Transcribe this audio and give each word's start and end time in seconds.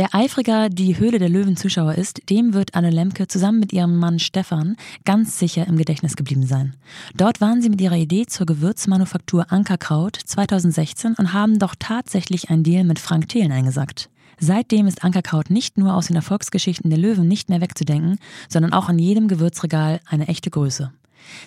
Wer 0.00 0.14
eifriger 0.14 0.70
die 0.70 0.98
Höhle 0.98 1.18
der 1.18 1.28
Löwen-Zuschauer 1.28 1.96
ist, 1.96 2.30
dem 2.30 2.54
wird 2.54 2.74
Anne 2.74 2.88
Lemke 2.88 3.28
zusammen 3.28 3.60
mit 3.60 3.74
ihrem 3.74 3.98
Mann 3.98 4.18
Stefan 4.18 4.76
ganz 5.04 5.38
sicher 5.38 5.66
im 5.66 5.76
Gedächtnis 5.76 6.16
geblieben 6.16 6.46
sein. 6.46 6.74
Dort 7.14 7.42
waren 7.42 7.60
sie 7.60 7.68
mit 7.68 7.82
ihrer 7.82 7.98
Idee 7.98 8.24
zur 8.24 8.46
Gewürzmanufaktur 8.46 9.52
Ankerkraut 9.52 10.16
2016 10.16 11.16
und 11.16 11.34
haben 11.34 11.58
doch 11.58 11.74
tatsächlich 11.78 12.48
einen 12.48 12.62
Deal 12.62 12.84
mit 12.84 12.98
Frank 12.98 13.28
Thelen 13.28 13.52
eingesackt. 13.52 14.08
Seitdem 14.38 14.86
ist 14.86 15.04
Ankerkraut 15.04 15.50
nicht 15.50 15.76
nur 15.76 15.94
aus 15.94 16.06
den 16.06 16.16
Erfolgsgeschichten 16.16 16.88
der 16.88 16.98
Löwen 16.98 17.28
nicht 17.28 17.50
mehr 17.50 17.60
wegzudenken, 17.60 18.16
sondern 18.48 18.72
auch 18.72 18.88
in 18.88 18.98
jedem 18.98 19.28
Gewürzregal 19.28 20.00
eine 20.06 20.28
echte 20.28 20.48
Größe. 20.48 20.94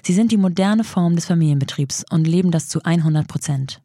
Sie 0.03 0.13
sind 0.13 0.31
die 0.31 0.37
moderne 0.37 0.83
Form 0.83 1.15
des 1.15 1.25
Familienbetriebs 1.25 2.05
und 2.11 2.27
leben 2.27 2.51
das 2.51 2.67
zu 2.67 2.83
100 2.83 3.27
Prozent. 3.27 3.81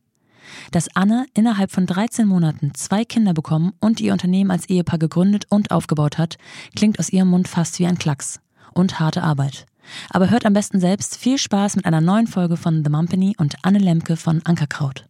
Dass 0.71 0.95
Anne 0.95 1.27
innerhalb 1.35 1.71
von 1.71 1.87
13 1.87 2.27
Monaten 2.27 2.73
zwei 2.75 3.05
Kinder 3.05 3.35
bekommen 3.35 3.73
und 3.80 4.01
ihr 4.01 4.12
Unternehmen 4.12 4.51
als 4.51 4.69
Ehepaar 4.69 4.98
gegründet 4.98 5.47
und 5.48 5.71
aufgebaut 5.71 6.19
hat, 6.19 6.37
klingt 6.77 6.98
aus 6.98 7.11
ihrem 7.11 7.29
Mund 7.29 7.48
fast 7.48 7.79
wie 7.79 7.87
ein 7.87 7.98
Klacks. 7.98 8.41
Und 8.74 9.01
harte 9.01 9.23
Arbeit. 9.23 9.66
Aber 10.11 10.30
hört 10.30 10.47
am 10.47 10.52
besten 10.52 10.80
selbst 10.80 11.16
viel 11.16 11.38
Spaß 11.38 11.77
mit 11.77 11.87
einer 11.87 12.01
neuen 12.01 12.27
Folge 12.27 12.57
von 12.57 12.84
The 12.84 12.91
Mumpany 12.91 13.34
und 13.38 13.57
Anne 13.62 13.79
Lemke 13.79 14.16
von 14.16 14.43
Ankerkraut. 14.45 15.07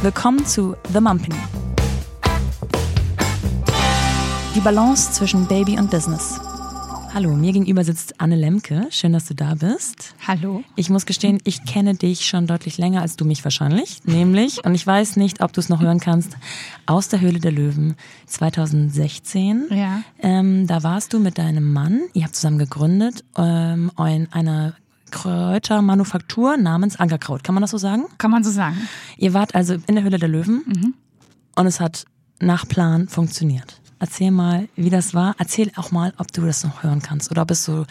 Willkommen 0.00 0.46
zu 0.46 0.76
The 0.92 1.00
Mumpany. 1.00 1.34
Die 4.54 4.60
Balance 4.60 5.12
zwischen 5.12 5.46
Baby 5.46 5.78
und 5.78 5.90
Business. 5.90 6.40
Hallo, 7.14 7.34
mir 7.34 7.52
gegenüber 7.52 7.84
sitzt 7.84 8.20
Anne 8.20 8.36
Lemke. 8.36 8.86
Schön, 8.90 9.12
dass 9.12 9.24
du 9.24 9.34
da 9.34 9.54
bist. 9.54 10.14
Hallo. 10.26 10.62
Ich 10.76 10.90
muss 10.90 11.06
gestehen, 11.06 11.40
ich 11.44 11.64
kenne 11.64 11.94
dich 11.94 12.26
schon 12.26 12.46
deutlich 12.46 12.76
länger 12.76 13.00
als 13.00 13.16
du 13.16 13.24
mich 13.24 13.42
wahrscheinlich. 13.44 14.04
Nämlich, 14.04 14.64
und 14.64 14.74
ich 14.74 14.86
weiß 14.86 15.16
nicht, 15.16 15.40
ob 15.40 15.52
du 15.52 15.60
es 15.60 15.68
noch 15.68 15.80
hören 15.80 16.00
kannst, 16.00 16.36
aus 16.86 17.08
der 17.08 17.20
Höhle 17.20 17.40
der 17.40 17.50
Löwen 17.50 17.96
2016. 18.26 19.68
Ja. 19.70 20.02
Ähm, 20.20 20.66
da 20.66 20.82
warst 20.82 21.12
du 21.14 21.18
mit 21.18 21.38
deinem 21.38 21.72
Mann, 21.72 22.02
ihr 22.12 22.24
habt 22.24 22.36
zusammen 22.36 22.58
gegründet, 22.58 23.24
ähm, 23.36 23.90
eine 23.96 24.74
Kräutermanufaktur 25.10 26.58
namens 26.58 27.00
Ankerkraut. 27.00 27.42
Kann 27.42 27.54
man 27.54 27.62
das 27.62 27.70
so 27.70 27.78
sagen? 27.78 28.04
Kann 28.18 28.30
man 28.30 28.44
so 28.44 28.50
sagen. 28.50 28.76
Ihr 29.16 29.32
wart 29.32 29.54
also 29.54 29.76
in 29.86 29.94
der 29.94 30.04
Höhle 30.04 30.18
der 30.18 30.28
Löwen 30.28 30.62
mhm. 30.66 30.94
und 31.56 31.66
es 31.66 31.80
hat 31.80 32.04
nach 32.38 32.68
Plan 32.68 33.08
funktioniert. 33.08 33.80
Erzähl 34.00 34.30
mal, 34.30 34.68
wie 34.76 34.90
das 34.90 35.14
war. 35.14 35.34
Erzähl 35.38 35.70
auch 35.76 35.90
mal, 35.90 36.12
ob 36.18 36.32
du 36.32 36.46
das 36.46 36.64
noch 36.64 36.82
hören 36.82 37.02
kannst 37.02 37.30
oder 37.30 37.42
ob 37.42 37.50
es 37.50 37.64
so 37.64 37.84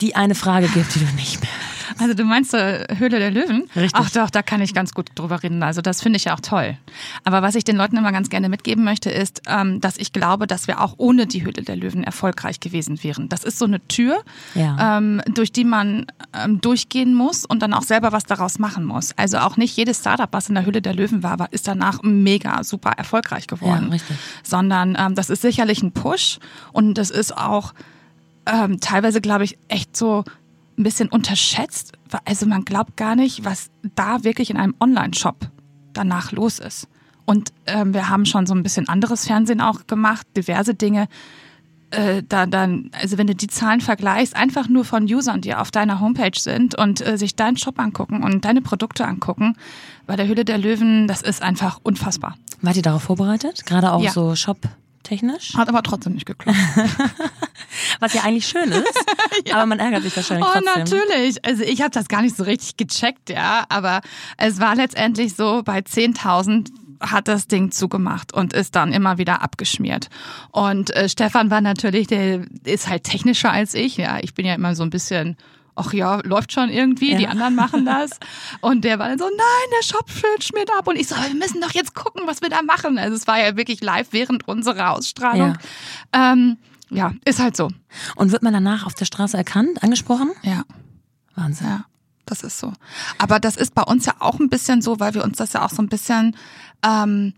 die 0.00 0.16
eine 0.16 0.34
Frage 0.34 0.68
gibt, 0.68 0.94
die 0.94 1.00
du 1.00 1.12
nicht 1.16 1.40
mehr 1.40 1.50
also 1.98 2.14
du 2.14 2.24
meinst 2.24 2.54
äh, 2.54 2.86
Höhle 2.96 3.18
der 3.18 3.30
Löwen? 3.30 3.68
Richtig. 3.74 3.92
Ach 3.94 4.10
doch, 4.10 4.30
da 4.30 4.42
kann 4.42 4.60
ich 4.60 4.74
ganz 4.74 4.94
gut 4.94 5.10
drüber 5.14 5.42
reden. 5.42 5.62
Also 5.62 5.80
das 5.80 6.02
finde 6.02 6.16
ich 6.16 6.24
ja 6.24 6.34
auch 6.34 6.40
toll. 6.40 6.76
Aber 7.24 7.42
was 7.42 7.54
ich 7.54 7.64
den 7.64 7.76
Leuten 7.76 7.96
immer 7.96 8.12
ganz 8.12 8.30
gerne 8.30 8.48
mitgeben 8.48 8.84
möchte, 8.84 9.10
ist, 9.10 9.42
ähm, 9.46 9.80
dass 9.80 9.96
ich 9.96 10.12
glaube, 10.12 10.46
dass 10.46 10.66
wir 10.66 10.80
auch 10.80 10.94
ohne 10.98 11.26
die 11.26 11.44
Höhle 11.44 11.62
der 11.62 11.76
Löwen 11.76 12.04
erfolgreich 12.04 12.60
gewesen 12.60 13.02
wären. 13.02 13.28
Das 13.28 13.44
ist 13.44 13.58
so 13.58 13.64
eine 13.64 13.86
Tür, 13.88 14.22
ja. 14.54 14.98
ähm, 14.98 15.20
durch 15.34 15.52
die 15.52 15.64
man 15.64 16.06
ähm, 16.32 16.60
durchgehen 16.60 17.14
muss 17.14 17.44
und 17.44 17.62
dann 17.62 17.74
auch 17.74 17.82
selber 17.82 18.12
was 18.12 18.24
daraus 18.24 18.58
machen 18.58 18.84
muss. 18.84 19.12
Also 19.16 19.38
auch 19.38 19.56
nicht 19.56 19.76
jedes 19.76 19.98
Startup, 19.98 20.28
was 20.32 20.48
in 20.48 20.54
der 20.54 20.64
Höhle 20.64 20.82
der 20.82 20.94
Löwen 20.94 21.22
war, 21.22 21.48
ist 21.52 21.66
danach 21.66 22.02
mega 22.02 22.62
super 22.64 22.90
erfolgreich 22.90 23.46
geworden. 23.46 23.86
Ja, 23.86 23.92
richtig. 23.92 24.16
Sondern 24.42 24.96
ähm, 24.98 25.14
das 25.14 25.30
ist 25.30 25.42
sicherlich 25.42 25.82
ein 25.82 25.92
Push 25.92 26.38
und 26.72 26.94
das 26.94 27.10
ist 27.10 27.36
auch 27.36 27.74
ähm, 28.48 28.80
teilweise, 28.80 29.20
glaube 29.20 29.44
ich, 29.44 29.58
echt 29.68 29.96
so 29.96 30.24
ein 30.78 30.82
bisschen 30.82 31.08
unterschätzt. 31.08 31.92
Also 32.24 32.46
man 32.46 32.64
glaubt 32.64 32.96
gar 32.96 33.16
nicht, 33.16 33.44
was 33.44 33.70
da 33.94 34.24
wirklich 34.24 34.50
in 34.50 34.56
einem 34.56 34.74
Online-Shop 34.80 35.50
danach 35.92 36.32
los 36.32 36.58
ist. 36.58 36.88
Und 37.24 37.52
ähm, 37.66 37.92
wir 37.92 38.08
haben 38.08 38.24
schon 38.24 38.46
so 38.46 38.54
ein 38.54 38.62
bisschen 38.62 38.88
anderes 38.88 39.26
Fernsehen 39.26 39.60
auch 39.60 39.86
gemacht, 39.86 40.26
diverse 40.36 40.74
Dinge. 40.74 41.08
Äh, 41.90 42.22
da 42.26 42.46
dann, 42.46 42.90
also 42.92 43.18
wenn 43.18 43.26
du 43.26 43.34
die 43.34 43.48
Zahlen 43.48 43.80
vergleichst, 43.80 44.36
einfach 44.36 44.68
nur 44.68 44.84
von 44.84 45.04
Usern, 45.04 45.40
die 45.40 45.54
auf 45.54 45.70
deiner 45.70 46.00
Homepage 46.00 46.38
sind 46.38 46.78
und 46.78 47.06
äh, 47.06 47.16
sich 47.18 47.34
deinen 47.34 47.56
Shop 47.56 47.78
angucken 47.78 48.22
und 48.22 48.44
deine 48.44 48.60
Produkte 48.60 49.06
angucken, 49.06 49.56
bei 50.06 50.16
der 50.16 50.28
Hülle 50.28 50.44
der 50.44 50.58
Löwen, 50.58 51.06
das 51.06 51.22
ist 51.22 51.42
einfach 51.42 51.80
unfassbar. 51.82 52.36
Wart 52.60 52.76
ihr 52.76 52.82
darauf 52.82 53.02
vorbereitet? 53.02 53.64
Gerade 53.66 53.92
auch 53.92 54.02
ja. 54.02 54.10
so 54.10 54.34
Shop 54.34 54.58
technisch. 55.02 55.54
Hat 55.54 55.68
aber 55.68 55.82
trotzdem 55.82 56.14
nicht 56.14 56.26
geklappt. 56.26 56.58
Was 58.00 58.14
ja 58.14 58.22
eigentlich 58.22 58.46
schön 58.46 58.70
ist, 58.70 59.04
ja. 59.46 59.56
aber 59.56 59.66
man 59.66 59.78
ärgert 59.78 60.02
sich 60.02 60.16
wahrscheinlich 60.16 60.46
oh, 60.46 60.60
trotzdem. 60.60 60.98
natürlich. 60.98 61.44
Also 61.44 61.62
ich 61.62 61.80
habe 61.80 61.90
das 61.90 62.08
gar 62.08 62.22
nicht 62.22 62.36
so 62.36 62.44
richtig 62.44 62.76
gecheckt, 62.76 63.30
ja, 63.30 63.64
aber 63.68 64.00
es 64.36 64.60
war 64.60 64.74
letztendlich 64.74 65.34
so, 65.34 65.62
bei 65.64 65.78
10.000 65.78 66.70
hat 67.00 67.28
das 67.28 67.46
Ding 67.46 67.70
zugemacht 67.70 68.32
und 68.34 68.52
ist 68.52 68.74
dann 68.74 68.92
immer 68.92 69.18
wieder 69.18 69.42
abgeschmiert. 69.42 70.08
Und 70.50 70.94
äh, 70.94 71.08
Stefan 71.08 71.50
war 71.50 71.60
natürlich, 71.60 72.08
der 72.08 72.44
ist 72.64 72.88
halt 72.88 73.04
technischer 73.04 73.52
als 73.52 73.74
ich. 73.74 73.96
Ja, 73.96 74.18
ich 74.20 74.34
bin 74.34 74.46
ja 74.46 74.54
immer 74.54 74.74
so 74.74 74.82
ein 74.82 74.90
bisschen 74.90 75.36
ach 75.78 75.92
ja, 75.92 76.20
läuft 76.24 76.52
schon 76.52 76.68
irgendwie, 76.70 77.12
ja. 77.12 77.18
die 77.18 77.26
anderen 77.28 77.54
machen 77.54 77.84
das. 77.84 78.10
Und 78.60 78.84
der 78.84 78.98
war 78.98 79.08
dann 79.08 79.18
so, 79.18 79.24
nein, 79.24 79.70
der 79.78 79.86
Shop 79.86 80.10
schmiert 80.42 80.70
ab. 80.76 80.86
Und 80.86 80.96
ich 80.96 81.08
so, 81.08 81.16
wir 81.16 81.34
müssen 81.34 81.60
doch 81.60 81.72
jetzt 81.72 81.94
gucken, 81.94 82.22
was 82.26 82.42
wir 82.42 82.48
da 82.48 82.62
machen. 82.62 82.98
Also 82.98 83.16
es 83.16 83.26
war 83.26 83.38
ja 83.38 83.56
wirklich 83.56 83.80
live 83.80 84.08
während 84.10 84.46
unserer 84.48 84.92
Ausstrahlung. 84.92 85.56
Ja, 86.14 86.32
ähm, 86.32 86.58
ja 86.90 87.12
ist 87.24 87.38
halt 87.38 87.56
so. 87.56 87.70
Und 88.16 88.32
wird 88.32 88.42
man 88.42 88.52
danach 88.52 88.86
auf 88.86 88.94
der 88.94 89.04
Straße 89.04 89.36
erkannt, 89.36 89.82
angesprochen? 89.82 90.32
Ja. 90.42 90.64
Wahnsinn. 91.34 91.68
Ja. 91.68 91.84
Das 92.26 92.42
ist 92.42 92.58
so. 92.58 92.72
Aber 93.16 93.40
das 93.40 93.56
ist 93.56 93.74
bei 93.74 93.82
uns 93.82 94.04
ja 94.04 94.14
auch 94.18 94.38
ein 94.38 94.50
bisschen 94.50 94.82
so, 94.82 95.00
weil 95.00 95.14
wir 95.14 95.24
uns 95.24 95.38
das 95.38 95.54
ja 95.54 95.64
auch 95.64 95.70
so 95.70 95.80
ein 95.80 95.88
bisschen, 95.88 96.36
ähm, 96.84 97.32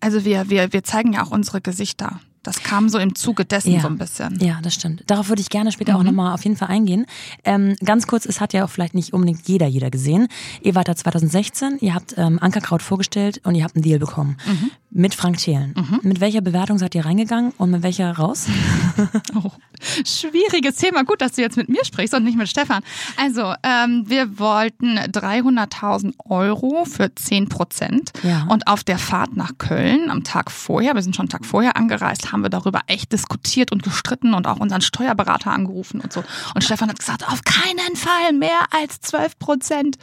also 0.00 0.24
wir, 0.24 0.48
wir, 0.48 0.72
wir 0.72 0.82
zeigen 0.82 1.12
ja 1.12 1.22
auch 1.22 1.30
unsere 1.30 1.60
Gesichter. 1.60 2.20
Das 2.42 2.62
kam 2.62 2.88
so 2.88 2.98
im 2.98 3.14
Zuge 3.14 3.44
dessen 3.44 3.72
ja. 3.72 3.80
so 3.80 3.86
ein 3.86 3.98
bisschen. 3.98 4.38
Ja, 4.40 4.58
das 4.62 4.74
stimmt. 4.74 5.04
Darauf 5.06 5.28
würde 5.28 5.40
ich 5.40 5.48
gerne 5.48 5.70
später 5.70 5.92
mhm. 5.92 5.98
auch 5.98 6.02
nochmal 6.02 6.34
auf 6.34 6.44
jeden 6.44 6.56
Fall 6.56 6.68
eingehen. 6.68 7.06
Ähm, 7.44 7.76
ganz 7.84 8.06
kurz, 8.06 8.26
es 8.26 8.40
hat 8.40 8.52
ja 8.52 8.64
auch 8.64 8.70
vielleicht 8.70 8.94
nicht 8.94 9.12
unbedingt 9.12 9.46
jeder, 9.46 9.66
jeder 9.66 9.90
gesehen. 9.90 10.28
Ihr 10.60 10.74
wart 10.74 10.88
da 10.88 10.96
2016, 10.96 11.78
ihr 11.80 11.94
habt 11.94 12.14
ähm, 12.16 12.38
Ankerkraut 12.40 12.82
vorgestellt 12.82 13.40
und 13.44 13.54
ihr 13.54 13.64
habt 13.64 13.76
einen 13.76 13.82
Deal 13.82 13.98
bekommen. 13.98 14.36
Mhm. 14.46 14.70
Mit 14.94 15.14
Frank 15.14 15.38
Thelen. 15.38 15.74
Mhm. 15.76 16.00
Mit 16.02 16.20
welcher 16.20 16.42
Bewertung 16.42 16.78
seid 16.78 16.94
ihr 16.94 17.06
reingegangen 17.06 17.52
und 17.56 17.70
mit 17.70 17.82
welcher 17.82 18.12
raus? 18.12 18.46
oh, 19.34 19.50
schwieriges 20.04 20.76
Thema. 20.76 21.04
Gut, 21.04 21.22
dass 21.22 21.32
du 21.32 21.42
jetzt 21.42 21.56
mit 21.56 21.68
mir 21.68 21.84
sprichst 21.84 22.12
und 22.12 22.24
nicht 22.24 22.36
mit 22.36 22.48
Stefan. 22.48 22.82
Also, 23.16 23.54
ähm, 23.62 24.04
wir 24.06 24.38
wollten 24.38 24.98
300.000 24.98 26.14
Euro 26.26 26.84
für 26.84 27.14
10 27.14 27.48
Prozent. 27.48 28.12
Ja. 28.22 28.46
Und 28.50 28.66
auf 28.66 28.84
der 28.84 28.98
Fahrt 28.98 29.34
nach 29.36 29.56
Köln 29.56 30.10
am 30.10 30.24
Tag 30.24 30.50
vorher, 30.50 30.94
wir 30.94 31.02
sind 31.02 31.16
schon 31.16 31.24
einen 31.24 31.30
Tag 31.30 31.46
vorher 31.46 31.76
angereist, 31.76 32.31
haben 32.32 32.42
wir 32.42 32.50
darüber 32.50 32.80
echt 32.86 33.12
diskutiert 33.12 33.72
und 33.72 33.82
gestritten 33.82 34.34
und 34.34 34.46
auch 34.46 34.58
unseren 34.58 34.80
Steuerberater 34.80 35.52
angerufen 35.52 36.00
und 36.00 36.12
so. 36.12 36.24
Und 36.54 36.64
Stefan 36.64 36.88
hat 36.88 36.98
gesagt, 36.98 37.28
auf 37.28 37.42
keinen 37.44 37.96
Fall 37.96 38.32
mehr 38.32 38.60
als 38.70 39.00
12 39.00 39.38
Prozent. 39.38 39.96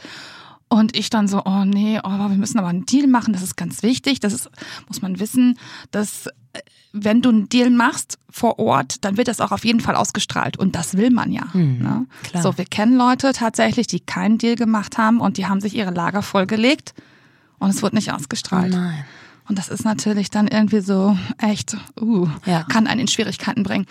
Und 0.68 0.96
ich 0.96 1.10
dann 1.10 1.26
so, 1.26 1.42
oh 1.44 1.64
nee, 1.64 1.98
oh, 2.04 2.08
wir 2.08 2.36
müssen 2.36 2.58
aber 2.58 2.68
einen 2.68 2.86
Deal 2.86 3.08
machen, 3.08 3.32
das 3.32 3.42
ist 3.42 3.56
ganz 3.56 3.82
wichtig. 3.82 4.20
Das 4.20 4.32
ist, 4.32 4.48
muss 4.86 5.02
man 5.02 5.18
wissen, 5.18 5.58
dass 5.90 6.28
äh, 6.52 6.60
wenn 6.92 7.22
du 7.22 7.30
einen 7.30 7.48
Deal 7.48 7.70
machst 7.70 8.18
vor 8.30 8.60
Ort, 8.60 9.04
dann 9.04 9.16
wird 9.16 9.26
das 9.26 9.40
auch 9.40 9.50
auf 9.50 9.64
jeden 9.64 9.80
Fall 9.80 9.96
ausgestrahlt. 9.96 10.56
Und 10.56 10.76
das 10.76 10.96
will 10.96 11.10
man 11.10 11.32
ja. 11.32 11.46
Mhm, 11.52 11.78
ne? 11.78 12.06
klar. 12.22 12.42
So, 12.44 12.56
wir 12.56 12.66
kennen 12.66 12.96
Leute 12.96 13.32
tatsächlich, 13.32 13.88
die 13.88 13.98
keinen 13.98 14.38
Deal 14.38 14.54
gemacht 14.54 14.96
haben 14.96 15.20
und 15.20 15.38
die 15.38 15.46
haben 15.46 15.60
sich 15.60 15.74
ihre 15.74 15.90
Lager 15.90 16.22
vollgelegt 16.22 16.94
und 17.58 17.70
es 17.70 17.82
wurde 17.82 17.96
nicht 17.96 18.12
ausgestrahlt. 18.12 18.72
Oh 18.72 18.76
nein. 18.76 19.04
Und 19.50 19.58
das 19.58 19.68
ist 19.68 19.84
natürlich 19.84 20.30
dann 20.30 20.46
irgendwie 20.46 20.78
so 20.78 21.18
echt, 21.38 21.76
uh, 22.00 22.28
ja. 22.46 22.62
kann 22.70 22.86
einen 22.86 23.00
in 23.00 23.08
Schwierigkeiten 23.08 23.64
bringen. 23.64 23.84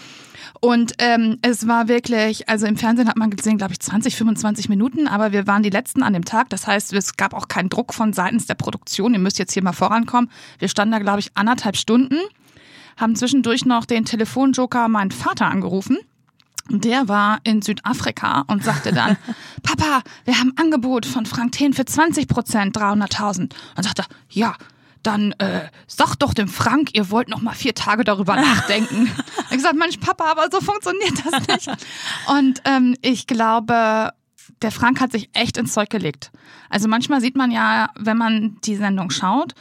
Und 0.62 0.94
ähm, 1.00 1.38
es 1.42 1.68
war 1.68 1.90
wirklich, 1.90 2.48
also 2.48 2.66
im 2.66 2.78
Fernsehen 2.78 3.10
hat 3.10 3.18
man 3.18 3.30
gesehen, 3.30 3.58
glaube 3.58 3.74
ich, 3.74 3.82
20, 3.82 4.16
25 4.16 4.70
Minuten, 4.70 5.10
aber 5.10 5.34
wir 5.34 5.48
waren 5.48 5.62
die 5.62 5.70
Letzten 5.70 6.02
an 6.02 6.14
dem 6.14 6.24
Tag. 6.24 6.50
Das 6.50 6.66
heißt, 6.66 6.94
es 6.94 7.18
gab 7.18 7.34
auch 7.34 7.50
keinen 7.50 7.68
Druck 7.68 7.94
von 7.94 8.14
seitens 8.14 8.46
der 8.46 8.54
Produktion. 8.54 9.12
Ihr 9.12 9.20
müsst 9.20 9.38
jetzt 9.38 9.52
hier 9.52 9.62
mal 9.62 9.74
vorankommen. 9.74 10.32
Wir 10.60 10.70
standen 10.70 10.94
da, 10.94 11.00
glaube 11.00 11.20
ich, 11.20 11.32
anderthalb 11.36 11.76
Stunden, 11.76 12.16
haben 12.96 13.18
zwischendurch 13.18 13.66
noch 13.66 13.84
den 13.84 14.06
Telefonjoker 14.06 14.88
meinen 14.88 15.12
Vater 15.12 15.48
angerufen. 15.48 15.98
Der 16.70 17.10
war 17.10 17.40
in 17.44 17.62
Südafrika 17.62 18.46
und 18.48 18.64
sagte 18.64 18.94
dann, 18.94 19.18
Papa, 19.64 20.04
wir 20.24 20.40
haben 20.40 20.54
ein 20.56 20.68
Angebot 20.68 21.06
von 21.06 21.26
Frank 21.26 21.52
Thien 21.52 21.74
für 21.74 21.84
20 21.84 22.30
Prozent, 22.30 22.78
300.000. 22.78 23.52
Und 23.76 23.84
sagte, 23.84 24.06
ja, 24.30 24.56
dann 25.04 25.32
äh, 25.34 25.70
sag 25.88 26.16
doch 26.16 26.34
dem 26.34 26.48
Frank, 26.48 26.90
ihr 26.94 27.10
wollt 27.10 27.30
noch 27.30 27.42
mal 27.42 27.54
vier 27.54 27.74
Tage 27.74 28.04
darüber 28.04 28.36
nachdenken. 28.42 29.06
ich 29.06 29.46
habe 29.46 29.56
gesagt, 29.56 29.76
Mensch, 29.78 29.98
Papa, 29.98 30.32
aber 30.32 30.48
so 30.52 30.62
funktioniert 30.62 31.14
das 31.26 31.48
nicht. 31.48 31.86
Und 32.28 32.62
ähm, 32.66 32.96
ich 33.02 33.28
glaube, 33.28 34.12
der 34.62 34.72
Frank 34.72 35.00
hat 35.00 35.12
sich 35.12 35.30
echt 35.34 35.58
ins 35.58 35.74
Zeug 35.74 35.90
gelegt. 35.90 36.32
Also 36.70 36.88
manchmal 36.88 37.22
sieht 37.22 37.36
man 37.36 37.52
ja, 37.52 37.90
wenn 37.96 38.18
man 38.18 38.58
die 38.64 38.76
Sendung 38.76 39.10
schaut, 39.10 39.54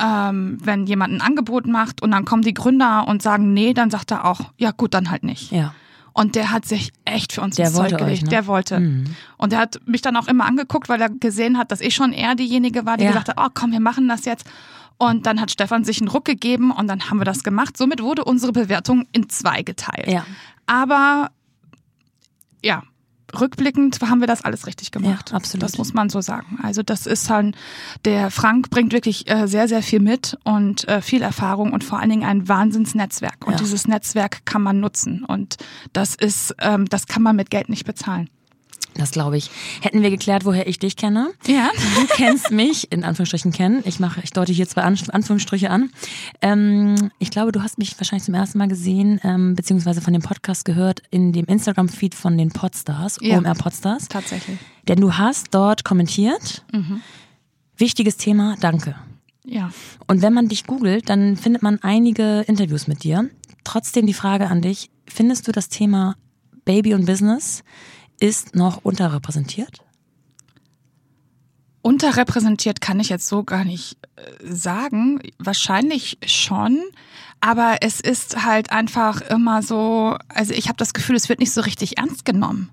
ähm, 0.00 0.58
wenn 0.62 0.86
jemand 0.86 1.14
ein 1.14 1.20
Angebot 1.20 1.66
macht 1.66 2.02
und 2.02 2.10
dann 2.12 2.24
kommen 2.24 2.42
die 2.42 2.54
Gründer 2.54 3.06
und 3.08 3.22
sagen, 3.22 3.52
nee, 3.52 3.74
dann 3.74 3.90
sagt 3.90 4.10
er 4.10 4.24
auch, 4.24 4.52
ja 4.56 4.70
gut, 4.70 4.94
dann 4.94 5.10
halt 5.10 5.24
nicht. 5.24 5.50
Ja. 5.50 5.74
Und 6.18 6.34
der 6.34 6.50
hat 6.50 6.64
sich 6.64 6.90
echt 7.04 7.32
für 7.32 7.42
uns 7.42 7.54
Der 7.54 7.66
ins 7.66 7.76
Zeug 7.76 7.92
wollte 7.92 7.94
euch, 7.96 8.00
gelegt. 8.06 8.22
ne? 8.24 8.28
Der 8.30 8.46
wollte. 8.48 8.80
Mhm. 8.80 9.14
Und 9.36 9.52
der 9.52 9.60
hat 9.60 9.78
mich 9.86 10.02
dann 10.02 10.16
auch 10.16 10.26
immer 10.26 10.46
angeguckt, 10.46 10.88
weil 10.88 11.00
er 11.00 11.10
gesehen 11.10 11.56
hat, 11.58 11.70
dass 11.70 11.80
ich 11.80 11.94
schon 11.94 12.12
eher 12.12 12.34
diejenige 12.34 12.84
war, 12.84 12.96
die 12.96 13.04
Ja. 13.04 13.10
gesagt 13.10 13.28
hat, 13.28 13.36
oh 13.38 13.48
komm, 13.54 13.70
wir 13.70 13.78
machen 13.78 14.08
das 14.08 14.24
jetzt. 14.24 14.44
Und 14.96 15.26
dann 15.26 15.40
hat 15.40 15.52
Stefan 15.52 15.84
sich 15.84 16.00
einen 16.00 16.08
Ruck 16.08 16.24
gegeben 16.24 16.72
und 16.72 16.88
dann 16.88 17.08
haben 17.08 17.18
wir 17.20 17.24
das 17.24 17.44
gemacht. 17.44 17.76
Somit 17.76 18.02
wurde 18.02 18.24
unsere 18.24 18.50
Bewertung 18.50 19.06
in 19.12 19.28
zwei 19.28 19.62
geteilt. 19.62 20.08
Ja. 20.08 20.26
Aber 20.66 21.30
ja, 22.64 22.82
rückblickend 23.38 24.00
haben 24.02 24.20
wir 24.20 24.26
das 24.26 24.42
alles 24.42 24.66
richtig 24.66 24.90
gemacht. 24.90 25.30
Ja, 25.30 25.36
absolut. 25.36 25.62
Das 25.62 25.78
muss 25.78 25.94
man 25.94 26.08
so 26.10 26.20
sagen. 26.20 26.58
Also 26.62 26.82
das 26.82 27.06
ist 27.06 27.30
halt, 27.30 27.56
der 28.04 28.30
Frank 28.30 28.70
bringt 28.70 28.92
wirklich 28.92 29.30
äh, 29.30 29.46
sehr, 29.46 29.68
sehr 29.68 29.82
viel 29.82 30.00
mit 30.00 30.36
und 30.44 30.86
äh, 30.88 31.00
viel 31.02 31.22
Erfahrung 31.22 31.72
und 31.72 31.84
vor 31.84 31.98
allen 32.00 32.10
Dingen 32.10 32.24
ein 32.24 32.48
Wahnsinnsnetzwerk. 32.48 33.46
Und 33.46 33.52
Ja. 33.54 33.58
dieses 33.58 33.86
Netzwerk 33.88 34.44
kann 34.44 34.62
man 34.62 34.80
nutzen. 34.80 35.24
Und 35.24 35.56
das 35.92 36.14
ist, 36.14 36.54
ähm, 36.60 36.86
das 36.86 37.06
kann 37.06 37.22
man 37.22 37.36
mit 37.36 37.50
Geld 37.50 37.68
nicht 37.68 37.84
bezahlen. 37.84 38.28
Das 38.94 39.12
glaube 39.12 39.36
ich. 39.36 39.50
Hätten 39.80 40.02
wir 40.02 40.10
geklärt, 40.10 40.44
woher 40.44 40.66
ich 40.66 40.78
dich 40.78 40.96
kenne. 40.96 41.30
Ja. 41.46 41.70
Du 42.00 42.06
kennst 42.14 42.50
mich, 42.50 42.90
in 42.90 43.04
Anführungsstrichen 43.04 43.52
kennen. 43.52 43.82
Ich 43.84 44.00
mache, 44.00 44.20
ich 44.24 44.30
deute 44.32 44.52
hier 44.52 44.68
zwei 44.68 44.82
An 44.82 44.98
Anführungsstriche 45.12 45.70
an. 45.70 45.90
Ähm, 46.42 47.10
ich 47.20 47.30
glaube, 47.30 47.52
du 47.52 47.62
hast 47.62 47.78
mich 47.78 47.98
wahrscheinlich 47.98 48.24
zum 48.24 48.34
ersten 48.34 48.58
Mal 48.58 48.66
gesehen, 48.68 49.20
ähm, 49.22 49.54
beziehungsweise 49.54 50.00
von 50.00 50.12
dem 50.12 50.22
Podcast 50.22 50.64
gehört, 50.64 51.02
in 51.10 51.32
dem 51.32 51.44
Instagram-Feed 51.44 52.14
von 52.14 52.36
den 52.36 52.50
Podstars, 52.50 53.18
Ja. 53.20 53.36
OMR 53.38 53.54
Podstars. 53.54 54.08
Tatsächlich. 54.08 54.58
Denn 54.88 55.00
du 55.00 55.14
hast 55.14 55.48
dort 55.54 55.84
kommentiert. 55.84 56.64
Wichtiges 57.76 58.16
Thema, 58.16 58.56
danke. 58.60 58.96
Ja. 59.44 59.70
Und 60.06 60.22
wenn 60.22 60.32
man 60.32 60.48
dich 60.48 60.66
googelt, 60.66 61.08
dann 61.08 61.36
findet 61.36 61.62
man 61.62 61.78
einige 61.82 62.40
Interviews 62.48 62.88
mit 62.88 63.04
dir. 63.04 63.30
Trotzdem 63.64 64.06
die 64.06 64.14
Frage 64.14 64.48
an 64.48 64.60
dich, 64.62 64.90
findest 65.06 65.46
du 65.46 65.52
das 65.52 65.68
Thema 65.68 66.16
Baby 66.64 66.94
und 66.94 67.06
Business 67.06 67.62
ist 68.20 68.54
noch 68.54 68.84
unterrepräsentiert? 68.84 69.82
Unterrepräsentiert 71.82 72.80
kann 72.80 73.00
ich 73.00 73.08
jetzt 73.08 73.26
so 73.26 73.44
gar 73.44 73.64
nicht 73.64 73.96
äh, 74.16 74.20
sagen. 74.44 75.20
Wahrscheinlich 75.38 76.18
schon. 76.26 76.82
Aber 77.40 77.76
es 77.82 78.00
ist 78.00 78.44
halt 78.44 78.72
einfach 78.72 79.20
immer 79.20 79.62
so, 79.62 80.16
also 80.28 80.52
ich 80.52 80.68
habe 80.68 80.76
das 80.76 80.92
Gefühl, 80.92 81.16
es 81.16 81.28
wird 81.28 81.38
nicht 81.38 81.52
so 81.52 81.60
richtig 81.60 81.98
ernst 81.98 82.24
genommen, 82.24 82.70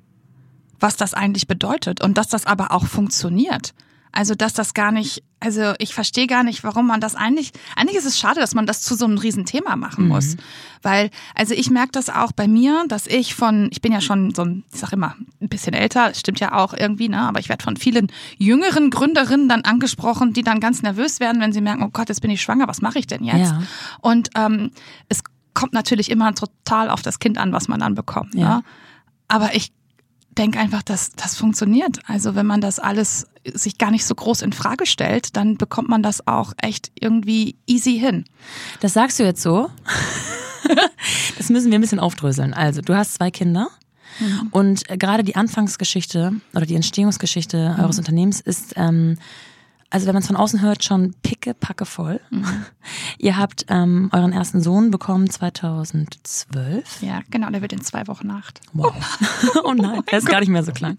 was 0.80 0.97
das 0.97 1.13
eigentlich 1.13 1.47
bedeutet 1.47 2.01
und 2.01 2.18
dass 2.18 2.27
das 2.27 2.45
aber 2.47 2.71
auch 2.71 2.86
funktioniert. 2.86 3.74
Also 4.15 4.33
dass 4.33 4.53
das 4.53 4.73
gar 4.73 4.94
nicht, 4.94 5.23
also 5.41 5.73
ich 5.77 5.94
verstehe 5.94 6.25
gar 6.25 6.44
nicht, 6.44 6.63
warum 6.63 6.88
man 6.88 7.01
das 7.01 7.15
eigentlich, 7.15 7.51
eigentlich 7.75 7.97
ist 7.97 8.06
es 8.06 8.17
schade, 8.17 8.39
dass 8.39 8.56
man 8.56 8.65
das 8.65 8.81
zu 8.81 8.95
so 8.95 9.03
einem 9.03 9.17
Riesenthema 9.17 9.75
machen 9.75 10.07
muss. 10.07 10.38
Weil, 10.81 11.09
also 11.35 11.53
ich 11.53 11.69
merke 11.69 11.91
das 11.91 12.09
auch 12.09 12.31
bei 12.31 12.47
mir, 12.47 12.85
dass 12.88 13.07
ich 13.07 13.35
von, 13.35 13.67
ich 13.71 13.81
bin 13.81 13.91
ja 13.91 14.00
schon 14.00 14.33
so 14.33 14.44
ein, 14.44 14.63
ich 14.71 14.79
sag 14.79 14.94
immer, 14.94 15.17
ein 15.41 15.50
bisschen 15.50 15.73
älter, 15.73 16.13
stimmt 16.13 16.39
ja 16.39 16.53
auch 16.53 16.73
irgendwie, 16.73 17.09
ne? 17.09 17.27
Aber 17.27 17.41
ich 17.41 17.50
werde 17.50 17.62
von 17.62 17.75
vielen 17.75 18.07
jüngeren 18.38 18.89
Gründerinnen 18.89 19.50
dann 19.50 19.63
angesprochen, 19.63 20.31
die 20.31 20.44
dann 20.44 20.61
ganz 20.61 20.81
nervös 20.81 21.19
werden, 21.19 21.41
wenn 21.41 21.51
sie 21.51 21.59
merken, 21.59 21.83
oh 21.83 21.89
Gott, 21.91 22.07
jetzt 22.07 22.21
bin 22.21 22.31
ich 22.31 22.41
schwanger, 22.41 22.69
was 22.69 22.81
mache 22.81 23.00
ich 23.00 23.07
denn 23.07 23.25
jetzt? 23.25 23.51
Ja. 23.51 23.63
Und 24.00 24.29
ähm, 24.38 24.71
es 25.09 25.23
kommt 25.53 25.73
natürlich 25.73 26.09
immer 26.09 26.33
total 26.33 26.89
auf 26.89 27.01
das 27.01 27.19
Kind 27.19 27.38
an, 27.38 27.51
was 27.51 27.68
man 27.68 27.81
dann 27.81 27.95
bekommt. 27.95 28.33
Ja. 28.33 28.57
Ne? 28.57 28.63
Aber 29.27 29.56
ich 29.56 29.73
denke 30.37 30.59
einfach, 30.59 30.83
dass 30.83 31.11
das 31.11 31.35
funktioniert. 31.37 31.99
Also 32.07 32.35
wenn 32.35 32.45
man 32.45 32.61
das 32.61 32.79
alles 32.79 33.27
sich 33.53 33.77
gar 33.77 33.91
nicht 33.91 34.05
so 34.05 34.15
groß 34.15 34.41
in 34.41 34.53
Frage 34.53 34.85
stellt, 34.85 35.35
dann 35.35 35.57
bekommt 35.57 35.89
man 35.89 36.03
das 36.03 36.27
auch 36.27 36.53
echt 36.57 36.91
irgendwie 36.99 37.55
easy 37.67 37.99
hin. 37.99 38.25
Das 38.79 38.93
sagst 38.93 39.19
du 39.19 39.23
jetzt 39.23 39.41
so. 39.41 39.69
das 41.37 41.49
müssen 41.49 41.71
wir 41.71 41.77
ein 41.77 41.81
bisschen 41.81 41.99
aufdröseln. 41.99 42.53
Also, 42.53 42.81
du 42.81 42.95
hast 42.95 43.15
zwei 43.15 43.31
Kinder. 43.31 43.69
Und 44.51 44.89
äh, 44.89 44.97
gerade 44.97 45.23
die 45.23 45.35
Anfangsgeschichte 45.35 46.33
oder 46.53 46.65
die 46.65 46.75
Entstehungsgeschichte 46.75 47.75
eures 47.79 47.97
Unternehmens 47.97 48.39
ist, 48.39 48.73
ähm, 48.77 49.17
also 49.89 50.07
wenn 50.07 50.13
man 50.13 50.21
es 50.21 50.27
von 50.27 50.35
außen 50.35 50.61
hört, 50.61 50.83
schon 50.83 51.15
picke, 51.21 51.53
packe 51.53 51.85
voll. 51.85 52.19
Ihr 53.17 53.37
habt 53.37 53.65
ähm, 53.69 54.09
euren 54.11 54.33
ersten 54.33 54.61
Sohn 54.61 54.91
bekommen 54.91 55.29
2012. 55.29 57.01
Ja, 57.01 57.21
genau, 57.29 57.49
der 57.49 57.61
wird 57.61 57.73
in 57.73 57.81
zwei 57.81 58.07
Wochen 58.07 58.29
acht. 58.31 58.61
Wow. 58.73 58.93
Oh 59.63 59.73
nein, 59.73 60.01
er 60.07 60.17
ist 60.17 60.27
gar 60.27 60.39
nicht 60.39 60.49
mehr 60.49 60.63
so 60.63 60.71
klein. 60.71 60.97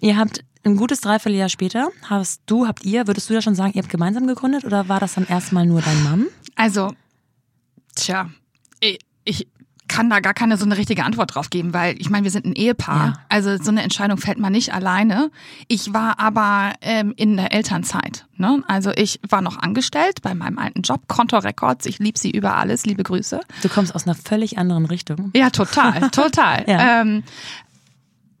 Ihr 0.00 0.16
habt 0.16 0.44
ein 0.64 0.76
gutes 0.76 1.00
Dreivierteljahr 1.00 1.48
später, 1.48 1.88
hast 2.02 2.42
du, 2.46 2.66
habt 2.66 2.84
ihr, 2.84 3.06
würdest 3.06 3.30
du 3.30 3.34
ja 3.34 3.42
schon 3.42 3.54
sagen, 3.54 3.72
ihr 3.74 3.82
habt 3.82 3.90
gemeinsam 3.90 4.26
gegründet 4.26 4.64
oder 4.64 4.88
war 4.88 4.98
das 4.98 5.14
dann 5.14 5.26
erstmal 5.26 5.66
nur 5.66 5.80
dein 5.82 6.02
Mann? 6.02 6.26
Also, 6.56 6.92
tja, 7.94 8.30
ich 9.24 9.46
kann 9.96 10.10
da 10.10 10.20
gar 10.20 10.34
keine 10.34 10.58
so 10.58 10.66
eine 10.66 10.76
richtige 10.76 11.04
Antwort 11.04 11.34
drauf 11.34 11.48
geben, 11.48 11.72
weil 11.72 11.98
ich 11.98 12.10
meine, 12.10 12.24
wir 12.24 12.30
sind 12.30 12.44
ein 12.44 12.52
Ehepaar. 12.52 13.06
Ja. 13.06 13.12
Also 13.30 13.56
so 13.56 13.70
eine 13.70 13.82
Entscheidung 13.82 14.18
fällt 14.18 14.38
man 14.38 14.52
nicht 14.52 14.74
alleine. 14.74 15.30
Ich 15.68 15.94
war 15.94 16.20
aber 16.20 16.74
ähm, 16.82 17.14
in 17.16 17.38
der 17.38 17.54
Elternzeit. 17.54 18.26
Ne? 18.36 18.62
Also 18.68 18.90
ich 18.94 19.20
war 19.26 19.40
noch 19.40 19.58
angestellt 19.58 20.20
bei 20.20 20.34
meinem 20.34 20.58
alten 20.58 20.82
Job, 20.82 21.08
Konto 21.08 21.38
Records. 21.38 21.86
Ich 21.86 21.98
liebe 21.98 22.18
sie 22.18 22.30
über 22.30 22.56
alles. 22.56 22.84
Liebe 22.84 23.04
Grüße. 23.04 23.40
Du 23.62 23.68
kommst 23.70 23.94
aus 23.94 24.06
einer 24.06 24.14
völlig 24.14 24.58
anderen 24.58 24.84
Richtung. 24.84 25.30
Ja, 25.34 25.48
total, 25.48 26.10
total. 26.10 26.64
Ja. 26.66 27.02
Ähm, 27.02 27.22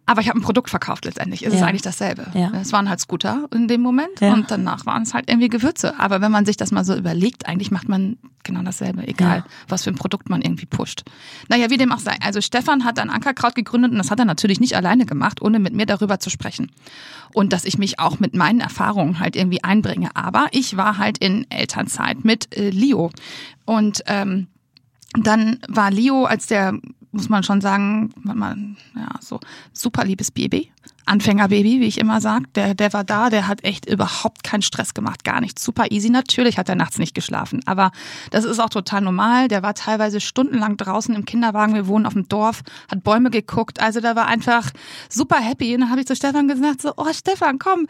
aber 0.06 0.20
ich 0.20 0.28
habe 0.28 0.38
ein 0.38 0.42
Produkt 0.42 0.70
verkauft 0.70 1.04
letztendlich. 1.04 1.44
Es 1.44 1.52
ist 1.52 1.60
Ja. 1.60 1.66
eigentlich 1.66 1.82
dasselbe. 1.82 2.26
Ja. 2.34 2.52
Es 2.60 2.72
waren 2.72 2.88
halt 2.88 3.00
Scooter 3.00 3.46
in 3.52 3.66
dem 3.68 3.80
Moment 3.82 4.20
Ja. 4.20 4.32
und 4.32 4.50
danach 4.50 4.86
waren 4.86 5.02
es 5.02 5.12
halt 5.14 5.28
irgendwie 5.28 5.48
Gewürze. 5.48 5.98
Aber 5.98 6.20
wenn 6.20 6.30
man 6.32 6.46
sich 6.46 6.56
das 6.56 6.70
mal 6.70 6.84
so 6.84 6.94
überlegt, 6.96 7.46
eigentlich 7.48 7.70
macht 7.72 7.88
man 7.88 8.16
genau 8.44 8.62
dasselbe, 8.62 9.06
egal 9.08 9.44
was 9.68 9.82
für 9.82 9.90
ein 9.90 9.96
Produkt 9.96 10.30
man 10.30 10.40
irgendwie 10.42 10.66
pusht. 10.66 11.02
Naja, 11.48 11.68
wie 11.70 11.76
dem 11.76 11.90
auch 11.90 11.98
sei. 11.98 12.16
Also 12.22 12.40
Stefan 12.40 12.84
hat 12.84 12.98
dann 12.98 13.10
Ankerkraut 13.10 13.56
gegründet 13.56 13.90
und 13.90 13.98
das 13.98 14.10
hat 14.12 14.20
er 14.20 14.24
natürlich 14.24 14.60
nicht 14.60 14.76
alleine 14.76 15.04
gemacht, 15.06 15.42
ohne 15.42 15.58
mit 15.58 15.74
mir 15.74 15.86
darüber 15.86 16.20
zu 16.20 16.30
sprechen. 16.30 16.70
Und 17.34 17.52
dass 17.52 17.64
ich 17.64 17.76
mich 17.76 17.98
auch 17.98 18.20
mit 18.20 18.34
meinen 18.34 18.60
Erfahrungen 18.60 19.18
halt 19.18 19.34
irgendwie 19.34 19.64
einbringe. 19.64 20.10
Aber 20.14 20.46
ich 20.52 20.76
war 20.76 20.98
halt 20.98 21.18
in 21.18 21.50
Elternzeit 21.50 22.24
mit 22.24 22.56
äh, 22.56 22.70
Leo. 22.70 23.10
Und 23.64 24.02
ähm, 24.06 24.46
dann 25.18 25.58
war 25.68 25.90
Leo, 25.90 26.24
als 26.24 26.46
der, 26.46 26.74
muss 27.16 27.28
man 27.28 27.42
schon 27.42 27.60
sagen, 27.60 28.10
mal, 28.22 28.56
ja, 28.94 29.08
so 29.20 29.40
super 29.72 30.04
liebes 30.04 30.30
Baby. 30.30 30.70
Anfängerbaby, 31.06 31.80
wie 31.80 31.86
ich 31.86 31.98
immer 31.98 32.20
sage. 32.20 32.46
Der, 32.56 32.74
der 32.74 32.92
war 32.92 33.04
da, 33.04 33.30
der 33.30 33.46
hat 33.46 33.64
echt 33.64 33.88
überhaupt 33.88 34.42
keinen 34.42 34.62
Stress 34.62 34.92
gemacht, 34.92 35.24
gar 35.24 35.40
nichts. 35.40 35.64
Super 35.64 35.90
easy. 35.90 36.10
Natürlich 36.10 36.58
hat 36.58 36.68
er 36.68 36.74
nachts 36.74 36.98
nicht 36.98 37.14
geschlafen, 37.14 37.60
aber 37.64 37.92
das 38.30 38.44
ist 38.44 38.58
auch 38.58 38.70
total 38.70 39.02
normal. 39.02 39.48
Der 39.48 39.62
war 39.62 39.74
teilweise 39.74 40.20
stundenlang 40.20 40.76
draußen 40.76 41.14
im 41.14 41.24
Kinderwagen. 41.24 41.74
Wir 41.74 41.86
wohnen 41.86 42.06
auf 42.06 42.14
dem 42.14 42.28
Dorf, 42.28 42.62
hat 42.90 43.04
Bäume 43.04 43.30
geguckt. 43.30 43.80
Also 43.80 44.00
da 44.00 44.16
war 44.16 44.26
einfach 44.26 44.70
super 45.08 45.36
happy. 45.36 45.74
Und 45.74 45.82
dann 45.82 45.90
habe 45.90 46.00
ich 46.00 46.06
zu 46.06 46.16
Stefan 46.16 46.48
gesagt, 46.48 46.82
so, 46.82 46.92
oh 46.96 47.12
Stefan, 47.12 47.58
komm, 47.58 47.86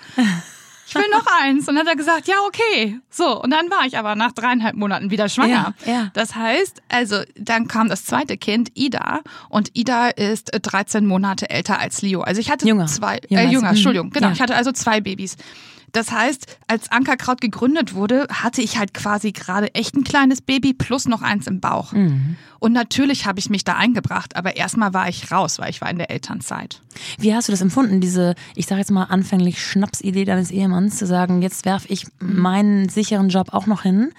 ich 0.87 0.95
will 0.95 1.09
noch 1.11 1.27
eins. 1.41 1.69
Und 1.69 1.75
dann 1.75 1.87
hat 1.87 1.93
er 1.93 1.97
gesagt, 1.97 2.29
ja, 2.29 2.37
okay. 2.47 3.01
So, 3.11 3.43
und 3.43 3.51
dann 3.51 3.71
war 3.71 3.87
ich 3.87 3.99
aber 3.99 4.15
nach 4.15 4.33
dreieinhalb 4.33 4.77
Monaten 4.77 5.11
wieder 5.11 5.29
schwanger. 5.29 5.75
Ja, 5.85 5.93
ja. 5.93 6.11
Das 6.15 6.37
heißt, 6.37 6.83
also 6.89 7.23
dann 7.37 7.67
kam 7.67 7.89
das 7.89 8.05
zweite 8.05 8.37
Kind, 8.37 8.71
Ida. 8.75 9.21
Und 9.49 9.71
Ida 9.75 10.09
ist 10.09 10.55
äh, 10.55 10.61
13 10.61 11.07
Monate 11.07 11.51
älter 11.51 11.79
als 11.79 12.03
Leo. 12.03 12.21
Also 12.21 12.41
ich 12.41 12.51
hatte 12.51 12.67
Jünger. 12.67 12.87
zwei, 12.87 13.19
äh, 13.31 13.47
jünger, 13.47 13.71
mhm. 13.71 13.77
Entschuldigung, 13.77 14.11
genau. 14.11 14.29
Ja. 14.29 14.33
Ich 14.33 14.41
hatte 14.41 14.55
also 14.55 14.73
zwei 14.73 15.01
Babys. 15.01 15.37
Das 15.97 16.13
heißt, 16.13 16.59
als 16.67 16.93
Ankerkraut 16.93 17.41
gegründet 17.41 17.95
wurde, 17.95 18.27
hatte 18.31 18.61
ich 18.61 18.77
halt 18.77 18.93
quasi 18.93 19.33
gerade 19.33 19.75
echt 19.75 19.95
ein 19.95 20.05
kleines 20.05 20.43
Baby 20.43 20.75
plus 20.75 21.09
noch 21.09 21.23
eins 21.23 21.47
im 21.47 21.61
Bauch. 21.61 21.93
Mhm. 21.93 22.37
Und 22.59 22.73
natürlich 22.73 23.25
habe 23.25 23.39
ich 23.39 23.49
mich 23.49 23.65
da 23.65 23.77
eingebracht, 23.77 24.37
aber 24.37 24.57
erstmal 24.57 24.93
war 24.93 25.09
ich 25.09 25.33
raus, 25.33 25.59
weil 25.59 25.71
ich 25.71 25.81
war 25.81 25.89
in 25.89 25.97
der 25.97 26.11
Elternzeit. 26.11 26.83
Wie 27.19 27.35
hast 27.35 27.49
du 27.49 27.53
das 27.53 27.63
empfunden, 27.63 28.03
diese, 28.03 28.35
ich 28.55 28.67
sage 28.67 28.81
jetzt 28.81 28.91
mal 28.91 29.05
anfänglich 29.05 29.65
Schnapsidee 29.65 30.27
deines 30.27 30.51
Ehemanns, 30.51 30.99
zu 30.99 31.07
sagen, 31.07 31.41
jetzt 31.41 31.65
werfe 31.65 31.89
ich 31.89 32.07
meinen 32.19 32.91
sicheren 32.91 33.31
Job 33.31 33.55
auch 33.55 33.65
noch 33.65 33.81
hin. 33.81 34.13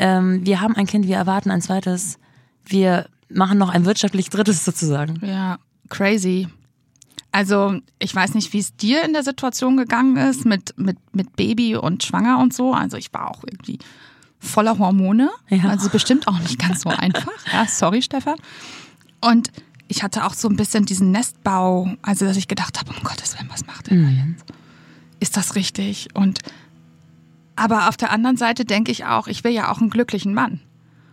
Ähm, 0.00 0.44
wir 0.44 0.60
haben 0.60 0.74
ein 0.74 0.88
Kind, 0.88 1.06
wir 1.06 1.18
erwarten 1.18 1.52
ein 1.52 1.62
zweites, 1.62 2.18
wir 2.64 3.06
machen 3.28 3.58
noch 3.58 3.68
ein 3.68 3.84
wirtschaftlich 3.84 4.28
drittes 4.28 4.64
sozusagen. 4.64 5.20
Ja, 5.24 5.60
crazy. 5.88 6.48
Also 7.32 7.80
ich 7.98 8.14
weiß 8.14 8.34
nicht, 8.34 8.52
wie 8.52 8.58
es 8.58 8.76
dir 8.76 9.04
in 9.04 9.14
der 9.14 9.22
Situation 9.22 9.76
gegangen 9.76 10.16
ist 10.16 10.44
mit, 10.44 10.74
mit, 10.78 10.98
mit 11.14 11.34
Baby 11.34 11.76
und 11.76 12.04
Schwanger 12.04 12.38
und 12.38 12.52
so. 12.52 12.74
Also 12.74 12.98
ich 12.98 13.12
war 13.12 13.30
auch 13.30 13.42
irgendwie 13.44 13.78
voller 14.38 14.78
Hormone. 14.78 15.30
Ja. 15.48 15.70
Also 15.70 15.88
bestimmt 15.88 16.28
auch 16.28 16.38
nicht 16.38 16.58
ganz 16.58 16.82
so 16.82 16.90
einfach. 16.90 17.32
Ja, 17.52 17.66
sorry, 17.66 18.02
Stefan. 18.02 18.36
Und 19.22 19.50
ich 19.88 20.02
hatte 20.02 20.24
auch 20.24 20.34
so 20.34 20.48
ein 20.48 20.56
bisschen 20.56 20.84
diesen 20.84 21.10
Nestbau, 21.10 21.94
also 22.02 22.26
dass 22.26 22.36
ich 22.36 22.48
gedacht 22.48 22.78
habe, 22.78 22.92
um 22.92 23.02
Gottes 23.02 23.38
Willen, 23.38 23.50
was 23.50 23.66
macht 23.66 23.88
er 23.88 23.96
da 23.96 24.08
jetzt? 24.08 24.44
Ist 25.20 25.36
das 25.36 25.54
richtig? 25.54 26.08
Und 26.14 26.40
aber 27.56 27.88
auf 27.88 27.96
der 27.96 28.10
anderen 28.10 28.36
Seite 28.36 28.64
denke 28.64 28.90
ich 28.90 29.04
auch, 29.04 29.26
ich 29.26 29.44
will 29.44 29.52
ja 29.52 29.70
auch 29.70 29.80
einen 29.80 29.90
glücklichen 29.90 30.34
Mann. 30.34 30.60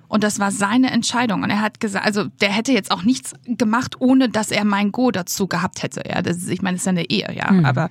Und 0.10 0.24
das 0.24 0.40
war 0.40 0.52
seine 0.52 0.92
Entscheidung. 0.92 1.44
Und 1.44 1.52
er 1.52 1.62
hat 1.62 1.80
gesagt, 1.80 2.06
also 2.06 2.26
der 2.42 2.50
hätte 2.50 2.74
jetzt 2.74 2.92
auch 2.92 3.04
nichts 3.04 3.34
gemacht, 3.46 4.02
ohne 4.02 4.28
dass 4.28 4.52
er 4.52 4.66
mein 4.66 4.92
Go 4.92 5.12
dazu 5.12 5.48
gehabt 5.48 5.84
hätte. 5.84 6.04
Ja, 6.10 6.22
das 6.22 6.38
ist, 6.38 6.50
ich 6.50 6.62
meine, 6.62 6.76
es 6.76 6.82
ist 6.82 6.86
ja 6.88 6.90
eine 6.90 7.10
Ehe, 7.10 7.34
ja. 7.34 7.48
Aber 7.64 7.90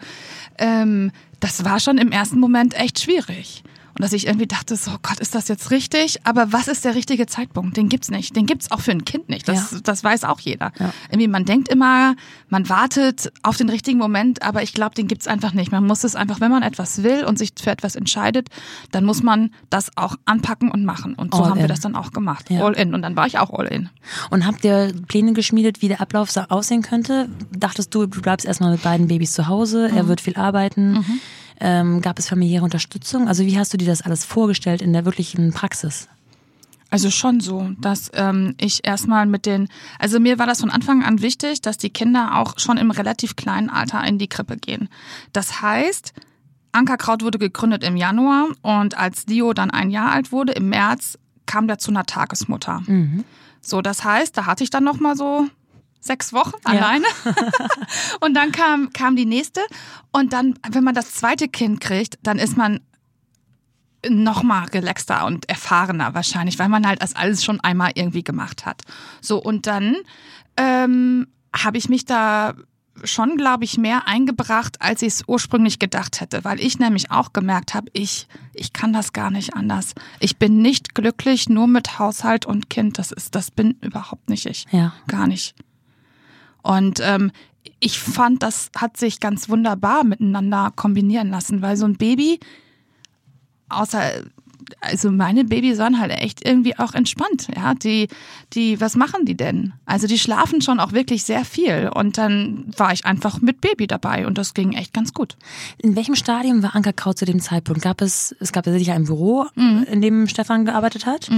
ähm, 0.58 1.12
das 1.40 1.64
war 1.64 1.80
schon 1.80 1.96
im 1.96 2.10
ersten 2.10 2.40
Moment 2.40 2.74
echt 2.74 3.00
schwierig. 3.00 3.62
Und 3.98 4.02
dass 4.04 4.12
ich 4.12 4.26
irgendwie 4.28 4.46
dachte, 4.46 4.76
so 4.76 4.92
Gott, 5.02 5.18
ist 5.18 5.34
das 5.34 5.48
jetzt 5.48 5.72
richtig? 5.72 6.20
Aber 6.24 6.52
was 6.52 6.68
ist 6.68 6.84
der 6.84 6.94
richtige 6.94 7.26
Zeitpunkt? 7.26 7.76
Den 7.76 7.88
gibt's 7.88 8.10
nicht. 8.10 8.36
Den 8.36 8.46
gibt's 8.46 8.70
auch 8.70 8.80
für 8.80 8.92
ein 8.92 9.04
Kind 9.04 9.28
nicht. 9.28 9.48
Das, 9.48 9.72
Ja. 9.72 9.78
das 9.82 10.04
weiß 10.04 10.22
auch 10.24 10.38
jeder. 10.38 10.70
Ja. 10.78 10.92
Irgendwie, 11.10 11.26
man 11.26 11.44
denkt 11.44 11.68
immer, 11.68 12.14
man 12.48 12.68
wartet 12.68 13.32
auf 13.42 13.56
den 13.56 13.68
richtigen 13.68 13.98
Moment, 13.98 14.42
aber 14.42 14.62
ich 14.62 14.72
glaube, 14.72 14.94
den 14.94 15.08
gibt's 15.08 15.26
einfach 15.26 15.52
nicht. 15.52 15.72
Man 15.72 15.84
muss 15.84 16.04
es 16.04 16.14
einfach, 16.14 16.40
wenn 16.40 16.50
man 16.52 16.62
etwas 16.62 17.02
will 17.02 17.24
und 17.24 17.38
sich 17.40 17.50
für 17.60 17.70
etwas 17.70 17.96
entscheidet, 17.96 18.48
dann 18.92 19.04
muss 19.04 19.22
man 19.24 19.50
das 19.68 19.90
auch 19.96 20.14
anpacken 20.26 20.70
und 20.70 20.84
machen. 20.84 21.14
Und 21.14 21.34
so 21.34 21.42
All 21.42 21.50
haben 21.50 21.56
wir 21.56 21.62
in. 21.64 21.68
das 21.68 21.80
dann 21.80 21.96
auch 21.96 22.12
gemacht. 22.12 22.50
Ja. 22.50 22.64
All 22.64 22.74
in. 22.74 22.94
Und 22.94 23.02
dann 23.02 23.16
war 23.16 23.26
ich 23.26 23.38
auch 23.38 23.50
all 23.52 23.66
in. 23.66 23.88
Und 24.30 24.46
habt 24.46 24.64
ihr 24.64 24.92
Pläne 25.08 25.32
geschmiedet, 25.32 25.82
wie 25.82 25.88
der 25.88 26.00
Ablauf 26.00 26.30
so 26.30 26.42
aussehen 26.42 26.82
könnte? 26.82 27.28
Dachtest 27.50 27.92
du, 27.96 28.06
du 28.06 28.22
bleibst 28.22 28.46
erstmal 28.46 28.70
mit 28.70 28.82
beiden 28.84 29.08
Babys 29.08 29.32
zu 29.32 29.48
Hause, 29.48 29.90
er 29.92 30.06
wird 30.06 30.20
viel 30.20 30.36
arbeiten? 30.36 31.04
Ähm, 31.60 32.00
gab 32.00 32.18
es 32.18 32.28
familiäre 32.28 32.64
Unterstützung? 32.64 33.28
Also 33.28 33.44
wie 33.44 33.58
hast 33.58 33.72
du 33.72 33.76
dir 33.76 33.86
das 33.86 34.02
alles 34.02 34.24
vorgestellt 34.24 34.80
in 34.80 34.92
der 34.92 35.04
wirklichen 35.04 35.52
Praxis? 35.52 36.08
Also 36.90 37.10
schon 37.10 37.40
so, 37.40 37.70
dass 37.78 38.10
ähm, 38.14 38.54
ich 38.58 38.86
erstmal 38.86 39.26
mit 39.26 39.44
den, 39.44 39.68
also 39.98 40.20
mir 40.20 40.38
war 40.38 40.46
das 40.46 40.60
von 40.60 40.70
Anfang 40.70 41.04
an 41.04 41.20
wichtig, 41.20 41.60
dass 41.60 41.76
die 41.76 41.90
Kinder 41.90 42.38
auch 42.38 42.58
schon 42.58 42.78
im 42.78 42.90
relativ 42.90 43.36
kleinen 43.36 43.68
Alter 43.68 44.02
in 44.04 44.18
die 44.18 44.28
Krippe 44.28 44.56
gehen. 44.56 44.88
Das 45.34 45.60
heißt, 45.60 46.14
Ankerkraut 46.72 47.22
wurde 47.22 47.38
gegründet 47.38 47.84
im 47.84 47.96
Januar 47.96 48.46
und 48.62 48.96
als 48.96 49.26
Leo 49.26 49.52
dann 49.52 49.70
ein 49.70 49.90
Jahr 49.90 50.12
alt 50.12 50.32
wurde, 50.32 50.52
im 50.52 50.70
März 50.70 51.18
kam 51.44 51.66
der 51.66 51.78
zu 51.78 51.90
einer 51.90 52.04
Tagesmutter. 52.04 52.82
So, 53.60 53.82
das 53.82 54.04
heißt, 54.04 54.36
da 54.36 54.46
hatte 54.46 54.64
ich 54.64 54.70
dann 54.70 54.84
noch 54.84 55.00
mal 55.00 55.16
so 55.16 55.46
sechs 56.08 56.32
Wochen 56.32 56.56
alleine. 56.64 57.06
und 58.20 58.34
dann 58.34 58.50
kam, 58.50 58.92
kam 58.92 59.14
die 59.14 59.26
nächste. 59.26 59.60
Und 60.10 60.32
dann, 60.32 60.58
wenn 60.68 60.82
man 60.82 60.94
das 60.94 61.14
zweite 61.14 61.46
Kind 61.46 61.80
kriegt, 61.80 62.18
dann 62.22 62.38
ist 62.38 62.56
man 62.56 62.80
noch 64.08 64.42
mal 64.42 64.64
relaxter 64.64 65.26
und 65.26 65.48
erfahrener 65.48 66.14
wahrscheinlich, 66.14 66.58
weil 66.58 66.68
man 66.68 66.86
halt 66.86 67.02
das 67.02 67.14
alles 67.14 67.44
schon 67.44 67.60
einmal 67.60 67.92
irgendwie 67.94 68.22
gemacht 68.22 68.66
hat. 68.66 68.82
So 69.20 69.42
und 69.42 69.66
dann 69.66 69.96
ähm, 70.56 71.26
habe 71.54 71.78
ich 71.78 71.88
mich 71.88 72.04
da 72.04 72.54
schon, 73.04 73.36
glaube 73.36 73.64
ich, 73.64 73.78
mehr 73.78 74.06
eingebracht, 74.06 74.80
als 74.80 75.02
ich 75.02 75.14
es 75.14 75.24
ursprünglich 75.26 75.78
gedacht 75.78 76.20
hätte, 76.20 76.44
weil 76.44 76.60
ich 76.60 76.78
nämlich 76.78 77.10
auch 77.10 77.32
gemerkt 77.32 77.74
habe, 77.74 77.88
ich 77.92 78.26
ich 78.54 78.72
kann 78.72 78.92
das 78.92 79.12
gar 79.12 79.30
nicht 79.30 79.54
anders. 79.54 79.94
Ich 80.20 80.38
bin 80.38 80.60
nicht 80.60 80.94
glücklich 80.94 81.48
nur 81.48 81.68
mit 81.68 81.98
Haushalt 81.98 82.46
und 82.46 82.68
Kind. 82.70 82.98
Das 82.98 83.12
ist, 83.12 83.34
das 83.34 83.50
bin 83.50 83.76
überhaupt 83.80 84.28
nicht 84.28 84.46
ich. 84.46 84.66
Ja. 84.72 84.92
Gar 85.06 85.28
nicht. 85.28 85.54
Und 86.62 87.00
ähm, 87.02 87.30
ich 87.80 87.98
fand, 87.98 88.42
das 88.42 88.70
hat 88.76 88.96
sich 88.96 89.20
ganz 89.20 89.48
wunderbar 89.48 90.04
miteinander 90.04 90.72
kombinieren 90.74 91.30
lassen, 91.30 91.62
weil 91.62 91.76
so 91.76 91.84
ein 91.84 91.96
Baby, 91.96 92.40
außer, 93.68 94.24
also 94.80 95.10
meine 95.10 95.44
Babys 95.44 95.78
waren 95.78 95.98
halt 95.98 96.12
echt 96.12 96.46
irgendwie 96.46 96.78
auch 96.78 96.94
entspannt, 96.94 97.48
ja. 97.54 97.74
Die, 97.74 98.08
die, 98.52 98.80
was 98.80 98.96
machen 98.96 99.24
die 99.24 99.36
denn? 99.36 99.72
Also 99.86 100.06
die 100.06 100.18
schlafen 100.18 100.60
schon 100.60 100.80
auch 100.80 100.92
wirklich 100.92 101.24
sehr 101.24 101.44
viel. 101.44 101.90
Und 101.94 102.18
dann 102.18 102.64
war 102.76 102.92
ich 102.92 103.04
einfach 103.06 103.40
mit 103.40 103.60
Baby 103.60 103.86
dabei 103.86 104.26
und 104.26 104.38
das 104.38 104.54
ging 104.54 104.72
echt 104.72 104.92
ganz 104.92 105.12
gut. 105.12 105.36
In 105.78 105.96
welchem 105.96 106.14
Stadium 106.14 106.62
war 106.62 106.74
Ankerkraut 106.74 107.18
zu 107.18 107.24
dem 107.24 107.40
Zeitpunkt? 107.40 107.82
Gab 107.82 108.00
es, 108.00 108.34
es 108.40 108.52
gab 108.52 108.66
ja 108.66 108.72
sicher 108.72 108.94
ein 108.94 109.04
Büro, 109.04 109.46
in 109.56 110.00
dem 110.00 110.26
Stefan 110.28 110.64
gearbeitet 110.64 111.06
hat. 111.06 111.28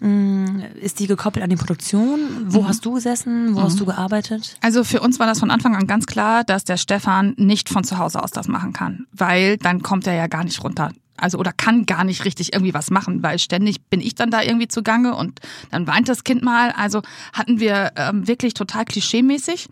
Mm, 0.00 0.60
Ist 0.80 0.98
die 1.00 1.06
gekoppelt 1.06 1.42
an 1.42 1.50
die 1.50 1.56
Produktion? 1.56 2.20
Wo 2.46 2.66
hast 2.66 2.84
du 2.84 2.94
gesessen? 2.94 3.54
Wo 3.54 3.62
hast 3.62 3.78
du 3.80 3.86
gearbeitet? 3.86 4.56
Also 4.60 4.84
für 4.84 5.00
uns 5.00 5.18
war 5.18 5.26
das 5.26 5.40
von 5.40 5.50
Anfang 5.50 5.76
an 5.76 5.86
ganz 5.86 6.06
klar, 6.06 6.44
dass 6.44 6.64
der 6.64 6.76
Stefan 6.76 7.34
nicht 7.36 7.68
von 7.68 7.84
zu 7.84 7.98
Hause 7.98 8.22
aus 8.22 8.30
das 8.30 8.48
machen 8.48 8.72
kann, 8.72 9.06
weil 9.12 9.56
dann 9.58 9.82
kommt 9.82 10.06
er 10.06 10.14
ja 10.14 10.26
gar 10.26 10.44
nicht 10.44 10.62
runter. 10.62 10.92
Also 11.20 11.38
oder 11.38 11.52
kann 11.52 11.86
gar 11.86 12.04
nicht 12.04 12.24
richtig 12.24 12.52
irgendwie 12.52 12.74
was 12.74 12.90
machen, 12.90 13.22
weil 13.22 13.38
ständig 13.38 13.82
bin 13.88 14.00
ich 14.00 14.14
dann 14.14 14.30
da 14.30 14.42
irgendwie 14.42 14.68
zugange 14.68 15.14
und 15.14 15.40
dann 15.70 15.86
weint 15.86 16.08
das 16.08 16.24
Kind 16.24 16.42
mal. 16.42 16.70
Also 16.70 17.02
hatten 17.32 17.60
wir 17.60 17.92
ähm, 17.96 18.26
wirklich 18.26 18.54
total 18.54 18.84
klischeemäßig 18.84 19.68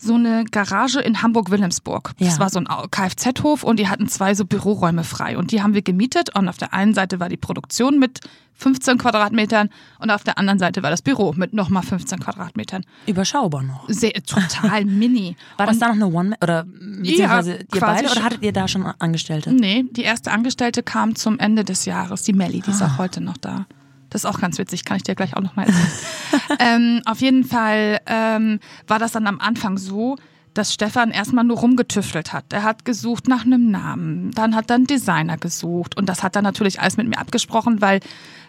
so 0.00 0.14
eine 0.14 0.44
Garage 0.44 1.00
in 1.00 1.22
Hamburg-Wilhelmsburg. 1.22 2.12
Das 2.18 2.34
Ja. 2.34 2.40
war 2.40 2.50
so 2.50 2.58
ein 2.58 2.66
Kfz-Hof 2.90 3.62
und 3.64 3.78
die 3.78 3.88
hatten 3.88 4.08
zwei 4.08 4.34
so 4.34 4.44
Büroräume 4.44 5.04
frei. 5.04 5.36
Und 5.36 5.52
die 5.52 5.62
haben 5.62 5.74
wir 5.74 5.82
gemietet. 5.82 6.34
Und 6.36 6.48
auf 6.48 6.56
der 6.56 6.72
einen 6.72 6.94
Seite 6.94 7.20
war 7.20 7.28
die 7.28 7.36
Produktion 7.36 7.98
mit 7.98 8.20
15 8.54 8.98
Quadratmetern 8.98 9.70
und 10.00 10.10
auf 10.10 10.22
der 10.22 10.36
anderen 10.36 10.58
Seite 10.58 10.82
war 10.82 10.90
das 10.90 11.00
Büro 11.00 11.32
mit 11.34 11.54
nochmal 11.54 11.82
15 11.82 12.18
Quadratmetern. 12.20 12.84
Überschaubar 13.06 13.62
noch. 13.62 13.88
Sehr, 13.88 14.12
total 14.12 14.84
mini. 14.84 15.36
War 15.56 15.66
das 15.66 15.76
Und- 15.76 15.80
da 15.82 15.86
noch 15.88 15.94
eine 15.94 16.06
One- 16.08 16.36
oder 16.42 16.64
beziehungsweise 16.64 17.52
ihr 17.56 17.64
quasi 17.66 18.02
beide 18.04 18.10
oder 18.10 18.22
hattet 18.24 18.42
ihr 18.42 18.52
da 18.52 18.68
schon 18.68 18.84
Angestellte? 18.98 19.52
Nee, 19.52 19.84
die 19.90 20.02
erste 20.02 20.30
Angestellte 20.30 20.82
kam 20.82 21.14
zum 21.14 21.38
Ende 21.38 21.64
des 21.64 21.86
Jahres, 21.86 22.22
die 22.22 22.34
Melli, 22.34 22.60
die 22.60 22.70
ist 22.70 22.82
Ah. 22.82 22.86
auch 22.94 22.98
heute 22.98 23.20
noch 23.22 23.38
da. 23.38 23.66
Das 24.10 24.24
ist 24.24 24.30
auch 24.30 24.40
ganz 24.40 24.58
witzig, 24.58 24.84
kann 24.84 24.96
ich 24.96 25.04
dir 25.04 25.14
gleich 25.14 25.36
auch 25.36 25.42
noch 25.42 25.56
mal 25.56 25.66
erzählen. 25.66 25.88
ähm, 26.58 27.02
auf 27.06 27.20
jeden 27.20 27.44
Fall 27.44 28.00
ähm, 28.06 28.60
war 28.86 28.98
das 28.98 29.12
dann 29.12 29.26
am 29.26 29.40
Anfang 29.40 29.78
so, 29.78 30.16
dass 30.54 30.74
Stefan 30.74 31.10
erstmal 31.10 31.44
nur 31.44 31.58
rumgetüftelt 31.58 32.32
hat. 32.32 32.52
Er 32.52 32.64
hat 32.64 32.84
gesucht 32.84 33.28
nach 33.28 33.44
einem 33.44 33.70
Namen, 33.70 34.32
dann 34.32 34.56
hat 34.56 34.70
er 34.70 34.76
einen 34.76 34.86
Designer 34.86 35.38
gesucht 35.38 35.96
und 35.96 36.08
das 36.08 36.22
hat 36.22 36.34
er 36.36 36.42
natürlich 36.42 36.80
alles 36.80 36.96
mit 36.96 37.08
mir 37.08 37.18
abgesprochen, 37.18 37.80
weil 37.80 38.00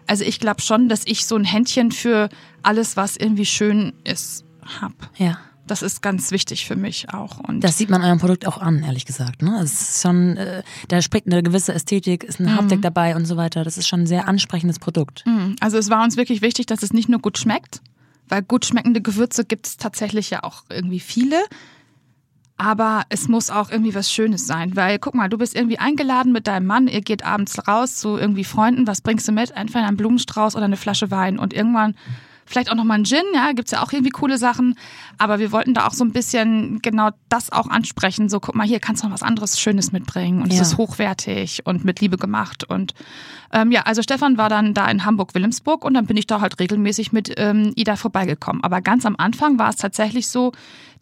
also 0.08 0.24
ich 0.24 0.40
glaube 0.40 0.62
schon, 0.62 0.90
dass 0.90 1.04
ich 1.06 1.26
so 1.26 1.36
ein 1.36 1.44
Händchen 1.44 1.92
für 1.92 2.30
alles, 2.64 2.98
was 2.98 3.18
irgendwie 3.18 3.46
schön 3.46 3.94
ist, 4.04 4.44
hab. 4.82 4.94
Ja. 5.18 5.38
Das 5.72 5.82
ist 5.82 6.02
ganz 6.02 6.32
wichtig 6.32 6.66
für 6.66 6.76
mich 6.76 7.14
auch. 7.14 7.40
Und 7.40 7.62
Das 7.62 7.78
sieht 7.78 7.90
man 7.90 8.04
eurem 8.04 8.20
Produkt 8.20 8.46
auch 8.46 8.58
an, 8.58 8.84
ehrlich 8.84 9.06
gesagt. 9.06 9.42
Ne? 9.42 9.58
Es 9.64 9.72
ist 9.82 10.02
schon, 10.02 10.36
äh, 10.36 10.64
da 10.90 11.02
spricht 11.02 11.28
eine 11.28 11.42
gewisse 11.42 11.74
Ästhetik, 11.74 12.26
ist 12.26 12.42
ein 12.42 12.54
Haptik 12.54 12.82
dabei 12.82 13.16
und 13.16 13.24
so 13.24 13.38
weiter. 13.38 13.64
Das 13.64 13.78
ist 13.78 13.88
schon 13.88 14.02
ein 14.02 14.06
sehr 14.06 14.28
ansprechendes 14.28 14.80
Produkt. 14.80 15.24
Mhm. 15.26 15.56
Also 15.62 15.78
es 15.78 15.90
war 15.90 16.04
uns 16.04 16.18
wirklich 16.18 16.42
wichtig, 16.42 16.66
dass 16.66 16.84
es 16.84 16.92
nicht 16.92 17.08
nur 17.08 17.22
gut 17.22 17.38
schmeckt, 17.38 17.80
weil 18.28 18.42
gut 18.42 18.66
schmeckende 18.66 19.00
Gewürze 19.00 19.46
gibt 19.46 19.66
es 19.66 19.78
tatsächlich 19.78 20.30
ja 20.30 20.44
auch 20.44 20.66
irgendwie 20.70 21.00
viele. 21.00 21.42
Aber 22.58 23.04
es 23.08 23.30
muss 23.30 23.50
auch 23.50 23.72
irgendwie 23.72 23.96
was 23.96 24.12
Schönes 24.12 24.46
sein, 24.48 24.76
weil 24.76 25.00
guck 25.00 25.16
mal, 25.16 25.30
du 25.30 25.38
bist 25.38 25.56
irgendwie 25.56 25.80
eingeladen 25.80 26.34
mit 26.34 26.48
deinem 26.48 26.66
Mann, 26.66 26.90
ihr 26.90 27.00
geht 27.00 27.24
abends 27.24 27.66
raus 27.66 27.96
zu 27.96 28.18
irgendwie 28.18 28.44
Freunden, 28.44 28.88
was 28.88 29.00
bringst 29.00 29.26
du 29.26 29.32
mit? 29.32 29.52
Entweder 29.52 29.88
einen 29.88 29.96
Blumenstrauß 29.96 30.58
oder 30.58 30.66
eine 30.66 30.76
Flasche 30.76 31.12
Wein 31.12 31.40
und 31.40 31.54
irgendwann 31.54 31.96
vielleicht 32.52 32.70
auch 32.72 32.76
nochmal 32.76 32.96
einen 32.96 33.06
Gin, 33.06 33.24
ja, 33.34 33.52
gibt's 33.54 33.72
ja 33.72 33.82
auch 33.82 33.92
irgendwie 33.92 34.12
coole 34.12 34.38
Sachen. 34.38 34.76
Aber 35.18 35.40
wir 35.40 35.52
wollten 35.52 35.74
da 35.74 35.88
auch 35.88 35.94
so 35.94 36.04
ein 36.04 36.12
bisschen 36.12 36.80
genau 36.82 37.10
das 37.30 37.52
auch 37.52 37.68
ansprechen. 37.68 38.30
So, 38.30 38.40
guck 38.40 38.56
mal, 38.56 38.68
hier 38.68 38.80
kannst 38.80 39.02
du 39.04 39.08
noch 39.08 39.14
was 39.14 39.24
anderes 39.24 39.60
Schönes 39.60 39.92
mitbringen 39.92 40.42
und 40.42 40.52
Ja. 40.54 40.62
es 40.62 40.68
ist 40.70 40.78
hochwertig 40.78 41.62
und 41.66 41.86
mit 41.86 42.02
Liebe 42.02 42.18
gemacht. 42.18 42.64
Und 42.64 42.94
ähm, 43.54 43.72
ja, 43.72 43.82
also 43.84 44.02
Stefan 44.02 44.38
war 44.38 44.50
dann 44.50 44.74
da 44.74 44.90
in 44.90 45.06
Hamburg-Wilhelmsburg 45.06 45.84
und 45.86 45.94
dann 45.94 46.06
bin 46.06 46.18
ich 46.18 46.28
da 46.28 46.42
halt 46.42 46.60
regelmäßig 46.60 47.12
mit 47.12 47.34
ähm, 47.38 47.74
Ida 47.76 47.96
vorbeigekommen. 47.96 48.64
Aber 48.64 48.82
ganz 48.82 49.06
am 49.06 49.16
Anfang 49.18 49.58
war 49.60 49.70
es 49.70 49.76
tatsächlich 49.78 50.28
so, 50.28 50.52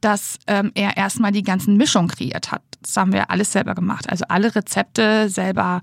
dass 0.01 0.37
ähm, 0.47 0.71
er 0.75 0.97
erstmal 0.97 1.31
die 1.31 1.43
ganzen 1.43 1.77
Mischungen 1.77 2.09
kreiert 2.09 2.51
hat. 2.51 2.61
Das 2.81 2.95
haben 2.95 3.11
wir 3.11 3.29
alles 3.29 3.51
selber 3.51 3.75
gemacht. 3.75 4.09
Also 4.09 4.25
alle 4.29 4.55
Rezepte 4.55 5.29
selber. 5.29 5.81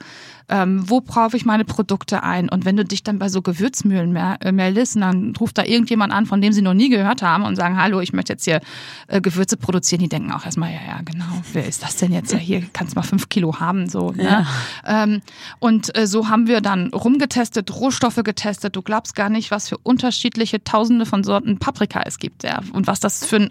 Ähm, 0.48 0.88
wo 0.88 1.00
brauche 1.00 1.36
ich 1.36 1.44
meine 1.44 1.64
Produkte 1.64 2.22
ein? 2.22 2.48
Und 2.48 2.64
wenn 2.64 2.76
du 2.76 2.84
dich 2.84 3.02
dann 3.02 3.18
bei 3.18 3.28
so 3.28 3.42
Gewürzmühlen 3.42 4.12
mer- 4.12 4.38
äh, 4.40 4.52
meldest, 4.52 4.96
dann 4.96 5.34
ruft 5.38 5.58
da 5.58 5.64
irgendjemand 5.64 6.12
an, 6.12 6.24
von 6.24 6.40
dem 6.40 6.52
sie 6.52 6.62
noch 6.62 6.72
nie 6.72 6.88
gehört 6.88 7.20
haben 7.20 7.44
und 7.44 7.56
sagen, 7.56 7.76
hallo, 7.76 8.00
ich 8.00 8.12
möchte 8.12 8.32
jetzt 8.32 8.44
hier 8.44 8.60
äh, 9.08 9.20
Gewürze 9.20 9.56
produzieren. 9.56 10.00
Die 10.00 10.08
denken 10.08 10.32
auch 10.32 10.44
erstmal, 10.44 10.72
ja, 10.72 10.80
ja, 10.86 11.00
genau. 11.04 11.24
Wer 11.52 11.66
ist 11.66 11.82
das 11.82 11.96
denn 11.96 12.12
jetzt? 12.12 12.32
Ja, 12.32 12.38
hier 12.38 12.62
kannst 12.72 12.94
du 12.94 13.00
mal 13.00 13.02
fünf 13.02 13.28
Kilo 13.28 13.58
haben, 13.60 13.88
so. 13.88 14.12
Ne? 14.12 14.46
Ähm, 14.86 15.20
und 15.58 15.94
äh, 15.98 16.06
so 16.06 16.28
haben 16.28 16.46
wir 16.46 16.60
dann 16.60 16.94
rumgetestet, 16.94 17.74
Rohstoffe 17.74 18.22
getestet. 18.24 18.76
Du 18.76 18.82
glaubst 18.82 19.16
gar 19.16 19.28
nicht, 19.28 19.50
was 19.50 19.68
für 19.68 19.78
unterschiedliche 19.78 20.62
Tausende 20.62 21.06
von 21.06 21.24
Sorten 21.24 21.58
Paprika 21.58 22.02
es 22.06 22.18
gibt, 22.18 22.44
ja. 22.44 22.60
Und 22.72 22.86
was 22.86 23.00
das 23.00 23.26
für 23.26 23.36
ein 23.36 23.50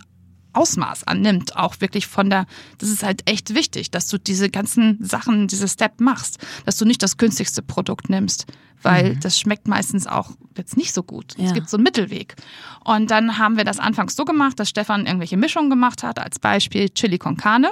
Ausmaß 0.56 1.06
annimmt, 1.06 1.56
auch 1.56 1.76
wirklich 1.80 2.08
von 2.08 2.30
der, 2.30 2.46
das 2.78 2.90
ist 2.90 3.04
halt 3.04 3.30
echt 3.30 3.54
wichtig, 3.54 3.92
dass 3.92 4.08
du 4.08 4.18
diese 4.18 4.50
ganzen 4.50 4.98
Sachen, 5.04 5.48
diese 5.48 5.68
Step 5.68 6.00
machst, 6.00 6.40
dass 6.66 6.78
du 6.78 6.86
nicht 6.86 7.04
das 7.04 7.18
günstigste 7.18 7.62
Produkt 7.62 8.10
nimmst, 8.10 8.46
weil 8.82 9.16
das 9.18 9.40
schmeckt 9.40 9.68
meistens 9.68 10.06
auch 10.08 10.32
jetzt 10.58 10.78
nicht 10.78 10.94
so 10.94 11.04
gut. 11.04 11.34
Ja. 11.38 11.46
Es 11.46 11.54
gibt 11.54 11.70
so 11.70 11.78
einen 11.78 11.84
Mittelweg. 11.84 12.36
Und 12.84 13.12
dann 13.12 13.38
haben 13.38 13.58
wir 13.58 13.64
das 13.64 13.80
anfangs 13.80 14.16
so 14.16 14.26
gemacht, 14.26 14.60
dass 14.60 14.70
Stefan 14.70 15.06
irgendwelche 15.06 15.38
Mischungen 15.38 15.70
gemacht 15.70 16.04
hat, 16.04 16.20
als 16.20 16.40
Beispiel 16.40 16.90
Chili 16.90 17.18
con 17.18 17.36
Carne. 17.36 17.72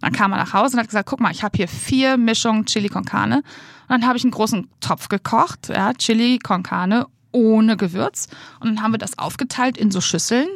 Dann 0.00 0.12
kam 0.12 0.32
er 0.32 0.38
nach 0.38 0.52
Hause 0.52 0.74
und 0.74 0.80
hat 0.80 0.88
gesagt, 0.88 1.08
guck 1.08 1.20
mal, 1.20 1.32
ich 1.32 1.42
habe 1.42 1.56
hier 1.56 1.68
vier 1.68 2.16
Mischungen 2.16 2.66
Chili 2.66 2.88
con 2.88 3.04
Carne. 3.04 3.36
Und 3.36 3.90
dann 3.90 4.06
habe 4.06 4.16
ich 4.16 4.24
einen 4.24 4.32
großen 4.32 4.68
Topf 4.80 5.08
gekocht, 5.08 5.68
ja, 5.68 5.92
Chili 5.94 6.38
con 6.38 6.62
Carne 6.62 7.06
ohne 7.32 7.76
Gewürz. 7.76 8.28
Und 8.60 8.68
dann 8.68 8.82
haben 8.82 8.92
wir 8.92 8.98
das 8.98 9.18
aufgeteilt 9.18 9.76
in 9.76 9.90
so 9.90 10.00
Schüsseln 10.00 10.48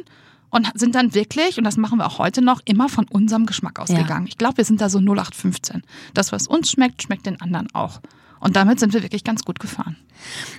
und 0.49 0.67
sind 0.75 0.95
dann 0.95 1.13
wirklich, 1.13 1.57
und 1.57 1.63
das 1.63 1.77
machen 1.77 1.99
wir 1.99 2.07
auch 2.07 2.19
heute 2.19 2.41
noch, 2.41 2.61
immer 2.65 2.89
von 2.89 3.05
unserem 3.07 3.45
Geschmack 3.45 3.79
ausgegangen. 3.79 4.27
Ich 4.27 4.37
glaube, 4.37 4.57
wir 4.57 4.65
sind 4.65 4.81
da 4.81 4.89
so 4.89 4.99
0815. 4.99 5.83
Das, 6.13 6.31
was 6.31 6.47
uns 6.47 6.71
schmeckt, 6.71 7.03
schmeckt 7.03 7.25
den 7.25 7.39
anderen 7.41 7.67
auch. 7.73 8.01
Und 8.39 8.55
damit 8.55 8.79
sind 8.79 8.93
wir 8.93 9.03
wirklich 9.03 9.23
ganz 9.23 9.43
gut 9.43 9.59
gefahren. 9.59 9.97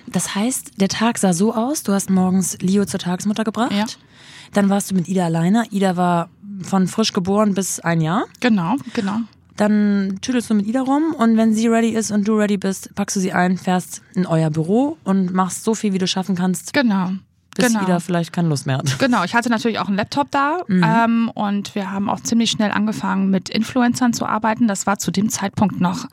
Das 0.06 0.34
heißt, 0.34 0.80
der 0.80 0.88
Tag 0.88 1.18
sah 1.18 1.32
so 1.32 1.54
aus, 1.54 1.82
du 1.82 1.92
hast 1.92 2.10
morgens 2.10 2.58
Leo 2.60 2.84
zur 2.84 3.00
Tagesmutter 3.00 3.44
gebracht. 3.44 3.72
Ja. 3.72 3.86
Dann 4.52 4.68
warst 4.68 4.90
du 4.90 4.94
mit 4.94 5.08
Ida 5.08 5.24
alleine. 5.24 5.64
Ida 5.70 5.96
war 5.96 6.28
von 6.62 6.88
frisch 6.88 7.12
geboren 7.12 7.54
bis 7.54 7.80
ein 7.80 8.00
Jahr. 8.00 8.24
Genau, 8.40 8.76
genau. 8.92 9.20
dann 9.56 10.18
tüdelst 10.20 10.50
du 10.50 10.54
mit 10.54 10.66
Ida 10.66 10.82
rum 10.82 11.14
und 11.16 11.36
wenn 11.36 11.54
sie 11.54 11.68
ready 11.68 11.90
ist 11.90 12.10
und 12.10 12.28
du 12.28 12.36
ready 12.36 12.58
bist, 12.58 12.94
packst 12.94 13.16
du 13.16 13.20
sie 13.20 13.32
ein, 13.32 13.56
fährst 13.56 14.02
in 14.14 14.26
euer 14.26 14.50
Büro 14.50 14.98
und 15.04 15.32
machst 15.32 15.64
so 15.64 15.74
viel, 15.74 15.92
wie 15.92 15.98
du 15.98 16.06
schaffen 16.06 16.34
kannst. 16.34 16.72
Genau. 16.72 17.12
Bis 17.60 17.72
genau. 17.72 17.84
Ida 17.84 18.00
vielleicht 18.00 18.32
keine 18.32 18.48
Lust 18.48 18.66
mehr 18.66 18.78
hat. 18.78 18.98
Genau, 18.98 19.24
ich 19.24 19.34
hatte 19.34 19.48
natürlich 19.50 19.78
auch 19.78 19.88
einen 19.88 19.96
Laptop 19.96 20.30
da 20.30 20.58
Mhm. 20.66 20.84
ähm, 20.86 21.30
und 21.34 21.74
wir 21.74 21.90
haben 21.90 22.08
auch 22.08 22.20
ziemlich 22.20 22.50
schnell 22.50 22.70
angefangen 22.70 23.30
mit 23.30 23.48
Influencern 23.48 24.12
zu 24.12 24.26
arbeiten. 24.26 24.68
Das 24.68 24.86
war 24.86 24.98
zu 24.98 25.10
dem 25.10 25.28
Zeitpunkt 25.30 25.80
noch, 25.80 26.06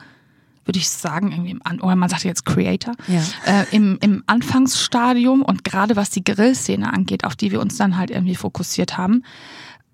würde 0.66 0.80
ich 0.80 0.90
sagen, 0.90 1.32
irgendwie 1.32 1.52
im 1.52 1.62
oder 1.82 1.96
man 1.96 2.10
sagt 2.10 2.24
jetzt 2.24 2.46
Creator, 2.46 2.94
Ja. 3.08 3.22
äh, 3.46 3.66
im, 3.76 3.98
im 4.02 4.24
Anfangsstadium 4.28 5.42
und 5.42 5.64
gerade 5.64 5.96
was 5.96 6.10
die 6.10 6.24
Grillszene 6.24 6.92
angeht, 6.92 7.24
auf 7.24 7.36
die 7.36 7.52
wir 7.52 7.62
uns 7.62 7.78
dann 7.78 7.98
halt 7.98 8.10
irgendwie 8.12 8.36
fokussiert 8.36 8.98
haben. 8.98 9.24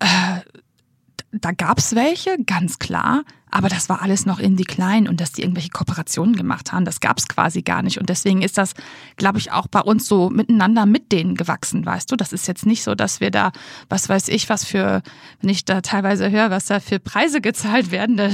Äh, 0.00 0.06
da 1.32 1.50
gab's 1.52 1.94
welche, 1.94 2.36
ganz 2.44 2.78
klar, 2.78 3.22
aber 3.54 3.68
das 3.68 3.88
war 3.88 4.02
alles 4.02 4.26
noch 4.26 4.40
in 4.40 4.56
die 4.56 4.64
Kleinen 4.64 5.06
und 5.06 5.20
dass 5.20 5.30
die 5.30 5.42
irgendwelche 5.42 5.68
Kooperationen 5.70 6.34
gemacht 6.34 6.72
haben, 6.72 6.84
das 6.84 6.98
gab's 6.98 7.28
quasi 7.28 7.62
gar 7.62 7.82
nicht. 7.82 8.00
Und 8.00 8.08
deswegen 8.08 8.42
ist 8.42 8.58
das, 8.58 8.74
glaube 9.16 9.38
ich, 9.38 9.52
auch 9.52 9.68
bei 9.68 9.80
uns 9.80 10.08
so 10.08 10.28
miteinander 10.28 10.86
mit 10.86 11.12
denen 11.12 11.36
gewachsen, 11.36 11.86
weißt 11.86 12.10
du? 12.10 12.16
Das 12.16 12.32
ist 12.32 12.48
jetzt 12.48 12.66
nicht 12.66 12.82
so, 12.82 12.96
dass 12.96 13.20
wir 13.20 13.30
da, 13.30 13.52
was 13.88 14.08
weiß 14.08 14.26
ich, 14.26 14.48
was 14.48 14.64
für, 14.64 15.02
wenn 15.40 15.50
ich 15.50 15.64
da 15.64 15.82
teilweise 15.82 16.32
höre, 16.32 16.50
was 16.50 16.66
da 16.66 16.80
für 16.80 16.98
Preise 16.98 17.40
gezahlt 17.40 17.92
werden, 17.92 18.16
da 18.16 18.28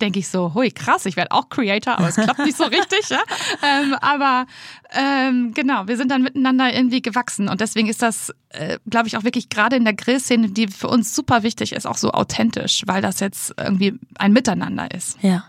denke 0.00 0.20
ich 0.20 0.28
so, 0.28 0.54
hui, 0.54 0.70
krass, 0.70 1.04
ich 1.04 1.16
werde 1.16 1.32
auch 1.32 1.48
Creator, 1.48 1.98
aber 1.98 2.08
es 2.08 2.14
klappt 2.14 2.38
nicht 2.38 2.56
so 2.56 2.64
richtig, 2.66 3.08
ja? 3.08 3.18
ähm, 3.64 3.96
aber 4.00 4.46
ähm, 4.92 5.52
genau, 5.52 5.88
wir 5.88 5.96
sind 5.96 6.12
dann 6.12 6.22
miteinander 6.22 6.72
irgendwie 6.72 7.02
gewachsen 7.02 7.48
und 7.48 7.60
deswegen 7.60 7.88
ist 7.88 8.02
das, 8.02 8.32
äh, 8.50 8.78
glaube 8.88 9.08
ich, 9.08 9.16
auch 9.16 9.24
wirklich 9.24 9.48
gerade 9.48 9.76
in 9.76 9.84
der 9.84 9.94
Grillszene, 9.94 10.50
die 10.50 10.68
für 10.68 10.88
uns 10.88 11.14
super 11.14 11.42
wichtig 11.42 11.72
ist, 11.72 11.86
auch 11.86 11.96
so 11.96 12.12
authentisch, 12.12 12.82
weil 12.86 13.02
das 13.02 13.20
jetzt 13.20 13.54
irgendwie 13.56 13.98
ein 14.18 14.32
Miteinander 14.32 14.90
ist. 14.92 15.18
Ja. 15.22 15.44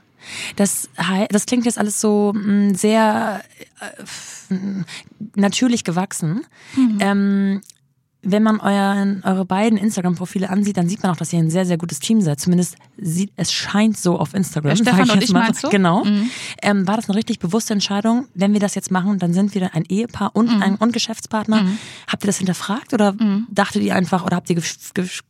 Das, 0.55 0.87
das 1.29 1.47
klingt 1.47 1.65
jetzt 1.65 1.79
alles 1.79 1.99
so 1.99 2.31
mh, 2.35 2.75
sehr 2.75 3.41
äh, 3.79 4.53
mh, 4.53 4.85
natürlich 5.35 5.83
gewachsen. 5.83 6.45
Ähm, 6.99 7.61
wenn 8.23 8.43
man 8.43 8.59
euren, 8.59 9.23
eure 9.23 9.45
beiden 9.45 9.77
Instagram-Profile 9.79 10.49
ansieht, 10.49 10.77
dann 10.77 10.87
sieht 10.87 11.01
man 11.01 11.11
auch, 11.11 11.17
dass 11.17 11.33
ihr 11.33 11.39
ein 11.39 11.49
sehr, 11.49 11.65
sehr 11.65 11.77
gutes 11.77 11.99
Team 11.99 12.21
seid. 12.21 12.39
Zumindest 12.39 12.75
sieht 12.97 13.31
es 13.35 13.51
scheint 13.51 13.97
so 13.97 14.19
auf 14.19 14.33
Instagram. 14.35 14.75
Der 14.75 14.83
Stefan 14.83 15.05
sag 15.07 15.15
und 15.15 15.23
ich 15.23 15.31
mal. 15.31 15.39
meinst 15.39 15.63
du? 15.63 15.69
Genau. 15.69 16.05
Ähm, 16.61 16.87
war 16.87 16.97
das 16.97 17.09
eine 17.09 17.17
richtig 17.17 17.39
bewusste 17.39 17.73
Entscheidung? 17.73 18.27
Wenn 18.35 18.53
wir 18.53 18.59
das 18.59 18.75
jetzt 18.75 18.91
machen, 18.91 19.17
dann 19.17 19.33
sind 19.33 19.55
wir 19.55 19.73
ein 19.73 19.85
Ehepaar 19.85 20.35
und 20.35 20.49
ein 20.49 20.75
und 20.75 20.93
Geschäftspartner. 20.93 21.65
Habt 22.07 22.23
ihr 22.23 22.27
das 22.27 22.37
hinterfragt 22.37 22.93
oder 22.93 23.15
dachtet 23.49 23.81
ihr 23.81 23.95
einfach 23.95 24.23
oder 24.25 24.35
habt 24.35 24.49
ihr 24.49 24.61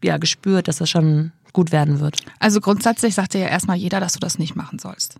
ja, 0.04 0.18
gespürt, 0.18 0.68
dass 0.68 0.78
das 0.78 0.90
schon 0.90 1.32
gut 1.54 1.72
werden 1.72 2.00
wird? 2.00 2.18
Also 2.40 2.60
grundsätzlich 2.60 3.16
sagte 3.16 3.40
ja 3.40 3.48
erstmal 3.48 3.78
jeder, 3.78 4.00
dass 4.00 4.14
du 4.14 4.20
das 4.20 4.38
nicht 4.38 4.56
machen 4.56 4.80
sollst. 4.80 5.18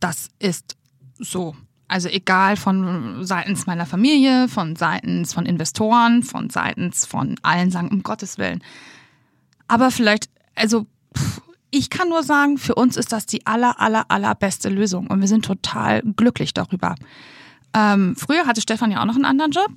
Das 0.00 0.28
ist 0.38 0.76
so. 1.18 1.54
Also 1.88 2.08
egal 2.08 2.56
von 2.56 3.24
seitens 3.24 3.66
meiner 3.66 3.86
Familie, 3.86 4.48
von 4.48 4.74
seitens 4.74 5.32
von 5.32 5.46
Investoren, 5.46 6.22
von 6.22 6.50
seitens 6.50 7.06
von 7.06 7.36
allen 7.42 7.70
sagen, 7.70 7.88
um 7.88 8.02
Gottes 8.02 8.38
Willen. 8.38 8.62
Aber 9.68 9.90
vielleicht, 9.90 10.28
also 10.54 10.86
ich 11.70 11.90
kann 11.90 12.08
nur 12.08 12.22
sagen, 12.22 12.58
für 12.58 12.74
uns 12.74 12.96
ist 12.96 13.12
das 13.12 13.26
die 13.26 13.46
aller, 13.46 13.80
aller, 13.80 14.10
allerbeste 14.10 14.68
Lösung 14.68 15.06
und 15.06 15.20
wir 15.20 15.28
sind 15.28 15.44
total 15.44 16.02
glücklich 16.02 16.54
darüber. 16.54 16.94
Ähm, 17.74 18.16
früher 18.16 18.46
hatte 18.46 18.60
Stefan 18.60 18.90
ja 18.90 19.00
auch 19.00 19.06
noch 19.06 19.16
einen 19.16 19.24
anderen 19.24 19.52
Job 19.52 19.70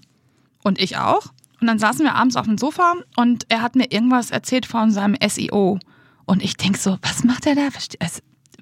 und 0.63 0.79
ich 0.79 0.97
auch. 0.97 1.27
Und 1.61 1.67
dann 1.67 1.79
saßen 1.79 2.05
wir 2.05 2.15
abends 2.15 2.37
auf 2.37 2.45
dem 2.45 2.57
Sofa 2.57 2.95
und 3.17 3.45
er 3.49 3.61
hat 3.61 3.75
mir 3.75 3.91
irgendwas 3.91 4.31
erzählt 4.31 4.65
von 4.65 4.91
seinem 4.91 5.17
SEO. 5.27 5.79
Und 6.25 6.41
ich 6.41 6.55
denk 6.55 6.77
so, 6.77 6.97
was 7.01 7.23
macht 7.23 7.45
er 7.45 7.55
da? 7.55 7.67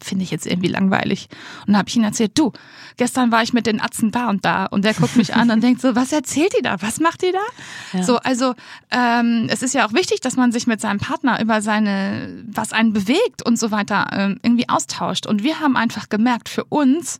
Finde 0.04 0.24
ich 0.24 0.32
jetzt 0.32 0.46
irgendwie 0.46 0.70
langweilig. 0.70 1.28
Und 1.62 1.68
dann 1.74 1.78
habe 1.78 1.90
ich 1.90 1.96
ihm 1.96 2.04
erzählt, 2.04 2.38
du, 2.38 2.52
gestern 2.98 3.32
war 3.32 3.44
ich 3.44 3.54
mit 3.54 3.68
den 3.68 3.82
Atzen 3.82 4.12
da 4.12 4.30
und 4.30 4.46
da. 4.46 4.66
Und 4.66 4.86
der 4.86 4.94
guckt 4.94 5.16
mich 5.16 5.36
an 5.36 5.52
und 5.52 5.62
denkt 5.62 5.82
so, 5.82 5.96
was 5.96 6.12
erzählt 6.12 6.54
die 6.58 6.62
da? 6.62 6.82
Was 6.82 7.00
macht 7.00 7.22
die 7.22 7.32
da? 7.32 7.98
Ja. 7.98 8.04
So, 8.04 8.18
also 8.18 8.54
ähm, 8.92 9.48
es 9.50 9.64
ist 9.64 9.74
ja 9.74 9.88
auch 9.88 9.94
wichtig, 9.94 10.22
dass 10.22 10.36
man 10.36 10.52
sich 10.52 10.68
mit 10.68 10.82
seinem 10.82 11.00
Partner 11.00 11.42
über 11.42 11.62
seine, 11.62 12.44
was 12.48 12.74
einen 12.74 12.94
bewegt 12.94 13.46
und 13.46 13.58
so 13.60 13.72
weiter 13.72 14.08
ähm, 14.12 14.40
irgendwie 14.44 14.70
austauscht. 14.70 15.28
Und 15.28 15.44
wir 15.44 15.60
haben 15.60 15.78
einfach 15.78 16.10
gemerkt, 16.10 16.50
für 16.50 16.66
uns, 16.66 17.20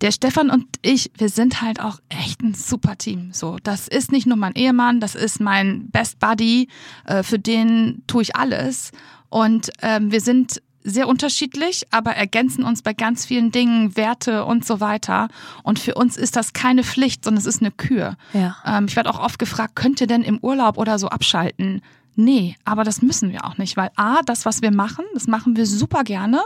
der 0.00 0.12
Stefan 0.12 0.50
und 0.50 0.66
ich, 0.82 1.10
wir 1.16 1.28
sind 1.28 1.60
halt 1.60 1.80
auch 1.80 1.98
echt 2.08 2.40
ein 2.42 2.54
super 2.54 2.96
Team. 2.96 3.32
So, 3.32 3.58
das 3.62 3.86
ist 3.86 4.12
nicht 4.12 4.26
nur 4.26 4.36
mein 4.36 4.54
Ehemann, 4.54 5.00
das 5.00 5.14
ist 5.14 5.40
mein 5.40 5.90
Best 5.90 6.18
Buddy, 6.18 6.68
äh, 7.04 7.22
für 7.22 7.38
den 7.38 8.02
tue 8.06 8.22
ich 8.22 8.36
alles. 8.36 8.92
Und 9.28 9.70
ähm, 9.82 10.10
wir 10.10 10.20
sind 10.20 10.62
sehr 10.82 11.08
unterschiedlich, 11.08 11.86
aber 11.90 12.12
ergänzen 12.12 12.64
uns 12.64 12.82
bei 12.82 12.94
ganz 12.94 13.26
vielen 13.26 13.52
Dingen, 13.52 13.96
Werte 13.96 14.44
und 14.44 14.64
so 14.64 14.80
weiter. 14.80 15.28
Und 15.62 15.78
für 15.78 15.94
uns 15.94 16.16
ist 16.16 16.36
das 16.36 16.52
keine 16.52 16.84
Pflicht, 16.84 17.24
sondern 17.24 17.40
es 17.40 17.46
ist 17.46 17.60
eine 17.60 17.70
Kür. 17.70 18.16
Ja. 18.32 18.56
Ähm, 18.64 18.86
ich 18.88 18.96
werde 18.96 19.10
auch 19.10 19.20
oft 19.20 19.38
gefragt, 19.38 19.76
könnt 19.76 20.00
ihr 20.00 20.06
denn 20.06 20.22
im 20.22 20.38
Urlaub 20.38 20.78
oder 20.78 20.98
so 20.98 21.08
abschalten? 21.08 21.82
Nee, 22.16 22.56
aber 22.64 22.84
das 22.84 23.02
müssen 23.02 23.30
wir 23.32 23.44
auch 23.44 23.58
nicht, 23.58 23.76
weil 23.76 23.90
A, 23.96 24.20
das, 24.22 24.44
was 24.44 24.62
wir 24.62 24.72
machen, 24.72 25.04
das 25.14 25.26
machen 25.26 25.56
wir 25.56 25.66
super 25.66 26.04
gerne. 26.04 26.40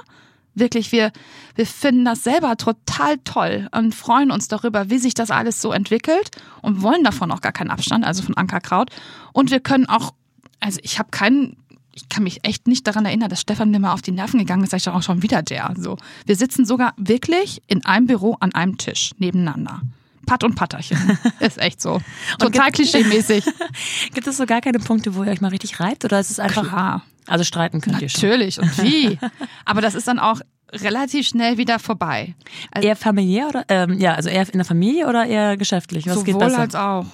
Wirklich, 0.54 0.92
wir, 0.92 1.10
wir 1.56 1.66
finden 1.66 2.04
das 2.04 2.22
selber 2.22 2.56
total 2.56 3.18
toll 3.24 3.68
und 3.72 3.92
freuen 3.92 4.30
uns 4.30 4.46
darüber, 4.46 4.88
wie 4.88 4.98
sich 4.98 5.14
das 5.14 5.32
alles 5.32 5.60
so 5.60 5.72
entwickelt 5.72 6.30
und 6.62 6.80
wollen 6.82 7.02
davon 7.02 7.32
auch 7.32 7.40
gar 7.40 7.50
keinen 7.50 7.70
Abstand, 7.70 8.04
also 8.04 8.22
von 8.22 8.36
Ankerkraut. 8.36 8.90
Und 9.32 9.50
wir 9.50 9.58
können 9.58 9.86
auch, 9.86 10.14
also 10.60 10.78
ich 10.84 11.00
habe 11.00 11.10
keinen, 11.10 11.56
ich 11.94 12.08
kann 12.08 12.24
mich 12.24 12.44
echt 12.44 12.66
nicht 12.66 12.86
daran 12.86 13.04
erinnern, 13.04 13.28
dass 13.28 13.40
Stefan 13.40 13.70
mir 13.70 13.78
mal 13.78 13.92
auf 13.92 14.02
die 14.02 14.12
Nerven 14.12 14.38
gegangen 14.38 14.64
ist, 14.64 14.72
ich 14.72 14.84
doch 14.84 14.94
auch 14.94 15.02
schon 15.02 15.22
wieder 15.22 15.42
der. 15.42 15.74
So. 15.76 15.96
Wir 16.26 16.36
sitzen 16.36 16.64
sogar 16.64 16.92
wirklich 16.96 17.62
in 17.66 17.84
einem 17.84 18.06
Büro 18.06 18.36
an 18.40 18.54
einem 18.54 18.78
Tisch 18.78 19.12
nebeneinander. 19.18 19.80
Patt 20.26 20.42
und 20.42 20.54
Patterchen. 20.54 21.18
Ist 21.40 21.58
echt 21.58 21.80
so. 21.80 22.00
Total 22.38 22.70
klischee-mäßig. 22.70 23.44
Gibt 24.14 24.26
es 24.26 24.38
so 24.38 24.46
gar 24.46 24.60
keine 24.60 24.78
Punkte, 24.78 25.14
wo 25.14 25.22
ihr 25.22 25.30
euch 25.30 25.40
mal 25.40 25.48
richtig 25.48 25.80
reibt 25.80 26.04
oder 26.04 26.18
ist 26.18 26.30
es 26.30 26.40
einfach. 26.40 26.66
Klar. 26.66 27.02
Also 27.26 27.44
streiten 27.44 27.80
könnt 27.80 28.00
ihr 28.00 28.08
schon. 28.08 28.22
Natürlich. 28.22 28.58
Und 28.58 28.82
wie? 28.82 29.18
Aber 29.64 29.80
das 29.80 29.94
ist 29.94 30.08
dann 30.08 30.18
auch 30.18 30.40
relativ 30.72 31.28
schnell 31.28 31.58
wieder 31.58 31.78
vorbei. 31.78 32.34
Also 32.70 32.88
Eher 32.88 32.96
familiär 32.96 33.48
oder 33.48 33.64
ähm, 33.68 33.98
ja, 33.98 34.14
also 34.14 34.28
eher 34.28 34.46
in 34.48 34.58
der 34.58 34.64
Familie 34.64 35.08
oder 35.08 35.26
eher 35.26 35.56
geschäftlich? 35.56 36.06
Was 36.06 36.24
geht 36.24 36.34
sowohl 36.34 36.48
besser? 36.48 36.58
als 36.58 36.74
auch. 36.74 37.06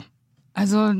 Also 0.54 0.94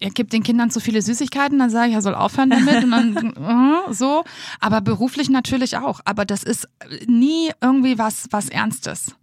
er 0.00 0.10
gibt 0.10 0.32
den 0.32 0.42
Kindern 0.42 0.70
zu 0.70 0.80
viele 0.80 1.02
Süßigkeiten, 1.02 1.58
dann 1.58 1.70
sage 1.70 1.88
ich, 1.88 1.94
er 1.94 2.02
soll 2.02 2.14
aufhören 2.14 2.50
damit 2.50 2.84
und 2.84 2.90
dann 2.90 3.16
äh, 3.88 3.92
so. 3.92 4.24
Aber 4.60 4.80
beruflich 4.80 5.30
natürlich 5.30 5.76
auch. 5.76 6.00
Aber 6.04 6.24
das 6.24 6.42
ist 6.42 6.68
nie 7.06 7.50
irgendwie 7.60 7.98
was, 7.98 8.28
was 8.30 8.48
Ernstes. 8.48 9.14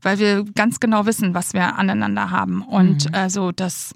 Weil 0.00 0.18
wir 0.18 0.44
ganz 0.44 0.80
genau 0.80 1.06
wissen, 1.06 1.34
was 1.34 1.52
wir 1.52 1.78
aneinander 1.78 2.30
haben. 2.30 2.62
Und 2.62 3.14
also 3.14 3.52
das, 3.52 3.94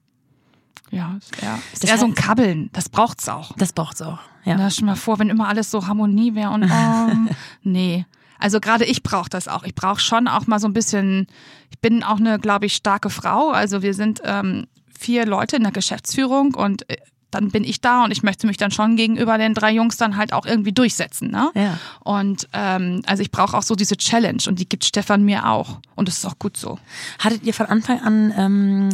ja, 0.90 1.16
ist 1.18 1.42
eher, 1.42 1.59
ist 1.72 1.83
Das 1.83 1.90
eher 1.90 1.99
so 1.99 2.07
ein 2.07 2.14
Kabbeln. 2.14 2.70
Das 2.72 2.88
braucht's 2.88 3.29
auch. 3.29 3.53
das 3.57 3.72
braucht's 3.72 4.03
auch. 4.03 4.20
Ja. 4.44 4.57
Na, 4.57 4.70
stell 4.70 4.87
mal 4.87 4.94
vor, 4.94 5.18
wenn 5.18 5.31
immer 5.31 5.49
alles 5.49 5.70
so 5.70 5.88
Harmonie 5.88 6.35
wäre 6.37 6.51
und 6.51 6.64
oh, 6.64 7.35
nee. 7.62 8.07
Also 8.38 8.61
gerade 8.61 8.85
ich 8.85 9.03
brauche 9.03 9.31
das 9.31 9.49
auch. 9.49 9.64
Ich 9.64 9.75
brauche 9.75 9.99
schon 9.99 10.29
auch 10.29 10.46
mal 10.46 10.61
so 10.61 10.68
ein 10.68 10.72
bisschen, 10.72 11.27
ich 11.70 11.81
bin 11.81 12.05
auch 12.05 12.18
eine, 12.18 12.38
glaube 12.38 12.66
ich, 12.66 12.75
starke 12.75 13.11
Frau. 13.11 13.51
Also 13.51 13.83
wir 13.83 13.94
sind 13.94 14.20
ähm, 14.25 14.66
vier 14.98 15.26
Leute 15.26 15.56
in 15.56 15.62
der 15.62 15.72
Geschäftsführung 15.72 16.54
und 16.54 16.88
äh, 16.90 16.96
dann 17.32 17.50
bin 17.50 17.64
ich 17.64 17.80
da 17.80 18.04
und 18.04 18.12
ich 18.12 18.22
möchte 18.22 18.46
mich 18.46 18.56
dann 18.56 18.70
schon 18.70 18.96
gegenüber 18.96 19.37
den 19.37 19.52
drei 19.52 19.72
Jungs 19.72 19.96
dann 19.96 20.16
halt 20.16 20.32
auch 20.32 20.46
irgendwie 20.46 20.72
durchsetzen. 20.72 21.30
Ne? 21.30 21.50
Ja. 21.54 21.76
Und 22.04 22.48
ähm, 22.52 23.02
also 23.04 23.20
ich 23.22 23.30
brauche 23.30 23.56
auch 23.59 23.62
so 23.64 23.74
diese 23.74 23.96
Challenge 23.96 24.38
und 24.46 24.59
die 24.61 24.68
gibt 24.68 24.85
Stefan 24.85 25.24
mir 25.24 25.46
auch. 25.50 25.80
Und 25.96 26.09
das 26.09 26.18
ist 26.18 26.24
auch 26.24 26.38
gut 26.38 26.56
so. 26.56 26.78
Hattet 27.18 27.42
ihr 27.42 27.52
von 27.52 27.66
Anfang 27.66 28.00
an 28.00 28.32
ähm, 28.38 28.88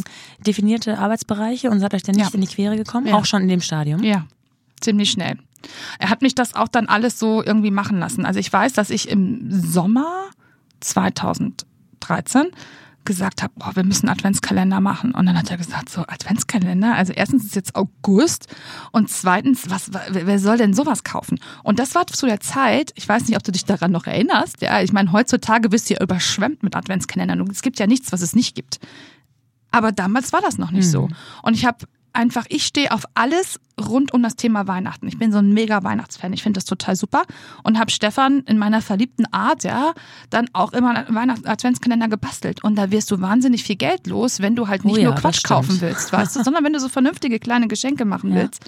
definierte 0.45 0.97
Arbeitsbereiche 0.97 1.69
und 1.69 1.79
seid 1.79 1.93
euch 1.93 2.03
dann 2.03 2.15
nicht 2.15 2.25
Ja. 2.29 2.33
in 2.33 2.41
die 2.41 2.47
Quere 2.47 2.75
gekommen? 2.75 3.07
Ja. 3.07 3.13
Auch 3.15 3.25
schon 3.25 3.43
in 3.43 3.47
dem 3.49 3.61
Stadium? 3.61 4.03
Ja, 4.03 4.25
ziemlich 4.81 5.11
schnell. 5.11 5.37
Er 5.99 6.09
hat 6.09 6.21
mich 6.21 6.35
das 6.35 6.55
auch 6.55 6.67
dann 6.67 6.87
alles 6.87 7.19
so 7.19 7.41
irgendwie 7.43 7.71
machen 7.71 7.99
lassen. 7.99 8.25
Also 8.25 8.39
ich 8.39 8.51
weiß, 8.51 8.73
dass 8.73 8.89
ich 8.89 9.07
im 9.09 9.45
Sommer 9.49 10.25
2013 10.81 12.51
gesagt 13.05 13.43
habe, 13.43 13.53
boah, 13.55 13.75
wir 13.75 13.83
müssen 13.83 14.09
Adventskalender 14.09 14.79
machen. 14.79 15.13
Und 15.13 15.25
dann 15.25 15.37
hat 15.37 15.49
er 15.51 15.57
gesagt, 15.57 15.89
so 15.89 16.01
Adventskalender, 16.01 16.95
also 16.95 17.13
erstens 17.13 17.45
ist 17.45 17.55
jetzt 17.55 17.75
August 17.75 18.47
und 18.91 19.09
zweitens, 19.09 19.69
was, 19.69 19.91
wer 20.09 20.39
soll 20.39 20.57
denn 20.57 20.73
sowas 20.73 21.03
kaufen? 21.03 21.39
Und 21.63 21.79
das 21.79 21.95
war 21.95 22.07
zu 22.07 22.25
der 22.25 22.39
Zeit, 22.39 22.91
ich 22.95 23.07
weiß 23.07 23.27
nicht, 23.27 23.37
ob 23.37 23.43
du 23.43 23.51
dich 23.51 23.65
daran 23.65 23.91
noch 23.91 24.05
erinnerst, 24.05 24.61
ja, 24.61 24.81
ich 24.81 24.93
meine, 24.93 25.11
heutzutage 25.11 25.69
bist 25.69 25.89
du 25.89 25.95
ja 25.95 26.01
überschwemmt 26.01 26.63
mit 26.63 26.75
Adventskalendern. 26.75 27.41
Und 27.41 27.51
es 27.51 27.61
gibt 27.61 27.79
ja 27.79 27.87
nichts, 27.87 28.11
was 28.11 28.21
es 28.21 28.35
nicht 28.35 28.55
gibt. 28.55 28.79
Aber 29.71 29.91
damals 29.91 30.33
war 30.33 30.41
das 30.41 30.57
noch 30.57 30.71
nicht 30.71 30.89
so. 30.89 31.09
Und 31.41 31.55
ich 31.55 31.65
habe 31.65 31.85
einfach, 32.13 32.45
ich 32.49 32.65
stehe 32.65 32.91
auf 32.91 33.03
alles 33.15 33.59
rund 33.79 34.13
um 34.13 34.21
das 34.23 34.35
Thema 34.35 34.67
Weihnachten. 34.67 35.07
Ich 35.07 35.17
bin 35.17 35.31
so 35.31 35.39
ein 35.39 35.51
mega 35.51 35.83
Weihnachtsfan. 35.83 36.31
Ich 36.33 36.43
finde 36.43 36.57
das 36.59 36.65
total 36.65 36.95
super. 36.95 37.23
Und 37.63 37.79
habe 37.79 37.91
Stefan 37.91 38.41
in 38.41 38.57
meiner 38.57 38.81
verliebten 38.81 39.25
Art, 39.31 39.63
ja, 39.63 39.93
dann 40.29 40.47
auch 40.53 40.73
immer 40.73 40.91
einen 40.95 41.15
Weihnachts-Adventskalender 41.15 42.07
gebastelt. 42.07 42.63
Und 42.63 42.75
da 42.75 42.91
wirst 42.91 43.09
du 43.11 43.19
wahnsinnig 43.19 43.63
viel 43.63 43.75
Geld 43.75 44.07
los, 44.07 44.39
wenn 44.41 44.55
du 44.55 44.67
halt 44.67 44.85
nicht 44.85 44.95
Oh 44.95 44.97
ja, 44.99 45.05
nur 45.05 45.15
Quatsch 45.15 45.43
kaufen 45.43 45.81
willst, 45.81 46.13
weißt 46.13 46.35
du, 46.35 46.43
sondern 46.43 46.63
wenn 46.63 46.73
du 46.73 46.79
so 46.79 46.89
vernünftige 46.89 47.39
kleine 47.39 47.67
Geschenke 47.67 48.05
machen 48.05 48.29
Ja. 48.33 48.41
willst. 48.43 48.63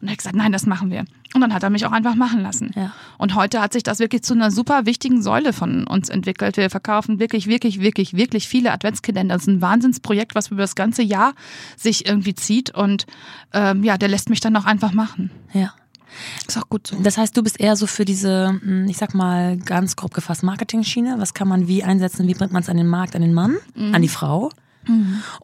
Und 0.00 0.08
er 0.08 0.12
hat 0.12 0.18
gesagt, 0.18 0.36
nein, 0.36 0.52
das 0.52 0.66
machen 0.66 0.90
wir. 0.90 1.04
Und 1.34 1.40
dann 1.40 1.52
hat 1.52 1.62
er 1.62 1.70
mich 1.70 1.84
auch 1.86 1.92
einfach 1.92 2.14
machen 2.14 2.40
lassen. 2.42 2.70
Ja. 2.76 2.92
Und 3.18 3.34
heute 3.34 3.60
hat 3.60 3.72
sich 3.72 3.82
das 3.82 3.98
wirklich 3.98 4.22
zu 4.22 4.34
einer 4.34 4.50
super 4.50 4.86
wichtigen 4.86 5.22
Säule 5.22 5.52
von 5.52 5.86
uns 5.86 6.08
entwickelt. 6.08 6.56
Wir 6.56 6.70
verkaufen 6.70 7.18
wirklich, 7.18 7.46
wirklich, 7.46 7.80
wirklich, 7.80 8.14
wirklich 8.14 8.48
viele 8.48 8.72
Adventskalender. 8.72 9.34
Das 9.34 9.42
ist 9.42 9.48
ein 9.48 9.60
Wahnsinnsprojekt, 9.60 10.34
was 10.34 10.48
über 10.48 10.62
das 10.62 10.74
ganze 10.74 11.02
Jahr 11.02 11.34
sich 11.76 12.06
irgendwie 12.06 12.34
zieht. 12.34 12.74
Und 12.74 13.06
ähm, 13.52 13.82
ja, 13.82 13.98
der 13.98 14.08
lässt 14.08 14.30
mich 14.30 14.40
dann 14.40 14.56
auch 14.56 14.64
einfach 14.64 14.92
machen. 14.92 15.30
Ja. 15.52 15.74
Ist 16.46 16.56
auch 16.56 16.68
gut 16.68 16.86
so. 16.86 16.96
Das 17.02 17.18
heißt, 17.18 17.36
du 17.36 17.42
bist 17.42 17.58
eher 17.58 17.74
so 17.74 17.88
für 17.88 18.04
diese, 18.04 18.60
hm, 18.62 18.86
ich 18.88 18.96
sag 18.96 19.14
mal, 19.14 19.56
ganz 19.56 19.96
grob 19.96 20.14
gefasst 20.14 20.44
Marketing-Schiene. 20.44 21.16
Was 21.18 21.34
kann 21.34 21.48
man 21.48 21.66
wie 21.66 21.82
einsetzen? 21.82 22.28
Wie 22.28 22.34
bringt 22.34 22.52
man 22.52 22.62
es 22.62 22.68
an 22.68 22.76
den 22.76 22.86
Markt, 22.86 23.16
an 23.16 23.22
den 23.22 23.34
Mann, 23.34 23.56
an 23.74 24.02
die 24.02 24.08
Frau? 24.08 24.50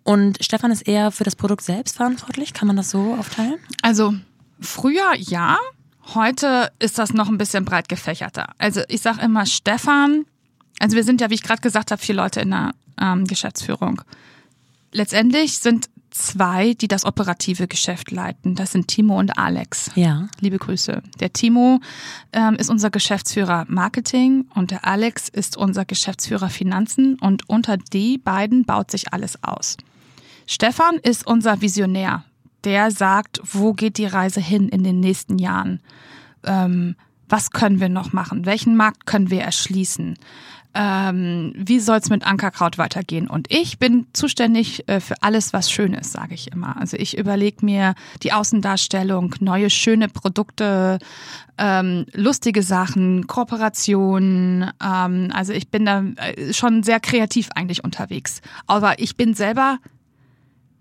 Und 0.05 0.39
Stefan 0.45 0.71
ist 0.71 0.83
eher 0.83 1.11
für 1.11 1.25
das 1.25 1.37
Produkt 1.37 1.63
selbst 1.63 1.97
verantwortlich. 1.97 2.53
Kann 2.53 2.67
man 2.67 2.77
das 2.77 2.91
so 2.91 3.15
aufteilen? 3.19 3.57
Also 3.83 4.15
früher 4.61 5.15
ja, 5.17 5.59
heute 6.15 6.71
ist 6.79 6.99
das 6.99 7.13
noch 7.13 7.29
ein 7.29 7.39
bisschen 7.39 7.65
breit 7.65 7.89
gefächerter. 7.89 8.53
Also 8.59 8.83
ich 8.89 9.01
sage 9.03 9.21
immer 9.23 9.47
Stefan, 9.47 10.25
also 10.79 10.97
wir 10.97 11.05
sind 11.05 11.21
ja, 11.21 11.31
wie 11.31 11.35
ich 11.35 11.43
gerade 11.43 11.61
gesagt 11.61 11.91
habe, 11.91 12.01
vier 12.01 12.15
Leute 12.15 12.41
in 12.41 12.51
der 12.51 12.73
ähm, 13.01 13.27
Geschäftsführung. 13.27 14.03
Letztendlich 14.93 15.59
sind 15.59 15.89
zwei, 16.11 16.75
die 16.75 16.89
das 16.89 17.05
operative 17.05 17.69
Geschäft 17.69 18.11
leiten. 18.11 18.55
Das 18.55 18.73
sind 18.73 18.89
Timo 18.89 19.19
und 19.19 19.39
Alex. 19.39 19.91
Ja. 19.95 20.29
Liebe 20.41 20.59
Grüße. 20.59 21.03
Der 21.21 21.33
Timo 21.33 21.81
ähm, 22.33 22.55
ist 22.57 22.71
unser 22.71 22.91
Geschäftsführer 22.91 23.65
Marketing 23.69 24.47
und 24.55 24.71
der 24.71 24.85
Alex 24.87 25.29
ist 25.29 25.57
unser 25.57 25.85
Geschäftsführer 25.85 26.51
Finanzen 26.51 27.17
und 27.21 27.49
unter 27.49 27.77
die 27.77 28.19
beiden 28.19 28.65
baut 28.65 28.91
sich 28.91 29.13
alles 29.13 29.43
aus. 29.45 29.77
Stefan 30.47 30.97
ist 30.97 31.27
unser 31.27 31.61
Visionär. 31.61 32.25
Der 32.65 32.91
sagt, 32.91 33.41
wo 33.45 33.73
geht 33.73 33.99
die 33.99 34.07
Reise 34.07 34.41
hin 34.41 34.69
in 34.69 34.85
den 34.85 35.01
nächsten 35.01 35.39
Jahren? 35.39 35.81
Ähm, 36.45 36.97
was 37.29 37.51
können 37.51 37.81
wir 37.81 37.89
noch 37.89 38.13
machen? 38.13 38.45
Welchen 38.45 38.77
Markt 38.77 39.07
können 39.07 39.31
wir 39.31 39.43
erschließen? 39.43 40.17
Ähm, 40.73 41.53
wie 41.57 41.81
soll 41.81 41.99
es 41.99 42.11
mit 42.11 42.25
Ankerkraut 42.25 42.79
weitergehen? 42.79 43.29
Und 43.29 43.53
ich 43.53 43.79
bin 43.81 44.07
zuständig 44.13 44.89
äh, 44.89 45.01
für 45.01 45.21
alles, 45.21 45.53
was 45.53 45.71
schön 45.71 45.95
ist, 45.95 46.13
sage 46.13 46.35
ich 46.35 46.53
immer. 46.53 46.77
Also 46.77 46.97
ich 46.97 47.19
überlege 47.19 47.65
mir 47.65 47.95
die 48.23 48.33
Außendarstellung, 48.33 49.35
neue 49.41 49.69
schöne 49.69 50.09
Produkte, 50.09 50.99
ähm, 51.59 52.07
lustige 52.13 52.63
Sachen, 52.63 53.27
Kooperationen. 53.27 54.71
Ähm, 54.83 55.31
also 55.35 55.53
ich 55.53 55.71
bin 55.71 55.87
da 55.87 56.05
äh, 56.17 56.53
schon 56.53 56.85
sehr 56.85 57.01
kreativ 57.01 57.49
eigentlich 57.57 57.83
unterwegs. 57.83 58.41
Aber 58.69 59.01
ich 59.01 59.17
bin 59.17 59.35
selber 59.35 59.79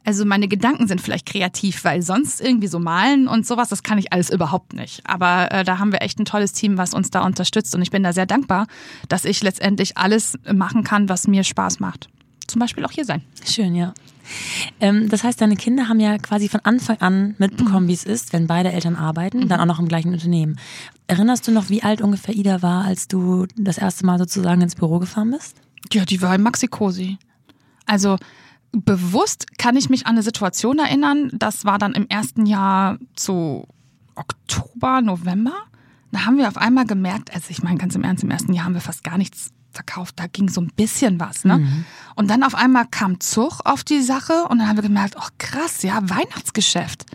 also 0.06 0.26
meine 0.26 0.48
Gedanken 0.48 0.88
sind 0.88 1.02
vielleicht 1.02 1.26
kreativ, 1.26 1.84
weil 1.84 2.02
sonst 2.02 2.42
irgendwie 2.42 2.68
so 2.68 2.80
malen 2.80 3.28
und 3.28 3.46
sowas, 3.46 3.70
das 3.70 3.84
kann 3.84 3.98
ich 3.98 4.12
alles 4.14 4.30
überhaupt 4.30 4.74
nicht. 4.74 5.02
Aber 5.06 5.52
äh, 5.52 5.64
da 5.64 5.78
haben 5.78 5.92
wir 5.92 6.02
echt 6.02 6.20
ein 6.20 6.26
tolles 6.26 6.54
Team, 6.54 6.78
was 6.78 6.94
uns 6.94 7.12
da 7.12 7.26
unterstützt. 7.26 7.76
Und 7.76 7.82
ich 7.82 7.92
bin 7.92 8.04
da 8.04 8.14
sehr 8.14 8.26
dankbar, 8.26 8.68
dass 9.08 9.26
ich 9.26 9.44
letztendlich 9.44 9.98
alles 9.98 10.38
machen 10.52 10.84
kann, 10.84 11.10
was 11.10 11.28
mir 11.28 11.44
Spaß 11.44 11.80
macht. 11.80 12.10
Zum 12.48 12.60
Beispiel 12.60 12.84
auch 12.86 12.92
hier 12.92 13.06
sein. 13.06 13.22
Schön, 13.46 13.76
ja. 13.76 13.94
Ähm, 14.80 15.10
das 15.10 15.24
heißt, 15.24 15.40
deine 15.42 15.56
Kinder 15.56 15.88
haben 15.88 16.00
ja 16.00 16.18
quasi 16.18 16.50
von 16.50 16.62
Anfang 16.62 16.98
an 16.98 17.36
mitbekommen, 17.38 17.88
wie 17.88 17.94
es 17.94 18.04
ist, 18.04 18.34
wenn 18.34 18.48
beide 18.48 18.72
Eltern 18.72 18.96
arbeiten, 18.96 19.48
dann 19.48 19.60
auch 19.60 19.66
noch 19.66 19.80
im 19.80 19.88
gleichen 19.88 20.14
Unternehmen. 20.14 20.58
Erinnerst 21.08 21.48
du 21.48 21.52
noch, 21.52 21.70
wie 21.70 21.84
alt 21.84 22.02
ungefähr 22.02 22.36
Ida 22.36 22.62
war, 22.62 22.86
als 22.86 23.08
du 23.08 23.48
das 23.56 23.78
erste 23.78 24.06
Mal 24.06 24.18
sozusagen 24.18 24.62
ins 24.62 24.76
Büro 24.76 25.00
gefahren 25.00 25.32
bist? 25.32 25.58
Ja, 25.92 26.06
die 26.06 26.22
war 26.22 26.36
im 26.36 26.44
Maxi-Cosi. 26.44 27.18
Also 27.86 28.18
bewusst 28.72 29.58
kann 29.58 29.76
ich 29.76 29.90
mich 29.90 30.06
an 30.06 30.14
eine 30.14 30.24
Situation 30.24 30.80
erinnern, 30.80 31.32
das 31.34 31.66
war 31.66 31.78
dann 31.78 31.94
im 31.94 32.08
ersten 32.08 32.46
Jahr 32.46 32.98
zu 33.16 33.68
Oktober, 34.16 35.02
November. 35.02 35.54
Da 36.12 36.26
haben 36.26 36.38
wir 36.38 36.48
auf 36.48 36.58
einmal 36.58 36.86
gemerkt, 36.86 37.34
also 37.34 37.48
ich 37.50 37.62
meine 37.62 37.78
ganz 37.78 37.96
im 37.96 38.04
Ernst, 38.04 38.24
im 38.24 38.32
ersten 38.32 38.54
Jahr 38.54 38.66
haben 38.66 38.74
wir 38.74 38.82
fast 38.82 39.04
gar 39.04 39.18
nichts 39.18 39.52
verkauft, 39.72 40.20
da 40.20 40.26
ging 40.26 40.50
so 40.50 40.62
ein 40.62 40.72
bisschen 40.76 41.20
was, 41.20 41.46
ne? 41.46 41.86
Und 42.16 42.30
dann 42.30 42.44
auf 42.44 42.56
einmal 42.56 42.86
kam 42.90 43.20
Zug 43.20 43.62
auf 43.66 43.84
die 43.84 44.02
Sache 44.02 44.46
und 44.50 44.60
dann 44.60 44.68
haben 44.68 44.78
wir 44.78 44.84
gemerkt, 44.84 45.16
ach 45.18 45.30
krass, 45.38 45.84
ja, 45.84 46.00
Weihnachtsgeschäft. 46.10 47.06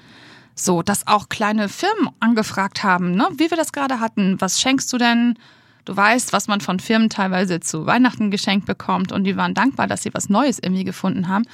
So, 0.54 0.82
dass 0.82 1.06
auch 1.08 1.28
kleine 1.28 1.68
Firmen 1.68 2.10
angefragt 2.20 2.84
haben, 2.84 3.12
ne? 3.16 3.28
wie 3.36 3.50
wir 3.50 3.56
das 3.56 3.72
gerade 3.72 3.98
hatten. 3.98 4.40
Was 4.40 4.60
schenkst 4.60 4.92
du 4.92 4.98
denn? 4.98 5.36
Du 5.84 5.96
weißt, 5.96 6.32
was 6.32 6.48
man 6.48 6.60
von 6.60 6.80
Firmen 6.80 7.10
teilweise 7.10 7.60
zu 7.60 7.86
Weihnachten 7.86 8.30
geschenkt 8.30 8.66
bekommt 8.66 9.12
und 9.12 9.24
die 9.24 9.36
waren 9.36 9.54
dankbar, 9.54 9.86
dass 9.86 10.02
sie 10.02 10.14
was 10.14 10.28
Neues 10.28 10.58
irgendwie 10.58 10.84
gefunden 10.84 11.28
haben. 11.28 11.44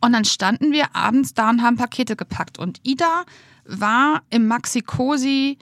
Und 0.00 0.12
dann 0.12 0.24
standen 0.24 0.72
wir 0.72 0.94
abends 0.94 1.34
da 1.34 1.50
und 1.50 1.62
haben 1.62 1.76
Pakete 1.76 2.16
gepackt. 2.16 2.58
Und 2.58 2.80
Ida 2.82 3.24
war 3.64 4.22
im 4.30 4.46
Maxi-Cosi 4.46 5.58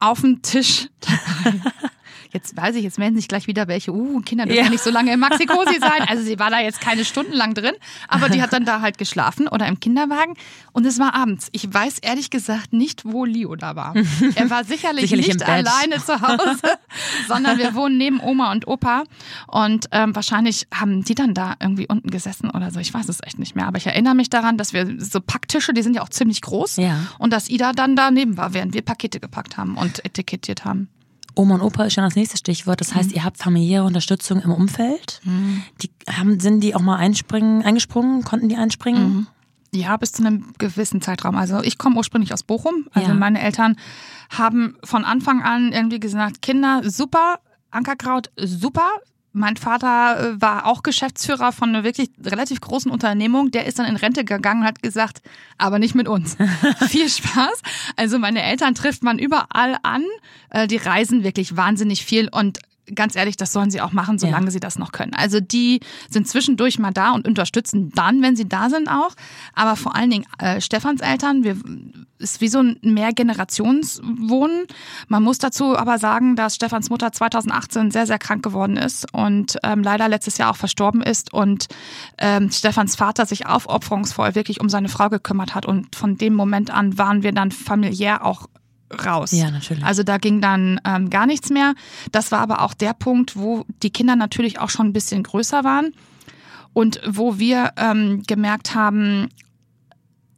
auf 0.00 0.20
dem 0.20 0.42
Tisch 0.42 0.88
dabei. 1.00 1.60
Jetzt 2.34 2.56
weiß 2.56 2.74
ich, 2.74 2.82
jetzt 2.82 2.98
melden 2.98 3.14
sich 3.14 3.28
gleich 3.28 3.46
wieder 3.46 3.68
welche, 3.68 3.92
uh, 3.92 4.20
Kinder 4.22 4.44
dürfen 4.44 4.64
Ja. 4.64 4.68
nicht 4.68 4.82
so 4.82 4.90
lange 4.90 5.12
im 5.12 5.20
Maxi-Cosi 5.20 5.78
sein. 5.78 5.90
Also 6.08 6.24
sie 6.24 6.38
war 6.38 6.50
da 6.50 6.58
jetzt 6.58 6.80
keine 6.80 7.04
Stunden 7.04 7.32
lang 7.32 7.54
drin, 7.54 7.74
aber 8.08 8.28
die 8.28 8.42
hat 8.42 8.52
dann 8.52 8.64
da 8.64 8.80
halt 8.80 8.98
geschlafen 8.98 9.46
oder 9.46 9.66
im 9.68 9.78
Kinderwagen. 9.78 10.34
Und 10.72 10.84
es 10.84 10.98
war 10.98 11.14
abends. 11.14 11.48
Ich 11.52 11.72
weiß 11.72 12.00
ehrlich 12.00 12.30
gesagt 12.30 12.72
nicht, 12.72 13.04
wo 13.04 13.24
Leo 13.24 13.54
da 13.54 13.76
war. 13.76 13.94
Er 14.34 14.50
war 14.50 14.64
sicherlich, 14.64 15.02
Sicherlich 15.02 15.28
nicht 15.28 15.48
alleine 15.48 15.96
zu 16.04 16.20
Hause, 16.20 16.60
sondern 17.28 17.58
wir 17.58 17.74
wohnen 17.74 17.96
neben 17.98 18.20
Oma 18.20 18.50
und 18.50 18.66
Opa. 18.66 19.04
Und 19.46 19.86
ähm, 19.92 20.14
wahrscheinlich 20.16 20.66
haben 20.74 21.04
die 21.04 21.14
dann 21.14 21.34
da 21.34 21.54
irgendwie 21.60 21.86
unten 21.86 22.10
gesessen 22.10 22.50
oder 22.50 22.72
so. 22.72 22.80
Ich 22.80 22.92
weiß 22.92 23.08
es 23.08 23.22
echt 23.22 23.38
nicht 23.38 23.54
mehr. 23.54 23.66
Aber 23.68 23.78
ich 23.78 23.86
erinnere 23.86 24.16
mich 24.16 24.28
daran, 24.28 24.58
dass 24.58 24.72
wir 24.72 24.96
so 24.98 25.20
Packtische, 25.20 25.72
die 25.72 25.82
sind 25.82 25.94
ja 25.94 26.02
auch 26.02 26.08
ziemlich 26.08 26.40
groß. 26.42 26.76
Ja. 26.76 26.96
Und 27.18 27.32
dass 27.32 27.48
Ida 27.48 27.72
dann 27.72 27.94
daneben 27.94 28.36
war, 28.36 28.54
während 28.54 28.74
wir 28.74 28.82
Pakete 28.82 29.20
gepackt 29.20 29.56
haben 29.56 29.76
und 29.76 30.04
etikettiert 30.04 30.64
haben. 30.64 30.88
Oma 31.34 31.54
und 31.56 31.62
Opa 31.62 31.84
ist 31.84 31.94
schon 31.94 32.04
das 32.04 32.14
nächste 32.16 32.36
Stichwort. 32.36 32.80
Das 32.80 32.94
heißt, 32.94 33.12
ihr 33.12 33.24
habt 33.24 33.38
familiäre 33.38 33.84
Unterstützung 33.84 34.40
im 34.40 34.52
Umfeld. 34.52 35.20
Die 35.82 35.90
haben, 36.10 36.38
sind 36.40 36.60
die 36.60 36.74
auch 36.74 36.80
mal 36.80 36.96
einspringen, 36.96 37.62
eingesprungen? 37.62 38.22
Konnten 38.24 38.48
die 38.48 38.56
einspringen? 38.56 39.26
Ja, 39.72 39.96
bis 39.96 40.12
zu 40.12 40.24
einem 40.24 40.52
gewissen 40.58 41.00
Zeitraum. 41.00 41.34
Also 41.34 41.60
ich 41.62 41.78
komme 41.78 41.96
ursprünglich 41.96 42.32
aus 42.32 42.44
Bochum. 42.44 42.86
Also 42.92 43.08
Ja. 43.08 43.14
meine 43.14 43.40
Eltern 43.42 43.76
haben 44.30 44.76
von 44.84 45.04
Anfang 45.04 45.42
an 45.42 45.72
irgendwie 45.72 45.98
gesagt, 45.98 46.42
Kinder, 46.42 46.82
super, 46.88 47.40
Ankerkraut, 47.72 48.30
super. 48.36 48.86
Mein 49.36 49.56
Vater 49.56 50.36
äh, 50.36 50.40
war 50.40 50.66
auch 50.66 50.84
Geschäftsführer 50.84 51.50
von 51.50 51.70
einer 51.70 51.82
wirklich 51.82 52.10
relativ 52.24 52.60
großen 52.60 52.90
Unternehmung. 52.90 53.50
Der 53.50 53.66
ist 53.66 53.80
dann 53.80 53.86
in 53.86 53.96
Rente 53.96 54.24
gegangen 54.24 54.60
und 54.60 54.66
hat 54.66 54.80
gesagt, 54.80 55.22
aber 55.58 55.80
nicht 55.80 55.96
mit 55.96 56.06
uns. 56.06 56.36
Viel 56.88 57.08
Spaß. 57.08 57.60
Also 57.96 58.20
meine 58.20 58.42
Eltern 58.42 58.76
trifft 58.76 59.02
man 59.02 59.18
überall 59.18 59.76
an. 59.82 60.04
Äh, 60.50 60.68
Die 60.68 60.76
reisen 60.76 61.24
wirklich 61.24 61.56
wahnsinnig 61.56 62.04
viel 62.04 62.28
und 62.30 62.60
ganz 62.94 63.16
ehrlich, 63.16 63.36
das 63.36 63.52
sollen 63.52 63.70
sie 63.70 63.80
auch 63.80 63.92
machen, 63.92 64.18
solange 64.18 64.46
Ja. 64.46 64.50
sie 64.50 64.60
das 64.60 64.78
noch 64.78 64.92
können. 64.92 65.14
Also 65.14 65.40
die 65.40 65.80
sind 66.10 66.28
zwischendurch 66.28 66.78
mal 66.78 66.92
da 66.92 67.12
und 67.12 67.26
unterstützen 67.26 67.90
dann, 67.94 68.22
wenn 68.22 68.36
sie 68.36 68.48
da 68.48 68.68
sind 68.68 68.88
auch. 68.88 69.12
Aber 69.54 69.76
vor 69.76 69.94
allen 69.94 70.10
Dingen 70.10 70.26
äh, 70.38 70.60
Stefans 70.60 71.00
Eltern, 71.00 71.44
wir 71.44 71.56
ist 72.18 72.40
wie 72.40 72.48
so 72.48 72.60
ein 72.60 72.78
Mehrgenerationswohnen. 72.82 74.66
Man 75.08 75.22
muss 75.22 75.38
dazu 75.38 75.76
aber 75.76 75.98
sagen, 75.98 76.36
dass 76.36 76.54
Stefans 76.54 76.90
Mutter 76.90 77.12
2018 77.12 77.90
sehr, 77.90 78.06
sehr 78.06 78.18
krank 78.18 78.42
geworden 78.42 78.76
ist 78.76 79.12
und 79.12 79.58
ähm, 79.62 79.82
leider 79.82 80.08
letztes 80.08 80.38
Jahr 80.38 80.50
auch 80.50 80.56
verstorben 80.56 81.02
ist 81.02 81.32
und 81.32 81.66
ähm, 82.18 82.50
Stefans 82.50 82.96
Vater 82.96 83.26
sich 83.26 83.46
aufopferungsvoll 83.46 84.34
wirklich 84.34 84.60
um 84.60 84.68
seine 84.68 84.88
Frau 84.88 85.08
gekümmert 85.08 85.54
hat. 85.54 85.66
Und 85.66 85.94
von 85.96 86.16
dem 86.16 86.34
Moment 86.34 86.70
an 86.70 86.96
waren 86.98 87.22
wir 87.22 87.32
dann 87.32 87.50
familiär 87.50 88.24
auch 88.24 88.46
raus. 88.90 89.32
Ja, 89.32 89.50
natürlich. 89.50 89.84
Also 89.84 90.02
da 90.02 90.18
ging 90.18 90.40
dann 90.40 90.80
ähm, 90.84 91.10
gar 91.10 91.26
nichts 91.26 91.50
mehr. 91.50 91.74
Das 92.12 92.32
war 92.32 92.40
aber 92.40 92.62
auch 92.62 92.74
der 92.74 92.94
Punkt, 92.94 93.36
wo 93.36 93.64
die 93.82 93.90
Kinder 93.90 94.16
natürlich 94.16 94.58
auch 94.58 94.70
schon 94.70 94.86
ein 94.86 94.92
bisschen 94.92 95.22
größer 95.22 95.64
waren 95.64 95.92
und 96.72 97.00
wo 97.06 97.38
wir 97.38 97.72
ähm, 97.76 98.22
gemerkt 98.26 98.74
haben, 98.74 99.28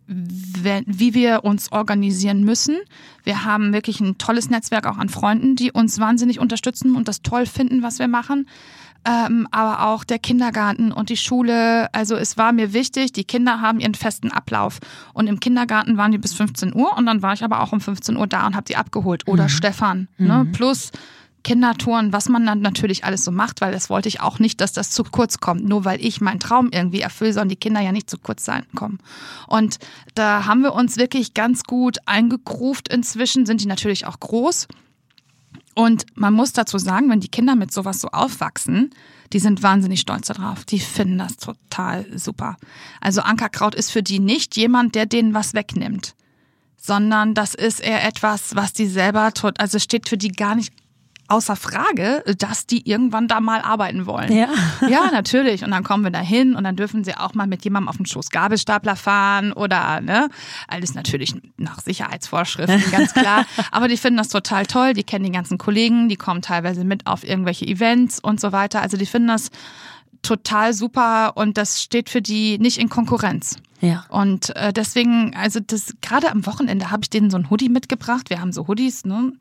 wenn, 0.06 0.85
wie 0.87 1.14
wir 1.14 1.44
uns 1.44 1.72
organisieren 1.72 2.44
müssen. 2.44 2.76
Wir 3.24 3.44
haben 3.44 3.72
wirklich 3.72 4.00
ein 4.00 4.18
tolles 4.18 4.48
Netzwerk 4.50 4.87
auch 4.87 4.98
an 4.98 5.09
Freunden, 5.09 5.56
die 5.56 5.72
uns 5.72 5.98
wahnsinnig 5.98 6.38
unterstützen 6.38 6.94
und 6.94 7.09
das 7.09 7.22
toll 7.22 7.46
finden, 7.46 7.82
was 7.82 7.98
wir 7.98 8.06
machen. 8.06 8.46
Ähm, 9.07 9.47
aber 9.53 9.87
auch 9.87 10.03
der 10.03 10.19
Kindergarten 10.19 10.90
und 10.90 11.11
die 11.11 11.16
Schule. 11.16 11.92
Also 11.95 12.16
es 12.16 12.37
war 12.37 12.53
mir 12.53 12.73
wichtig, 12.73 13.12
die 13.12 13.25
Kinder 13.25 13.61
haben 13.61 13.79
ihren 13.79 13.95
festen 13.95 14.33
Ablauf. 14.33 14.81
Und 15.14 15.29
im 15.29 15.38
Kindergarten 15.38 15.97
waren 15.97 16.11
die 16.11 16.19
bis 16.19 16.35
15 16.35 16.75
Uhr 16.75 16.97
und 16.97 17.07
dann 17.07 17.23
war 17.23 17.33
ich 17.33 17.45
aber 17.45 17.62
auch 17.62 17.73
um 17.73 17.81
15 17.81 18.16
Uhr 18.16 18.27
da 18.27 18.47
und 18.47 18.57
habe 18.57 18.64
die 18.64 18.77
abgeholt. 18.77 19.29
Oder 19.29 19.49
Stefan. 19.49 20.09
Ne? 20.19 20.49
Plus 20.53 20.90
Kindertouren, 21.47 22.12
was 22.12 22.29
man 22.29 22.45
dann 22.45 22.59
natürlich 22.61 23.05
alles 23.05 23.25
so 23.25 23.31
macht, 23.31 23.61
weil 23.61 23.71
das 23.71 23.88
wollte 23.88 24.09
ich 24.09 24.21
auch 24.21 24.40
nicht, 24.40 24.61
dass 24.61 24.73
das 24.73 24.90
zu 24.90 25.05
kurz 25.05 25.38
kommt, 25.38 25.64
nur 25.64 25.85
weil 25.85 26.05
ich 26.05 26.21
meinen 26.21 26.40
Traum 26.40 26.71
irgendwie 26.73 27.01
erfülle, 27.01 27.33
sollen 27.33 27.49
die 27.49 27.55
Kinder 27.55 27.81
ja 27.81 27.92
nicht 27.92 28.11
zu 28.11 28.19
kurz 28.19 28.45
sein 28.45 28.66
kommen. 28.75 28.99
Und 29.47 29.79
da 30.16 30.47
haben 30.47 30.62
wir 30.62 30.75
uns 30.75 30.97
wirklich 30.97 31.35
ganz 31.35 31.62
gut 31.62 31.99
eingegruft 32.07 32.88
inzwischen, 32.88 33.47
sind 33.47 33.61
die 33.61 33.69
natürlich 33.69 34.07
auch 34.07 34.19
groß. 34.19 34.66
Und 35.76 36.06
man 36.14 36.34
muss 36.34 36.52
dazu 36.52 36.78
sagen, 36.78 37.08
wenn 37.10 37.20
die 37.20 37.28
Kinder 37.28 37.54
mit 37.54 37.72
sowas 37.72 38.00
so 38.00 38.08
aufwachsen, 38.08 38.90
die 39.32 39.38
sind 39.38 39.62
wahnsinnig 39.62 40.00
stolz 40.00 40.26
darauf. 40.26 40.64
Die 40.64 40.80
finden 40.80 41.18
das 41.18 41.36
total 41.36 42.06
super. 42.18 42.56
Also 43.00 43.20
Ankerkraut 43.20 43.76
ist 43.76 43.92
für 43.92 44.02
die 44.02 44.18
nicht 44.18 44.56
jemand, 44.56 44.96
der 44.96 45.06
denen 45.06 45.34
was 45.34 45.54
wegnimmt 45.54 46.16
sondern 46.86 47.34
das 47.34 47.54
ist 47.54 47.80
eher 47.80 48.04
etwas, 48.06 48.54
was 48.54 48.72
die 48.72 48.86
selber 48.86 49.32
tut. 49.32 49.58
Also 49.58 49.78
steht 49.78 50.08
für 50.08 50.16
die 50.16 50.30
gar 50.30 50.54
nicht 50.54 50.72
außer 51.28 51.56
Frage, 51.56 52.24
dass 52.38 52.66
die 52.66 52.88
irgendwann 52.88 53.28
da 53.28 53.40
mal 53.40 53.60
arbeiten 53.60 54.06
wollen. 54.06 54.32
Ja. 54.32 54.48
ja, 54.88 55.10
natürlich. 55.10 55.64
Und 55.64 55.70
dann 55.70 55.84
kommen 55.84 56.04
wir 56.04 56.10
da 56.10 56.20
hin 56.20 56.54
und 56.54 56.64
dann 56.64 56.76
dürfen 56.76 57.04
sie 57.04 57.16
auch 57.16 57.34
mal 57.34 57.46
mit 57.46 57.64
jemandem 57.64 57.88
auf 57.88 57.96
dem 57.96 58.06
Schoß 58.06 58.30
Gabelstapler 58.30 58.96
fahren 58.96 59.52
oder, 59.52 60.00
ne, 60.00 60.28
alles 60.68 60.94
natürlich 60.94 61.34
nach 61.56 61.80
Sicherheitsvorschriften, 61.80 62.82
ganz 62.90 63.12
klar. 63.12 63.46
Aber 63.70 63.88
die 63.88 63.96
finden 63.96 64.18
das 64.18 64.28
total 64.28 64.66
toll. 64.66 64.92
Die 64.94 65.04
kennen 65.04 65.24
die 65.24 65.32
ganzen 65.32 65.58
Kollegen, 65.58 66.08
die 66.08 66.16
kommen 66.16 66.42
teilweise 66.42 66.84
mit 66.84 67.06
auf 67.06 67.24
irgendwelche 67.24 67.66
Events 67.66 68.20
und 68.20 68.40
so 68.40 68.52
weiter. 68.52 68.82
Also 68.82 68.96
die 68.96 69.06
finden 69.06 69.28
das 69.28 69.50
total 70.22 70.72
super 70.72 71.36
und 71.36 71.56
das 71.56 71.82
steht 71.82 72.10
für 72.10 72.22
die 72.22 72.58
nicht 72.58 72.78
in 72.78 72.88
Konkurrenz. 72.88 73.56
Ja. 73.80 74.04
Und 74.08 74.54
äh, 74.56 74.72
deswegen, 74.72 75.34
also 75.36 75.60
das 75.60 75.94
gerade 76.00 76.30
am 76.30 76.46
Wochenende 76.46 76.90
habe 76.90 77.02
ich 77.02 77.10
denen 77.10 77.30
so 77.30 77.36
ein 77.36 77.50
Hoodie 77.50 77.68
mitgebracht. 77.68 78.30
Wir 78.30 78.40
haben 78.40 78.52
so 78.52 78.66
Hoodies, 78.68 79.04
ne? 79.04 79.32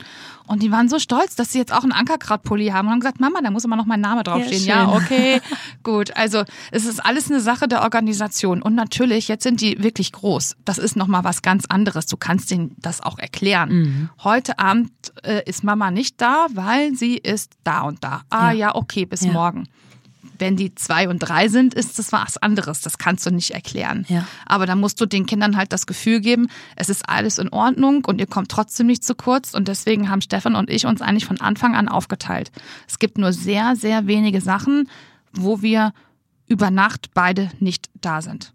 Und 0.47 0.61
die 0.61 0.71
waren 0.71 0.89
so 0.89 0.99
stolz, 0.99 1.35
dass 1.35 1.51
sie 1.51 1.57
jetzt 1.57 1.73
auch 1.73 1.83
einen 1.83 1.91
Ankerkrautpulli 1.91 2.67
haben 2.67 2.85
und 2.87 2.91
haben 2.93 2.99
gesagt, 2.99 3.19
Mama, 3.19 3.39
da 3.41 3.49
muss 3.49 3.63
immer 3.65 3.75
noch 3.77 3.85
mein 3.85 4.01
Name 4.01 4.23
draufstehen. 4.23 4.63
Ja, 4.65 4.83
Ja, 4.83 4.89
okay, 4.93 5.41
gut. 5.83 6.15
Also 6.15 6.43
es 6.71 6.85
ist 6.85 7.03
alles 7.03 7.31
eine 7.31 7.39
Sache 7.39 7.67
der 7.67 7.81
Organisation. 7.81 8.61
Und 8.61 8.75
natürlich, 8.75 9.27
jetzt 9.27 9.43
sind 9.43 9.61
die 9.61 9.81
wirklich 9.81 10.11
groß. 10.11 10.55
Das 10.65 10.77
ist 10.77 10.95
nochmal 10.95 11.23
was 11.23 11.41
ganz 11.41 11.65
anderes. 11.65 12.05
Du 12.05 12.17
kannst 12.17 12.51
denen 12.51 12.75
das 12.77 13.01
auch 13.01 13.17
erklären. 13.17 13.69
Mhm. 13.69 14.09
Heute 14.23 14.59
Abend 14.59 14.91
äh, 15.23 15.41
ist 15.49 15.63
Mama 15.63 15.89
nicht 15.91 16.21
da, 16.21 16.47
weil 16.53 16.93
sie 16.93 17.17
ist 17.17 17.53
da 17.63 17.81
und 17.81 18.03
da. 18.03 18.21
Ah 18.29 18.51
Ja. 18.51 18.67
ja, 18.67 18.75
okay, 18.75 19.05
bis 19.05 19.21
Ja. 19.21 19.31
morgen. 19.31 19.67
Wenn 20.37 20.55
die 20.55 20.75
zwei 20.75 21.09
und 21.09 21.19
drei 21.19 21.47
sind, 21.47 21.73
ist 21.73 21.99
das 21.99 22.11
was 22.11 22.37
anderes. 22.37 22.81
Das 22.81 22.97
kannst 22.97 23.25
du 23.25 23.31
nicht 23.31 23.51
erklären. 23.51 24.05
Ja. 24.07 24.27
Aber 24.45 24.65
da 24.65 24.75
musst 24.75 24.99
du 24.99 25.05
den 25.05 25.25
Kindern 25.25 25.57
halt 25.57 25.71
das 25.71 25.85
Gefühl 25.85 26.21
geben, 26.21 26.47
es 26.75 26.89
ist 26.89 27.07
alles 27.07 27.37
in 27.37 27.49
Ordnung 27.49 28.05
und 28.05 28.19
ihr 28.19 28.27
kommt 28.27 28.49
trotzdem 28.49 28.87
nicht 28.87 29.03
zu 29.03 29.15
kurz. 29.15 29.53
Und 29.53 29.67
deswegen 29.67 30.09
haben 30.09 30.21
Stefan 30.21 30.55
und 30.55 30.69
ich 30.69 30.85
uns 30.85 31.01
eigentlich 31.01 31.25
von 31.25 31.39
Anfang 31.41 31.75
an 31.75 31.87
aufgeteilt. 31.87 32.51
Es 32.87 32.99
gibt 32.99 33.17
nur 33.17 33.33
sehr, 33.33 33.75
sehr 33.75 34.07
wenige 34.07 34.41
Sachen, 34.41 34.89
wo 35.31 35.61
wir 35.61 35.93
über 36.47 36.71
Nacht 36.71 37.11
beide 37.13 37.49
nicht 37.59 37.89
da 38.01 38.21
sind. 38.21 38.53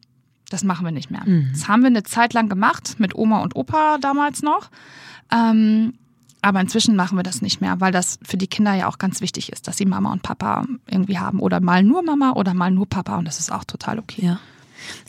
Das 0.48 0.64
machen 0.64 0.84
wir 0.84 0.92
nicht 0.92 1.10
mehr. 1.10 1.22
Das 1.52 1.68
haben 1.68 1.82
wir 1.82 1.86
eine 1.86 2.02
Zeit 2.02 2.34
lang 2.34 2.48
gemacht, 2.48 2.96
mit 2.98 3.14
Oma 3.14 3.40
und 3.40 3.54
Opa 3.54 3.98
damals 4.00 4.42
noch. 4.42 4.70
Ähm, 5.32 5.94
aber 6.42 6.60
inzwischen 6.60 6.96
machen 6.96 7.18
wir 7.18 7.22
das 7.22 7.42
nicht 7.42 7.60
mehr, 7.60 7.80
weil 7.80 7.92
das 7.92 8.18
für 8.22 8.36
die 8.36 8.46
Kinder 8.46 8.74
ja 8.74 8.88
auch 8.88 8.98
ganz 8.98 9.20
wichtig 9.20 9.52
ist, 9.52 9.68
dass 9.68 9.76
sie 9.76 9.84
Mama 9.84 10.12
und 10.12 10.22
Papa 10.22 10.64
irgendwie 10.86 11.18
haben. 11.18 11.40
Oder 11.40 11.60
mal 11.60 11.82
nur 11.82 12.02
Mama 12.02 12.32
oder 12.32 12.54
mal 12.54 12.70
nur 12.70 12.88
Papa. 12.88 13.16
Und 13.16 13.26
das 13.26 13.38
ist 13.38 13.52
auch 13.52 13.64
total 13.64 13.98
okay. 13.98 14.24
Ja. 14.24 14.40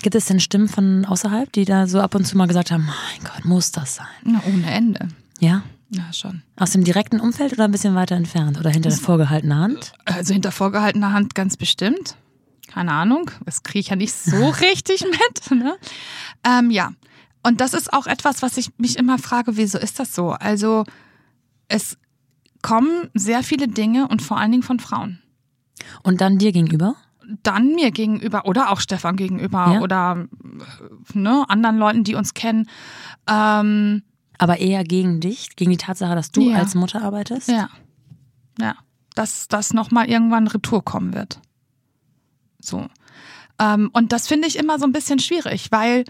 Gibt 0.01 0.15
es 0.15 0.25
denn 0.25 0.39
Stimmen 0.39 0.67
von 0.67 1.05
außerhalb, 1.05 1.51
die 1.51 1.65
da 1.65 1.87
so 1.87 2.01
ab 2.01 2.15
und 2.15 2.25
zu 2.25 2.37
mal 2.37 2.47
gesagt 2.47 2.71
haben, 2.71 2.85
mein 2.85 3.23
Gott, 3.23 3.45
muss 3.45 3.71
das 3.71 3.95
sein? 3.95 4.07
Na, 4.23 4.41
ohne 4.45 4.69
Ende. 4.69 5.07
Ja? 5.39 5.63
Ja, 5.89 6.11
schon. 6.13 6.41
Aus 6.57 6.71
dem 6.71 6.83
direkten 6.83 7.19
Umfeld 7.19 7.53
oder 7.53 7.65
ein 7.65 7.71
bisschen 7.71 7.95
weiter 7.95 8.15
entfernt? 8.15 8.59
Oder 8.59 8.69
hinter 8.69 8.89
der 8.89 8.97
vorgehaltenen 8.97 9.57
Hand? 9.57 9.93
Also 10.05 10.33
hinter 10.33 10.51
vorgehaltener 10.51 11.11
Hand 11.11 11.35
ganz 11.35 11.57
bestimmt. 11.57 12.15
Keine 12.67 12.91
Ahnung. 12.91 13.29
Das 13.45 13.63
kriege 13.63 13.79
ich 13.79 13.87
ja 13.89 13.95
nicht 13.95 14.13
so 14.13 14.49
richtig 14.61 15.03
mit. 15.05 15.59
Ne? 15.59 15.75
Ähm, 16.45 16.71
ja. 16.71 16.91
Und 17.43 17.59
das 17.59 17.73
ist 17.73 17.91
auch 17.91 18.07
etwas, 18.07 18.41
was 18.41 18.57
ich 18.57 18.69
mich 18.77 18.97
immer 18.97 19.17
frage, 19.17 19.57
wieso 19.57 19.77
ist 19.79 19.99
das 19.99 20.15
so? 20.15 20.31
Also 20.31 20.85
es 21.71 21.97
kommen 22.61 23.09
sehr 23.13 23.43
viele 23.43 23.67
Dinge 23.67 24.07
und 24.07 24.21
vor 24.21 24.37
allen 24.37 24.51
Dingen 24.51 24.63
von 24.63 24.79
Frauen. 24.79 25.19
Und 26.03 26.21
dann 26.21 26.37
dir 26.37 26.51
gegenüber? 26.51 26.95
Dann 27.43 27.73
mir 27.73 27.91
gegenüber 27.91 28.45
oder 28.45 28.71
auch 28.71 28.79
Stefan 28.81 29.15
gegenüber 29.15 29.73
Ja. 29.75 29.79
oder 29.81 30.27
ne, 31.13 31.45
anderen 31.47 31.77
Leuten, 31.77 32.03
die 32.03 32.15
uns 32.15 32.33
kennen. 32.33 32.67
Ähm, 33.27 34.03
Aber 34.37 34.57
eher 34.59 34.83
gegen 34.83 35.21
dich, 35.21 35.55
gegen 35.55 35.71
die 35.71 35.77
Tatsache, 35.77 36.15
dass 36.15 36.31
du 36.31 36.41
Ja. 36.51 36.57
als 36.57 36.75
Mutter 36.75 37.01
arbeitest? 37.03 37.47
Ja. 37.47 37.69
Ja. 38.59 38.75
Dass 39.15 39.47
das 39.47 39.73
nochmal 39.73 40.09
irgendwann 40.09 40.47
Retour 40.47 40.83
kommen 40.83 41.13
wird. 41.13 41.39
So. 42.59 42.87
Ähm, 43.59 43.89
und 43.93 44.11
das 44.11 44.27
finde 44.27 44.47
ich 44.47 44.57
immer 44.57 44.77
so 44.79 44.85
ein 44.85 44.91
bisschen 44.91 45.19
schwierig, 45.19 45.71
weil 45.71 46.05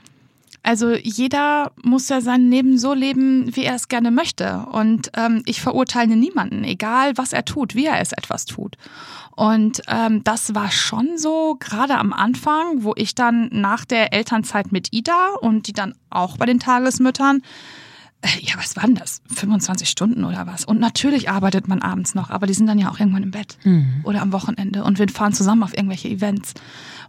also 0.63 0.93
jeder 0.93 1.71
muss 1.83 2.09
ja 2.09 2.21
sein 2.21 2.49
Leben 2.49 2.77
so 2.77 2.93
leben, 2.93 3.55
wie 3.55 3.63
er 3.63 3.75
es 3.75 3.87
gerne 3.87 4.11
möchte. 4.11 4.65
Und 4.71 5.11
ähm, 5.15 5.41
ich 5.45 5.61
verurteile 5.61 6.15
niemanden, 6.15 6.63
egal 6.63 7.17
was 7.17 7.33
er 7.33 7.45
tut, 7.45 7.73
wie 7.75 7.85
er 7.85 7.99
es 7.99 8.11
etwas 8.11 8.45
tut. 8.45 8.77
Und 9.31 9.81
ähm, 9.87 10.23
das 10.23 10.53
war 10.53 10.71
schon 10.71 11.17
so, 11.17 11.57
gerade 11.59 11.97
am 11.97 12.13
Anfang, 12.13 12.83
wo 12.83 12.93
ich 12.95 13.15
dann 13.15 13.49
nach 13.51 13.85
der 13.85 14.13
Elternzeit 14.13 14.71
mit 14.71 14.89
Ida 14.93 15.33
und 15.41 15.67
die 15.67 15.73
dann 15.73 15.95
auch 16.09 16.37
bei 16.37 16.45
den 16.45 16.59
Tagesmüttern 16.59 17.41
äh, 18.21 18.27
ja, 18.41 18.53
was 18.57 18.75
waren 18.75 18.93
das? 18.93 19.21
25 19.33 19.89
Stunden 19.89 20.23
oder 20.25 20.45
was? 20.45 20.63
Und 20.63 20.79
natürlich 20.79 21.29
arbeitet 21.29 21.67
man 21.67 21.81
abends 21.81 22.13
noch, 22.13 22.29
aber 22.29 22.45
die 22.45 22.53
sind 22.53 22.67
dann 22.67 22.77
ja 22.77 22.91
auch 22.91 22.99
irgendwann 22.99 23.23
im 23.23 23.31
Bett 23.31 23.57
oder 24.03 24.21
am 24.21 24.31
Wochenende 24.31 24.83
und 24.83 24.99
wir 24.99 25.09
fahren 25.09 25.33
zusammen 25.33 25.63
auf 25.63 25.75
irgendwelche 25.75 26.07
Events. 26.07 26.53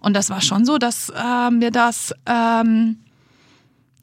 Und 0.01 0.15
das 0.15 0.31
war 0.31 0.41
schon 0.41 0.65
so, 0.65 0.79
dass 0.79 1.11
äh, 1.11 1.51
mir 1.51 1.71
das, 1.71 2.15
ähm, 2.25 2.97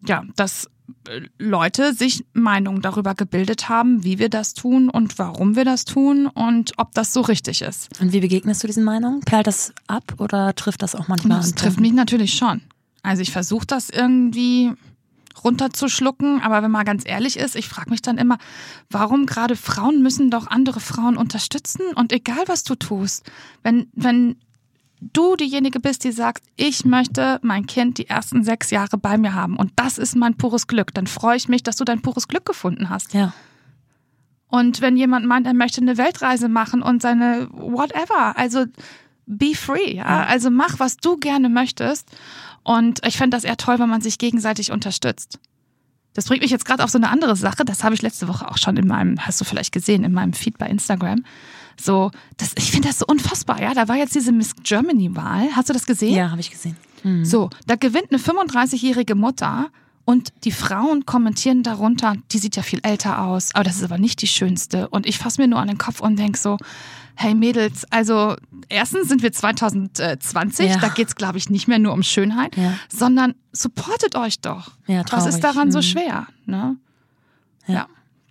ja, 0.06 0.24
dass 0.36 0.70
äh, 1.08 1.22
Leute 1.38 1.94
sich 1.94 2.26
Meinungen 2.34 2.82
darüber 2.82 3.16
gebildet 3.16 3.70
haben, 3.70 4.04
wie 4.04 4.20
wir 4.20 4.30
das 4.30 4.54
tun 4.54 4.90
und 4.90 5.20
warum 5.20 5.56
wir 5.56 5.66
das 5.66 5.86
tun 5.86 6.28
und 6.28 6.74
ob 6.78 6.94
das 6.94 7.14
so 7.14 7.22
richtig 7.22 7.62
ist. 7.62 7.90
Und 8.02 8.14
wie 8.14 8.20
begegnest 8.20 8.64
du 8.64 8.68
diesen 8.68 8.84
Meinungen? 8.84 9.22
Perlt 9.22 9.48
das 9.48 9.74
ab 9.88 10.16
oder 10.20 10.56
trifft 10.56 10.82
das 10.82 10.96
auch 10.96 11.08
manchmal? 11.08 11.40
Das 11.40 11.56
trifft 11.56 11.80
mich 11.80 11.94
natürlich 11.94 12.34
schon. 12.34 12.62
Also 13.04 13.22
ich 13.22 13.32
versuche 13.32 13.66
das 13.66 13.90
irgendwie 13.90 14.74
runterzuschlucken, 15.44 16.42
aber 16.42 16.64
wenn 16.64 16.72
man 16.72 16.86
ganz 16.86 17.04
ehrlich 17.06 17.38
ist, 17.38 17.56
ich 17.56 17.70
frage 17.70 17.90
mich 17.90 18.02
dann 18.02 18.18
immer, 18.18 18.38
warum 18.90 19.26
gerade 19.26 19.56
Frauen 19.56 20.02
müssen 20.02 20.30
doch 20.30 20.48
andere 20.48 20.80
Frauen 20.80 21.16
unterstützen 21.18 21.82
und 21.96 22.12
egal 22.12 22.44
was 22.48 22.64
du 22.64 22.76
tust, 22.76 23.30
wenn 23.64 23.88
wenn 23.94 24.38
du 25.02 25.36
diejenige 25.36 25.80
bist, 25.80 26.04
die 26.04 26.12
sagt, 26.12 26.44
ich 26.56 26.86
möchte 26.86 27.40
mein 27.42 27.66
Kind 27.66 27.98
die 27.98 28.08
ersten 28.08 28.44
sechs 28.44 28.70
Jahre 28.72 28.98
bei 28.98 29.18
mir 29.18 29.34
haben 29.34 29.56
und 29.56 29.72
das 29.76 29.98
ist 29.98 30.16
mein 30.16 30.36
pures 30.36 30.68
Glück, 30.68 30.94
dann 30.94 31.08
freue 31.08 31.38
ich 31.38 31.48
mich, 31.48 31.64
dass 31.64 31.78
du 31.78 31.86
dein 31.86 32.02
pures 32.02 32.28
Glück 32.28 32.46
gefunden 32.46 32.90
hast. 32.90 33.14
Ja. 33.14 33.34
Und 34.48 34.82
wenn 34.82 34.98
jemand 34.98 35.26
meint, 35.26 35.46
er 35.46 35.54
möchte 35.54 35.80
eine 35.80 35.98
Weltreise 35.98 36.50
machen 36.50 36.82
und 36.82 37.02
seine 37.02 37.48
whatever, 37.52 38.36
also 38.36 38.66
be 39.28 39.54
free, 39.54 39.96
ja? 39.96 40.26
also 40.26 40.50
mach, 40.50 40.80
was 40.80 40.98
du 40.98 41.18
gerne 41.18 41.50
möchtest. 41.50 42.10
Und 42.64 43.06
ich 43.06 43.18
fände 43.18 43.38
das 43.38 43.44
eher 43.44 43.58
toll, 43.58 43.80
wenn 43.80 43.90
man 43.90 44.02
sich 44.02 44.18
gegenseitig 44.18 44.72
unterstützt. 44.72 45.40
Das 46.14 46.26
bringt 46.26 46.42
mich 46.42 46.52
jetzt 46.52 46.66
gerade 46.66 46.84
auf 46.84 46.90
so 46.90 46.98
eine 46.98 47.10
andere 47.10 47.36
Sache. 47.36 47.64
Das 47.64 47.84
habe 47.84 47.94
ich 47.94 48.02
letzte 48.02 48.28
Woche 48.28 48.50
auch 48.50 48.58
schon 48.58 48.76
in 48.76 48.88
meinem, 48.88 49.20
hast 49.20 49.40
du 49.40 49.46
vielleicht 49.46 49.72
gesehen, 49.72 50.04
in 50.04 50.12
meinem 50.12 50.34
Feed 50.34 50.58
bei 50.58 50.68
Instagram. 50.68 51.24
So, 51.82 52.12
das, 52.38 52.54
ich 52.58 52.72
finde 52.72 52.88
das 52.90 53.00
so 53.00 53.06
unfassbar, 53.08 53.62
ja. 53.62 53.74
Da 53.74 53.88
war 53.88 53.96
jetzt 53.96 54.16
diese 54.16 54.32
Miss 54.32 54.54
Germany-Wahl. 54.64 55.50
Hast 55.56 55.70
du 55.70 55.74
das 55.74 55.86
gesehen? 55.86 56.14
Ja, 56.16 56.32
habe 56.32 56.42
ich 56.42 56.52
gesehen. 56.52 56.76
Mhm. 57.04 57.24
So, 57.26 57.50
da 57.68 57.76
gewinnt 57.76 58.08
eine 58.12 58.20
35-jährige 58.20 59.16
Mutter 59.16 59.70
und 60.06 60.34
die 60.44 60.52
Frauen 60.52 61.06
kommentieren 61.06 61.64
darunter, 61.64 62.16
die 62.32 62.40
sieht 62.40 62.56
ja 62.56 62.64
viel 62.64 62.80
älter 62.84 63.22
aus, 63.22 63.54
aber 63.54 63.64
das 63.64 63.78
ist 63.78 63.84
aber 63.84 63.98
nicht 63.98 64.22
die 64.22 64.28
schönste. 64.28 64.90
Und 64.90 65.06
ich 65.06 65.18
fasse 65.18 65.40
mir 65.42 65.48
nur 65.48 65.60
an 65.60 65.68
den 65.68 65.78
Kopf 65.78 66.02
und 66.02 66.18
denk 66.18 66.36
so, 66.36 66.58
hey 67.16 67.36
Mädels, 67.36 67.86
also 67.92 68.36
erstens 68.70 69.08
sind 69.08 69.22
wir 69.22 69.32
2020, 69.32 70.70
Ja. 70.70 70.78
da 70.78 70.88
geht's 70.90 71.16
glaube 71.16 71.38
ich, 71.38 71.50
nicht 71.50 71.68
mehr 71.68 71.80
nur 71.80 71.94
um 71.94 72.02
Schönheit, 72.04 72.58
Ja. 72.58 72.74
sondet 72.90 73.36
supportet 73.52 74.16
euch 74.16 74.40
doch. 74.42 74.72
Ja, 74.88 75.04
Was 75.12 75.26
ist 75.26 75.40
traurig. 75.42 75.56
daran 75.56 75.72
so 75.72 75.80
Mhm. 75.80 75.84
schwer? 75.84 76.28
Ne? 76.46 76.76
Ja. 77.68 77.74
ja. 77.74 77.88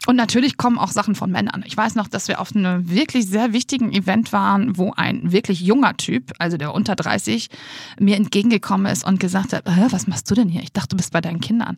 Und 0.07 0.17
natürlich 0.17 0.57
kommen 0.57 0.79
auch 0.79 0.91
Sachen 0.93 1.15
von 1.15 1.31
Männern. 1.31 1.65
Ich 1.67 1.77
weiß 1.77 1.95
noch, 1.97 2.09
dass 2.09 2.29
wir 2.29 2.41
auf 2.41 2.55
einem 2.55 2.89
wirklich 2.89 3.27
sehr 3.27 3.53
wichtigen 3.53 3.93
Event 3.93 4.33
waren, 4.33 4.79
wo 4.79 4.93
ein 4.97 5.33
wirklich 5.33 5.61
junger 5.61 5.97
Typ, 5.97 6.33
also 6.39 6.57
der 6.57 6.73
unter 6.73 6.95
30, 6.97 7.49
mir 7.99 8.17
entgegengekommen 8.17 8.91
ist 8.91 9.05
und 9.05 9.21
gesagt 9.21 9.53
hat, 9.53 9.65
was 9.91 10.07
machst 10.07 10.31
du 10.31 10.35
denn 10.35 10.49
hier? 10.49 10.63
Ich 10.63 10.73
dachte, 10.73 10.91
du 10.91 10.97
bist 10.97 11.13
bei 11.13 11.21
deinen 11.21 11.41
Kindern. 11.41 11.77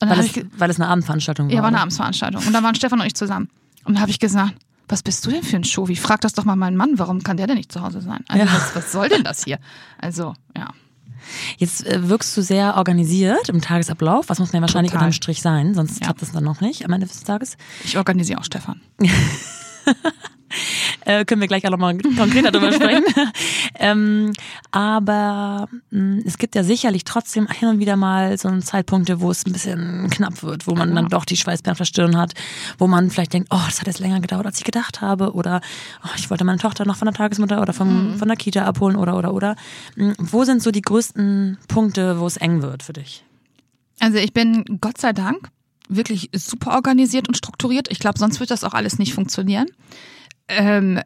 Weil 0.00 0.20
es, 0.20 0.40
weil 0.56 0.70
es 0.70 0.78
eine 0.78 0.88
Abendveranstaltung 0.88 1.48
war. 1.48 1.52
ja, 1.54 1.60
war 1.60 1.68
eine 1.68 1.76
oder? 1.76 1.82
Abendsveranstaltung. 1.82 2.46
Und 2.46 2.52
da 2.52 2.62
waren 2.62 2.74
Stefan 2.74 3.00
und 3.00 3.06
ich 3.06 3.14
zusammen. 3.14 3.48
Und 3.84 3.94
dann 3.94 4.02
habe 4.02 4.10
ich 4.12 4.20
gesagt, 4.20 4.54
was 4.86 5.02
bist 5.02 5.26
du 5.26 5.30
denn 5.30 5.42
für 5.42 5.56
ein 5.56 5.64
Show? 5.64 5.88
Wie 5.88 5.96
frag 5.96 6.20
das 6.20 6.34
doch 6.34 6.44
mal 6.44 6.54
meinen 6.56 6.76
Mann, 6.76 6.98
warum 6.98 7.22
kann 7.22 7.36
der 7.36 7.46
denn 7.46 7.56
nicht 7.56 7.72
zu 7.72 7.82
Hause 7.82 8.00
sein? 8.00 8.24
Also 8.28 8.44
Ja. 8.44 8.52
was, 8.52 8.76
was 8.76 8.92
soll 8.92 9.08
denn 9.08 9.24
das 9.24 9.44
hier? 9.44 9.58
Also, 10.00 10.34
ja. 10.56 10.68
Jetzt 11.58 11.86
äh, 11.86 12.08
wirkst 12.08 12.36
du 12.36 12.42
sehr 12.42 12.76
organisiert 12.76 13.48
im 13.48 13.60
Tagesablauf. 13.60 14.28
Was 14.28 14.38
muss 14.38 14.52
ja 14.52 14.60
wahrscheinlich 14.60 14.92
Total. 14.92 15.06
unterm 15.06 15.12
Strich 15.12 15.42
sein, 15.42 15.74
sonst 15.74 16.00
Ja. 16.00 16.06
klappt 16.06 16.22
das 16.22 16.32
dann 16.32 16.44
noch 16.44 16.60
nicht 16.60 16.84
am 16.84 16.92
Ende 16.92 17.06
des 17.06 17.22
Tages. 17.22 17.56
Ich 17.84 17.96
organisiere 17.98 18.40
auch 18.40 18.44
Stefan. 18.44 18.80
Äh, 21.04 21.24
können 21.24 21.40
wir 21.40 21.48
gleich 21.48 21.66
auch 21.66 21.70
nochmal 21.70 21.96
konkreter 21.98 22.50
drüber 22.50 22.72
sprechen. 22.72 23.04
ähm, 23.78 24.32
aber 24.70 25.68
mh, 25.90 26.22
es 26.26 26.38
gibt 26.38 26.54
ja 26.54 26.64
sicherlich 26.64 27.04
trotzdem 27.04 27.46
hin 27.48 27.68
und 27.68 27.78
wieder 27.78 27.96
mal 27.96 28.36
so 28.38 28.56
Zeitpunkte, 28.58 29.20
wo 29.20 29.30
es 29.30 29.46
ein 29.46 29.52
bisschen 29.52 30.08
knapp 30.10 30.42
wird, 30.42 30.66
wo 30.66 30.74
man 30.74 30.94
dann 30.94 31.08
doch 31.08 31.24
die 31.24 31.36
Schweißperlen 31.36 31.72
auf 31.72 31.78
der 31.78 31.84
Stirn 31.84 32.16
hat, 32.16 32.34
wo 32.78 32.86
man 32.86 33.10
vielleicht 33.10 33.32
denkt, 33.32 33.48
oh, 33.50 33.60
das 33.66 33.80
hat 33.80 33.86
jetzt 33.86 34.00
länger 34.00 34.20
gedauert, 34.20 34.46
als 34.46 34.58
ich 34.58 34.64
gedacht 34.64 35.00
habe, 35.00 35.32
oder 35.32 35.60
oh, 36.04 36.10
ich 36.16 36.30
wollte 36.30 36.44
meine 36.44 36.58
Tochter 36.58 36.84
noch 36.84 36.96
von 36.96 37.06
der 37.06 37.14
Tagesmutter 37.14 37.62
oder 37.62 37.72
vom, 37.72 38.16
von 38.18 38.28
der 38.28 38.36
Kita 38.36 38.64
abholen, 38.64 38.96
oder, 38.96 39.16
oder, 39.16 39.32
oder. 39.32 39.56
Mh, 39.96 40.14
Wo 40.18 40.44
sind 40.44 40.62
so 40.62 40.70
die 40.70 40.82
größten 40.82 41.58
Punkte, 41.68 42.20
wo 42.20 42.26
es 42.26 42.36
eng 42.36 42.62
wird 42.62 42.82
für 42.82 42.92
dich? 42.92 43.24
Also 44.00 44.18
ich 44.18 44.32
bin 44.32 44.78
Gott 44.80 44.98
sei 44.98 45.12
Dank 45.12 45.50
wirklich 45.88 46.30
super 46.34 46.72
organisiert 46.72 47.28
und 47.28 47.36
strukturiert. 47.36 47.90
Ich 47.90 47.98
glaube, 47.98 48.18
sonst 48.18 48.40
wird 48.40 48.50
das 48.50 48.64
auch 48.64 48.74
alles 48.74 48.98
nicht 48.98 49.14
funktionieren. 49.14 49.66
Ähm, 50.48 51.00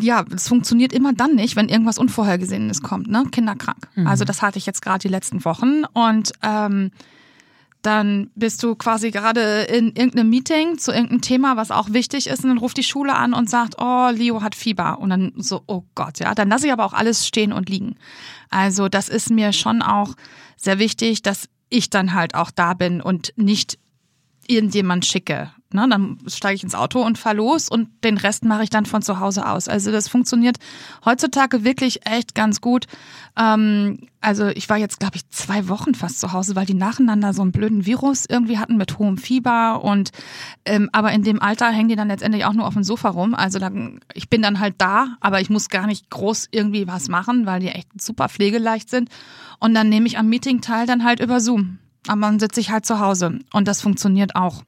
ja, 0.00 0.24
es 0.34 0.48
funktioniert 0.48 0.92
immer 0.92 1.12
dann 1.12 1.36
nicht, 1.36 1.54
wenn 1.54 1.68
irgendwas 1.68 1.98
Unvorhergesehenes 1.98 2.82
kommt, 2.82 3.08
ne? 3.08 3.24
Kinderkrank. 3.30 3.88
Mhm. 3.94 4.06
Also 4.06 4.24
das 4.24 4.42
hatte 4.42 4.58
ich 4.58 4.66
jetzt 4.66 4.82
gerade 4.82 5.00
die 5.00 5.08
letzten 5.08 5.44
Wochen 5.44 5.84
und 5.92 6.32
ähm, 6.42 6.90
dann 7.82 8.30
bist 8.34 8.62
du 8.64 8.74
quasi 8.74 9.12
gerade 9.12 9.62
in 9.62 9.88
irgendeinem 9.94 10.30
Meeting 10.30 10.78
zu 10.78 10.90
irgendeinem 10.90 11.20
Thema, 11.20 11.56
was 11.56 11.70
auch 11.70 11.92
wichtig 11.92 12.26
ist, 12.26 12.42
und 12.42 12.50
dann 12.50 12.58
ruft 12.58 12.76
die 12.76 12.82
Schule 12.82 13.14
an 13.14 13.34
und 13.34 13.48
sagt, 13.48 13.76
oh, 13.78 14.10
Leo 14.12 14.42
hat 14.42 14.56
Fieber. 14.56 14.98
Und 14.98 15.10
dann 15.10 15.32
so, 15.36 15.62
oh 15.66 15.84
Gott, 15.94 16.18
ja, 16.18 16.34
dann 16.34 16.48
lasse 16.48 16.66
ich 16.66 16.72
aber 16.72 16.84
auch 16.84 16.92
alles 16.92 17.26
stehen 17.26 17.52
und 17.52 17.68
liegen. 17.68 17.94
Also 18.50 18.88
das 18.88 19.08
ist 19.08 19.30
mir 19.30 19.52
schon 19.52 19.80
auch 19.82 20.14
sehr 20.56 20.80
wichtig, 20.80 21.22
dass 21.22 21.48
ich 21.68 21.88
dann 21.88 22.14
halt 22.14 22.34
auch 22.34 22.50
da 22.50 22.74
bin 22.74 23.00
und 23.00 23.32
nicht 23.36 23.78
irgendjemand 24.48 25.06
schicke. 25.06 25.50
Ne, 25.70 25.86
dann 25.86 26.16
steige 26.26 26.54
ich 26.54 26.62
ins 26.62 26.74
Auto 26.74 27.02
und 27.02 27.18
fahre 27.18 27.36
los 27.36 27.68
und 27.68 27.90
den 28.02 28.16
Rest 28.16 28.42
mache 28.42 28.62
ich 28.62 28.70
dann 28.70 28.86
von 28.86 29.02
zu 29.02 29.20
Hause 29.20 29.46
aus. 29.46 29.68
Also 29.68 29.92
das 29.92 30.08
funktioniert 30.08 30.56
heutzutage 31.04 31.62
wirklich 31.62 32.06
echt 32.06 32.34
ganz 32.34 32.62
gut. 32.62 32.86
Ähm, 33.38 33.98
also 34.22 34.46
ich 34.46 34.66
war 34.70 34.78
jetzt, 34.78 34.98
glaube 34.98 35.16
ich, 35.16 35.28
zwei 35.28 35.68
Wochen 35.68 35.94
fast 35.94 36.20
zu 36.20 36.32
Hause, 36.32 36.56
weil 36.56 36.64
die 36.64 36.72
nacheinander 36.72 37.34
so 37.34 37.42
einen 37.42 37.52
blöden 37.52 37.84
Virus 37.84 38.24
irgendwie 38.26 38.56
hatten 38.56 38.78
mit 38.78 38.98
hohem 38.98 39.18
Fieber 39.18 39.84
und 39.84 40.10
ähm, 40.64 40.88
aber 40.92 41.12
in 41.12 41.22
dem 41.22 41.42
Alter 41.42 41.68
hängen 41.68 41.90
die 41.90 41.96
dann 41.96 42.08
letztendlich 42.08 42.46
auch 42.46 42.54
nur 42.54 42.66
auf 42.66 42.72
dem 42.72 42.82
Sofa 42.82 43.10
rum. 43.10 43.34
Also 43.34 43.58
dann, 43.58 44.00
ich 44.14 44.30
bin 44.30 44.40
dann 44.40 44.60
halt 44.60 44.76
da, 44.78 45.18
aber 45.20 45.42
ich 45.42 45.50
muss 45.50 45.68
gar 45.68 45.86
nicht 45.86 46.08
groß 46.08 46.48
irgendwie 46.50 46.86
was 46.86 47.10
machen, 47.10 47.44
weil 47.44 47.60
die 47.60 47.68
echt 47.68 48.00
super 48.00 48.30
pflegeleicht 48.30 48.88
sind. 48.88 49.10
Und 49.60 49.74
dann 49.74 49.90
nehme 49.90 50.06
ich 50.06 50.16
am 50.16 50.30
Meeting 50.30 50.62
teil 50.62 50.86
dann 50.86 51.04
halt 51.04 51.20
über 51.20 51.40
Zoom. 51.40 51.78
Aber 52.08 52.22
dann 52.22 52.40
sitze 52.40 52.60
ich 52.60 52.70
halt 52.70 52.86
zu 52.86 53.00
Hause 53.00 53.38
und 53.52 53.68
das 53.68 53.80
funktioniert 53.80 54.34
auch. 54.34 54.64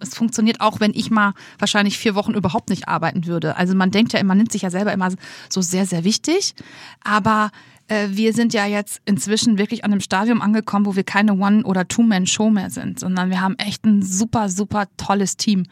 Es 0.00 0.14
funktioniert 0.14 0.60
auch, 0.60 0.80
wenn 0.80 0.92
ich 0.94 1.10
mal 1.10 1.32
wahrscheinlich 1.58 1.96
vier 1.96 2.14
Wochen 2.14 2.34
überhaupt 2.34 2.68
nicht 2.68 2.88
arbeiten 2.88 3.26
würde. 3.26 3.56
Also 3.56 3.74
man 3.74 3.90
denkt 3.90 4.12
ja 4.12 4.20
immer, 4.20 4.28
man 4.28 4.38
nimmt 4.38 4.52
sich 4.52 4.62
ja 4.62 4.70
selber 4.70 4.92
immer 4.92 5.08
so 5.48 5.62
sehr, 5.62 5.86
sehr 5.86 6.04
wichtig. 6.04 6.54
Aber 7.02 7.50
äh, 7.88 8.08
wir 8.10 8.32
sind 8.32 8.52
ja 8.52 8.66
jetzt 8.66 9.00
inzwischen 9.04 9.58
wirklich 9.58 9.84
an 9.84 9.92
einem 9.92 10.00
Stadium 10.00 10.42
angekommen, 10.42 10.86
wo 10.86 10.94
wir 10.94 11.04
keine 11.04 11.34
One- 11.34 11.64
oder 11.64 11.88
Two-Man-Show 11.88 12.50
mehr 12.50 12.70
sind, 12.70 13.00
sondern 13.00 13.30
wir 13.30 13.40
haben 13.40 13.56
echt 13.56 13.84
ein 13.84 14.02
super, 14.02 14.48
super 14.48 14.86
tolles 14.96 15.36
Team. 15.36 15.64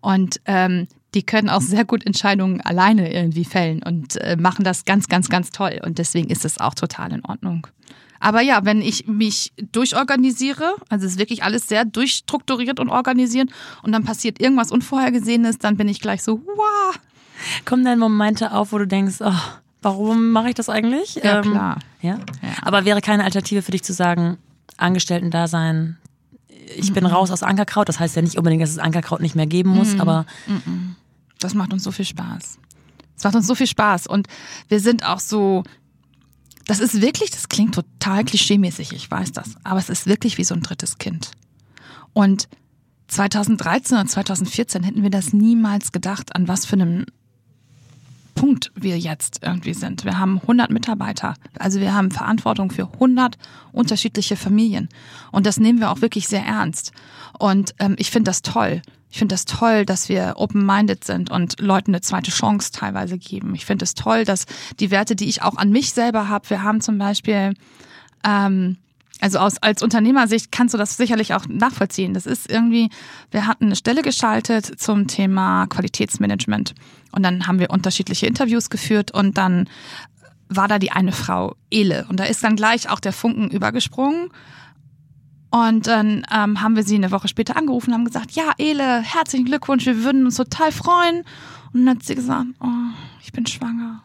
Und 0.00 0.40
ähm, 0.46 0.88
die 1.14 1.22
können 1.22 1.48
auch 1.48 1.60
sehr 1.60 1.84
gut 1.84 2.04
Entscheidungen 2.04 2.60
alleine 2.60 3.12
irgendwie 3.12 3.44
fällen 3.44 3.82
und 3.82 4.16
äh, 4.16 4.36
machen 4.36 4.64
das 4.64 4.84
ganz, 4.84 5.08
ganz, 5.08 5.28
ganz 5.28 5.50
toll. 5.50 5.80
Und 5.84 5.98
deswegen 5.98 6.28
ist 6.28 6.44
es 6.44 6.58
auch 6.58 6.74
total 6.74 7.12
in 7.12 7.24
Ordnung. 7.24 7.66
Aber 8.24 8.40
ja, 8.40 8.64
wenn 8.64 8.80
ich 8.80 9.06
mich 9.06 9.52
durchorganisiere, 9.72 10.76
also 10.88 11.04
es 11.04 11.12
ist 11.12 11.18
wirklich 11.18 11.42
alles 11.42 11.68
sehr 11.68 11.84
durchstrukturiert 11.84 12.80
und 12.80 12.88
organisiert 12.88 13.50
und 13.82 13.92
dann 13.92 14.02
passiert 14.02 14.40
irgendwas 14.40 14.72
Unvorhergesehenes, 14.72 15.58
dann 15.58 15.76
bin 15.76 15.88
ich 15.88 16.00
gleich 16.00 16.22
so, 16.22 16.40
wow. 16.46 16.98
Kommen 17.66 17.84
dann 17.84 17.98
Momente 17.98 18.52
auf, 18.52 18.72
wo 18.72 18.78
du 18.78 18.86
denkst, 18.86 19.16
oh, 19.20 19.34
warum 19.82 20.30
mache 20.30 20.48
ich 20.48 20.54
das 20.54 20.70
eigentlich? 20.70 21.16
Ja, 21.16 21.42
ähm, 21.42 21.52
klar. 21.52 21.78
Ja? 22.00 22.12
ja? 22.40 22.48
Aber 22.62 22.86
wäre 22.86 23.02
keine 23.02 23.24
Alternative 23.24 23.60
für 23.60 23.72
dich 23.72 23.82
zu 23.82 23.92
sagen, 23.92 24.38
Angestellten-Dasein, 24.78 25.98
ich 26.78 26.94
bin 26.94 27.04
raus 27.04 27.30
aus 27.30 27.42
Ankerkraut. 27.42 27.90
Das 27.90 28.00
heißt 28.00 28.16
ja 28.16 28.22
nicht 28.22 28.38
unbedingt, 28.38 28.62
dass 28.62 28.70
es 28.70 28.78
Ankerkraut 28.78 29.20
nicht 29.20 29.36
mehr 29.36 29.46
geben 29.46 29.68
muss, 29.68 30.00
aber. 30.00 30.24
Das 31.40 31.52
macht 31.52 31.74
uns 31.74 31.84
so 31.84 31.90
viel 31.90 32.06
Spaß. 32.06 32.58
Es 33.18 33.24
macht 33.24 33.34
uns 33.34 33.46
so 33.46 33.54
viel 33.54 33.66
Spaß. 33.66 34.06
Und 34.06 34.28
wir 34.68 34.80
sind 34.80 35.04
auch 35.04 35.20
so 35.20 35.62
das 36.66 36.80
ist 36.80 37.00
wirklich, 37.00 37.30
das 37.30 37.48
klingt 37.48 37.74
total 37.74 38.24
klischeemäßig, 38.24 38.92
ich 38.92 39.10
weiß 39.10 39.32
das, 39.32 39.56
aber 39.64 39.78
es 39.78 39.90
ist 39.90 40.06
wirklich 40.06 40.38
wie 40.38 40.44
so 40.44 40.54
ein 40.54 40.62
drittes 40.62 40.98
Kind. 40.98 41.30
Und 42.12 42.48
2013 43.08 43.98
und 43.98 44.08
2014 44.08 44.82
hätten 44.82 45.02
wir 45.02 45.10
das 45.10 45.32
niemals 45.32 45.92
gedacht, 45.92 46.34
an 46.34 46.48
was 46.48 46.64
für 46.64 46.76
einem 46.76 47.06
Punkt 48.34 48.72
wir 48.74 48.98
jetzt 48.98 49.40
irgendwie 49.42 49.74
sind. 49.74 50.04
Wir 50.04 50.18
haben 50.18 50.40
100 50.40 50.70
Mitarbeiter, 50.70 51.34
also 51.58 51.80
wir 51.80 51.94
haben 51.94 52.10
Verantwortung 52.10 52.70
für 52.70 52.92
100 52.94 53.38
unterschiedliche 53.72 54.36
Familien 54.36 54.88
und 55.32 55.46
das 55.46 55.58
nehmen 55.58 55.80
wir 55.80 55.90
auch 55.90 56.00
wirklich 56.00 56.28
sehr 56.28 56.44
ernst. 56.44 56.92
Und 57.38 57.74
ähm, 57.78 57.94
ich 57.98 58.10
finde 58.10 58.30
das 58.30 58.42
toll. 58.42 58.82
Ich 59.14 59.18
finde 59.18 59.32
das 59.32 59.44
toll, 59.44 59.86
dass 59.86 60.08
wir 60.08 60.32
open-minded 60.38 61.04
sind 61.04 61.30
und 61.30 61.60
Leuten 61.60 61.92
eine 61.92 62.00
zweite 62.00 62.32
Chance 62.32 62.72
teilweise 62.72 63.16
geben. 63.16 63.54
Ich 63.54 63.64
finde 63.64 63.84
es 63.84 63.94
toll, 63.94 64.24
dass 64.24 64.44
die 64.80 64.90
Werte, 64.90 65.14
die 65.14 65.28
ich 65.28 65.40
auch 65.42 65.56
an 65.56 65.70
mich 65.70 65.92
selber 65.92 66.28
habe, 66.28 66.50
wir 66.50 66.64
haben 66.64 66.80
zum 66.80 66.98
Beispiel, 66.98 67.54
ähm, 68.24 68.76
also 69.20 69.38
aus, 69.38 69.62
als 69.62 69.84
Unternehmersicht 69.84 70.50
kannst 70.50 70.74
du 70.74 70.78
das 70.78 70.96
sicherlich 70.96 71.32
auch 71.32 71.46
nachvollziehen. 71.46 72.12
Das 72.12 72.26
ist 72.26 72.50
irgendwie, 72.50 72.90
wir 73.30 73.46
hatten 73.46 73.66
eine 73.66 73.76
Stelle 73.76 74.02
geschaltet 74.02 74.80
zum 74.80 75.06
Thema 75.06 75.68
Qualitätsmanagement 75.68 76.74
und 77.12 77.22
dann 77.22 77.46
haben 77.46 77.60
wir 77.60 77.70
unterschiedliche 77.70 78.26
Interviews 78.26 78.68
geführt 78.68 79.12
und 79.12 79.38
dann 79.38 79.68
war 80.48 80.66
da 80.66 80.80
die 80.80 80.90
eine 80.90 81.12
Frau, 81.12 81.54
Ele. 81.70 82.04
Und 82.08 82.18
da 82.18 82.24
ist 82.24 82.42
dann 82.42 82.56
gleich 82.56 82.90
auch 82.90 82.98
der 82.98 83.12
Funken 83.12 83.48
übergesprungen. 83.48 84.30
Und 85.54 85.86
dann 85.86 86.26
ähm, 86.32 86.60
haben 86.62 86.74
wir 86.74 86.82
sie 86.82 86.96
eine 86.96 87.12
Woche 87.12 87.28
später 87.28 87.56
angerufen 87.56 87.90
und 87.90 87.94
haben 87.94 88.04
gesagt, 88.04 88.32
ja, 88.32 88.50
Ele, 88.58 89.02
herzlichen 89.02 89.44
Glückwunsch, 89.44 89.86
wir 89.86 90.02
würden 90.02 90.24
uns 90.24 90.34
total 90.34 90.72
freuen. 90.72 91.18
Und 91.72 91.86
dann 91.86 91.90
hat 91.90 92.02
sie 92.02 92.16
gesagt, 92.16 92.46
oh, 92.58 92.90
ich 93.22 93.30
bin 93.30 93.46
schwanger. 93.46 94.02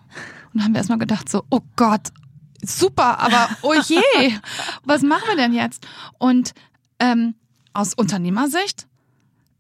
Und 0.54 0.60
dann 0.60 0.66
haben 0.66 0.74
wir 0.74 0.78
erstmal 0.78 1.00
gedacht, 1.00 1.28
so, 1.28 1.46
oh 1.50 1.62
Gott, 1.76 2.10
super, 2.64 3.20
aber 3.20 3.50
oh 3.64 3.74
je, 3.74 4.32
was 4.84 5.02
machen 5.02 5.24
wir 5.28 5.38
denn 5.38 5.54
jetzt? 5.54 5.88
Und 6.20 6.54
ähm, 7.00 7.34
aus 7.74 7.96
Unternehmersicht 7.96 8.86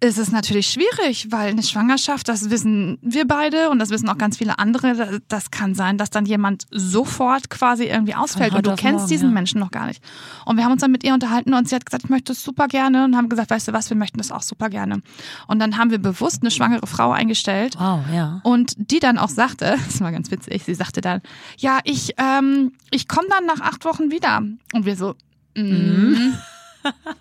ist 0.02 0.18
es 0.18 0.32
natürlich 0.32 0.68
schwierig, 0.68 1.28
weil 1.30 1.50
eine 1.50 1.64
Schwangerschaft, 1.64 2.30
das 2.30 2.50
wissen 2.50 2.98
wir 3.02 3.28
beide 3.28 3.70
und 3.70 3.80
das 3.80 3.90
wissen 3.90 4.08
auch 4.08 4.18
ganz 4.18 4.38
viele 4.38 4.58
andere, 4.58 5.20
das 5.28 5.52
kann 5.52 5.76
sein, 5.76 5.98
dass 5.98 6.10
dann 6.10 6.26
jemand 6.26 6.68
sofort 6.72 7.50
quasi 7.50 7.86
irgendwie 7.86 8.16
ausfällt 8.16 8.54
und 8.54 8.66
du 8.66 8.76
kennst 8.76 9.02
morgen, 9.02 9.10
diesen 9.10 9.30
ja. 9.30 9.34
Menschen 9.34 9.60
noch 9.60 9.72
gar 9.72 9.88
nicht. 9.88 10.02
Und 10.46 10.56
wir 10.56 10.64
haben 10.64 10.72
uns 10.72 10.82
dann 10.82 10.92
mit 10.92 11.04
ihr 11.04 11.14
unterhalten 11.14 11.54
und 11.54 11.68
sie 11.68 11.76
hat 11.76 11.86
gesagt, 11.86 12.06
ich 12.06 12.10
möchte 12.10 12.32
das 12.32 12.44
super 12.44 12.68
gerne 12.68 13.04
und 13.04 13.18
haben 13.18 13.28
gesagt, 13.28 13.50
weißt 13.50 13.68
du 13.68 13.74
was, 13.74 13.90
wir 13.90 13.98
möchten 13.98 14.20
das 14.20 14.32
auch 14.32 14.42
super 14.42 14.70
gerne. 14.70 15.02
Und 15.48 15.60
dann 15.60 15.78
haben 15.78 15.92
wir 15.92 16.00
bewusst 16.00 16.44
eine 16.44 16.52
schwangere 16.52 16.88
Frau 16.88 17.12
eingestellt 17.12 17.76
wow, 17.78 18.00
ja. 18.14 18.40
und 18.44 18.76
die 18.78 19.00
dann 19.00 19.18
auch 19.18 19.30
sagte, 19.30 19.78
das 19.86 20.00
war 20.00 20.14
ganz 20.14 20.32
witzig, 20.32 20.64
sie 20.64 20.76
sagte 20.76 21.02
dann, 21.02 21.22
ja, 21.58 21.80
ich, 21.84 22.14
ähm, 22.18 22.72
ich 22.90 23.10
komme 23.10 23.28
dann 23.30 23.46
nach 23.46 23.60
acht 23.60 23.84
Wochen 23.84 24.12
wieder. 24.12 24.42
Und 24.74 24.86
wir 24.86 24.96
so, 24.96 25.16
mm. 25.58 26.34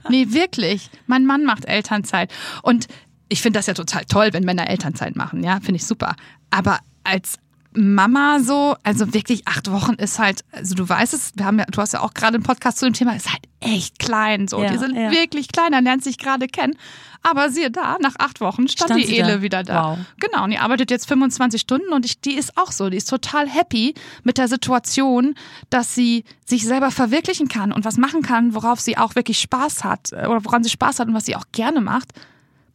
Nee, 0.09 0.27
wirklich. 0.29 0.91
Mein 1.07 1.27
Mann 1.27 1.45
macht 1.45 1.65
Elternzeit. 1.65 2.33
Und 2.63 2.87
ich 3.29 3.43
finde 3.43 3.59
das 3.59 3.67
ja 3.67 3.75
total 3.75 4.05
toll, 4.05 4.31
wenn 4.33 4.45
Männer 4.45 4.69
Elternzeit 4.69 5.17
machen, 5.17 5.43
ja, 5.43 5.61
finde 5.61 5.77
ich 5.77 5.87
super. 5.87 6.15
Aber 6.51 6.79
als 7.05 7.39
Mama 7.73 8.41
so, 8.41 8.77
also 8.83 9.13
wirklich 9.13 9.47
acht 9.47 9.71
Wochen 9.71 9.95
ist 9.95 10.19
halt, 10.19 10.43
also 10.53 10.75
du 10.75 10.89
weißt 10.89 11.13
es, 11.13 11.33
wir 11.37 11.45
haben 11.45 11.59
ja, 11.59 11.67
du 11.67 11.81
hast 11.81 11.93
ja 11.93 12.01
auch 12.01 12.15
gerade 12.15 12.37
einen 12.37 12.43
Podcast 12.43 12.79
zu 12.79 12.87
dem 12.87 12.95
Thema, 12.95 13.15
ist 13.15 13.31
halt 13.31 13.43
echt 13.61 13.99
klein, 13.99 14.49
so, 14.49 14.63
ja, 14.63 14.71
die 14.71 14.79
sind 14.79 14.97
ja. 14.97 15.11
wirklich 15.11 15.49
klein, 15.49 15.73
er 15.73 15.83
lernt 15.83 16.03
sich 16.03 16.19
gerade 16.19 16.47
kennen. 16.47 16.75
Aber 17.23 17.51
siehe 17.51 17.71
da, 17.71 17.99
nach 18.01 18.15
acht 18.19 18.41
Wochen 18.41 18.69
stand, 18.69 18.91
stand 18.91 19.05
die 19.05 19.17
Ele 19.17 19.37
da. 19.37 19.43
wieder 19.43 19.63
da. 19.65 19.91
Wow. 19.91 19.99
Genau, 20.21 20.45
und 20.45 20.51
die 20.51 20.59
arbeitet 20.59 20.91
jetzt 20.91 21.09
25 21.09 21.61
Stunden 21.61 21.93
und 21.93 22.05
ich, 22.05 22.21
die 22.21 22.35
ist 22.35 22.57
auch 22.57 22.73
so, 22.73 22.89
die 22.91 22.97
ist 22.97 23.11
total 23.11 23.49
happy 23.49 23.95
mit 24.23 24.39
der 24.39 24.49
Situation, 24.49 25.35
dass 25.69 25.95
sie 25.95 26.25
sich 26.47 26.65
selber 26.65 26.91
verwirklichen 26.91 27.49
kann 27.49 27.73
und 27.73 27.85
was 27.85 27.99
machen 27.99 28.23
kann, 28.23 28.55
worauf 28.55 28.81
sie 28.81 28.97
auch 28.97 29.15
wirklich 29.15 29.41
Spaß 29.41 29.85
hat 29.85 30.13
äh, 30.13 30.27
oder 30.27 30.45
woran 30.45 30.63
sie 30.63 30.71
Spaß 30.71 31.01
hat 31.01 31.09
und 31.09 31.15
was 31.15 31.27
sie 31.27 31.37
auch 31.37 31.47
gerne 31.53 31.81
macht. 31.81 32.13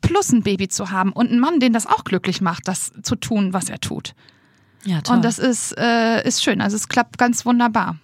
Plus 0.01 0.33
ein 0.33 0.43
Baby 0.43 0.67
zu 0.67 0.91
haben 0.91 1.13
und 1.13 1.31
einen 1.31 1.39
Mann, 1.39 1.61
den 1.61 1.71
das 1.71 1.87
auch 1.87 2.03
glücklich 2.03 2.41
macht, 2.41 2.67
das 2.67 2.91
zu 3.01 3.15
tun, 3.15 3.53
was 3.53 3.69
er 3.69 3.79
tut. 3.79 4.13
Ja, 4.85 5.01
toll. 5.01 5.17
Und 5.17 5.25
das 5.25 5.39
ist, 5.39 5.77
äh, 5.77 6.27
ist 6.27 6.43
schön. 6.43 6.61
Also 6.61 6.75
es 6.75 6.89
klappt 6.89 7.17
ganz 7.17 7.45
wunderbar. 7.45 7.97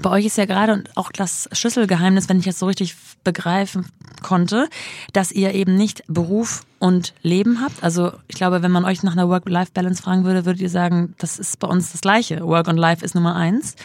Bei 0.00 0.10
euch 0.10 0.26
ist 0.26 0.38
ja 0.38 0.44
gerade 0.44 0.72
und 0.72 0.96
auch 0.96 1.12
das 1.12 1.48
Schlüsselgeheimnis, 1.52 2.28
wenn 2.28 2.38
ich 2.38 2.46
jetzt 2.46 2.58
so 2.58 2.66
richtig 2.66 2.96
begreifen 3.22 3.86
konnte, 4.22 4.68
dass 5.12 5.30
ihr 5.30 5.54
eben 5.54 5.76
nicht 5.76 6.02
Beruf 6.08 6.64
und 6.78 7.14
Leben 7.22 7.60
habt. 7.60 7.82
Also 7.82 8.12
ich 8.28 8.36
glaube, 8.36 8.62
wenn 8.62 8.70
man 8.70 8.84
euch 8.84 9.02
nach 9.02 9.12
einer 9.12 9.28
Work-Life-Balance 9.28 10.02
fragen 10.02 10.24
würde, 10.24 10.44
würdet 10.44 10.62
ihr 10.62 10.70
sagen, 10.70 11.14
das 11.18 11.38
ist 11.38 11.58
bei 11.58 11.68
uns 11.68 11.92
das 11.92 12.00
Gleiche. 12.00 12.40
Work 12.40 12.68
und 12.68 12.76
Life 12.76 13.04
ist 13.04 13.14
Nummer 13.14 13.36
eins. 13.36 13.76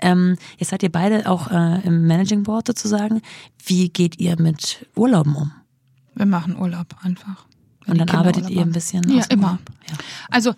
Ähm, 0.00 0.36
jetzt 0.58 0.70
seid 0.70 0.82
ihr 0.82 0.92
beide 0.92 1.28
auch 1.30 1.50
äh, 1.50 1.80
im 1.86 2.06
Managing 2.06 2.42
Board 2.42 2.66
sozusagen. 2.66 3.22
Wie 3.64 3.88
geht 3.88 4.18
ihr 4.18 4.40
mit 4.40 4.86
Urlauben 4.96 5.36
um? 5.36 5.52
Wir 6.14 6.26
machen 6.26 6.58
Urlaub 6.58 6.96
einfach. 7.02 7.46
Und 7.86 7.98
dann 7.98 8.08
arbeitet 8.10 8.48
ihr 8.50 8.62
ein 8.62 8.72
bisschen? 8.72 9.08
Ja, 9.10 9.24
immer. 9.28 9.58
Ja. 9.88 9.96
Also 10.30 10.54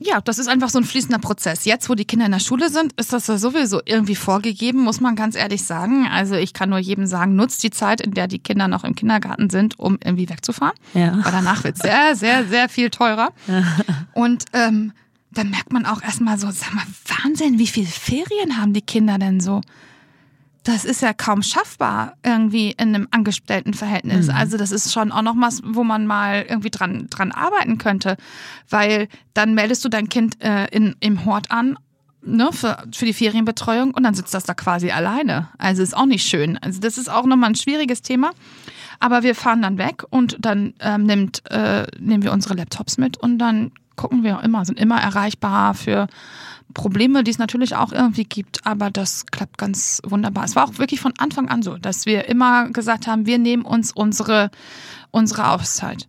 ja, 0.00 0.20
das 0.20 0.38
ist 0.38 0.48
einfach 0.48 0.68
so 0.68 0.78
ein 0.78 0.84
fließender 0.84 1.18
Prozess. 1.18 1.64
Jetzt, 1.64 1.88
wo 1.88 1.94
die 1.94 2.04
Kinder 2.04 2.26
in 2.26 2.32
der 2.32 2.38
Schule 2.38 2.68
sind, 2.68 2.92
ist 2.94 3.12
das 3.12 3.26
ja 3.28 3.38
sowieso 3.38 3.80
irgendwie 3.84 4.14
vorgegeben, 4.14 4.80
muss 4.82 5.00
man 5.00 5.16
ganz 5.16 5.36
ehrlich 5.36 5.64
sagen. 5.64 6.06
Also 6.06 6.34
ich 6.34 6.52
kann 6.52 6.68
nur 6.68 6.78
jedem 6.78 7.06
sagen, 7.06 7.34
nutzt 7.34 7.62
die 7.62 7.70
Zeit, 7.70 8.02
in 8.02 8.12
der 8.12 8.26
die 8.26 8.38
Kinder 8.38 8.68
noch 8.68 8.84
im 8.84 8.94
Kindergarten 8.94 9.48
sind, 9.48 9.78
um 9.78 9.98
irgendwie 10.04 10.28
wegzufahren. 10.28 10.74
Ja. 10.92 11.24
Weil 11.24 11.32
danach 11.32 11.64
wird 11.64 11.78
sehr, 11.78 12.14
sehr, 12.14 12.44
sehr 12.46 12.68
viel 12.68 12.90
teurer. 12.90 13.32
Und 14.12 14.44
ähm, 14.52 14.92
dann 15.30 15.50
merkt 15.50 15.72
man 15.72 15.86
auch 15.86 16.02
erstmal 16.02 16.38
so, 16.38 16.50
sag 16.50 16.74
mal, 16.74 16.84
Wahnsinn, 17.22 17.58
wie 17.58 17.66
viele 17.66 17.86
Ferien 17.86 18.58
haben 18.58 18.72
die 18.72 18.82
Kinder 18.82 19.18
denn 19.18 19.40
so? 19.40 19.60
Das 20.66 20.84
ist 20.84 21.00
ja 21.00 21.12
kaum 21.12 21.42
schaffbar 21.42 22.14
irgendwie 22.24 22.72
in 22.72 22.94
einem 22.94 23.06
Angestelltenverhältnis. 23.12 24.26
Mhm. 24.26 24.34
Also 24.34 24.56
das 24.56 24.72
ist 24.72 24.92
schon 24.92 25.12
auch 25.12 25.22
noch 25.22 25.36
was, 25.38 25.62
wo 25.64 25.84
man 25.84 26.08
mal 26.08 26.44
irgendwie 26.48 26.70
dran, 26.70 27.06
dran 27.08 27.30
arbeiten 27.30 27.78
könnte, 27.78 28.16
weil 28.68 29.08
dann 29.32 29.54
meldest 29.54 29.84
du 29.84 29.88
dein 29.88 30.08
Kind 30.08 30.42
äh, 30.42 30.66
in, 30.72 30.96
im 30.98 31.24
Hort 31.24 31.52
an 31.52 31.78
ne, 32.20 32.50
für, 32.52 32.82
für 32.92 33.04
die 33.04 33.12
Ferienbetreuung 33.12 33.94
und 33.94 34.02
dann 34.02 34.14
sitzt 34.14 34.34
das 34.34 34.42
da 34.42 34.54
quasi 34.54 34.90
alleine. 34.90 35.48
Also 35.56 35.84
ist 35.84 35.96
auch 35.96 36.06
nicht 36.06 36.26
schön. 36.26 36.58
Also 36.58 36.80
das 36.80 36.98
ist 36.98 37.08
auch 37.08 37.26
nochmal 37.26 37.50
ein 37.50 37.54
schwieriges 37.54 38.02
Thema. 38.02 38.32
Aber 38.98 39.22
wir 39.22 39.36
fahren 39.36 39.62
dann 39.62 39.78
weg 39.78 40.02
und 40.10 40.36
dann 40.40 40.74
ähm, 40.80 41.04
nimmt, 41.04 41.48
äh, 41.48 41.86
nehmen 42.00 42.24
wir 42.24 42.32
unsere 42.32 42.54
Laptops 42.54 42.98
mit 42.98 43.18
und 43.18 43.38
dann 43.38 43.70
gucken 43.94 44.24
wir 44.24 44.40
immer, 44.42 44.64
sind 44.64 44.80
immer 44.80 45.00
erreichbar 45.00 45.74
für 45.74 46.08
Probleme, 46.74 47.24
die 47.24 47.30
es 47.30 47.38
natürlich 47.38 47.74
auch 47.74 47.92
irgendwie 47.92 48.24
gibt, 48.24 48.66
aber 48.66 48.90
das 48.90 49.26
klappt 49.26 49.58
ganz 49.58 50.00
wunderbar. 50.04 50.44
Es 50.44 50.56
war 50.56 50.68
auch 50.68 50.78
wirklich 50.78 51.00
von 51.00 51.14
Anfang 51.18 51.48
an 51.48 51.62
so, 51.62 51.78
dass 51.78 52.06
wir 52.06 52.28
immer 52.28 52.68
gesagt 52.70 53.06
haben, 53.06 53.26
wir 53.26 53.38
nehmen 53.38 53.64
uns 53.64 53.92
unsere, 53.92 54.50
unsere 55.10 55.50
Auszeit. 55.50 56.06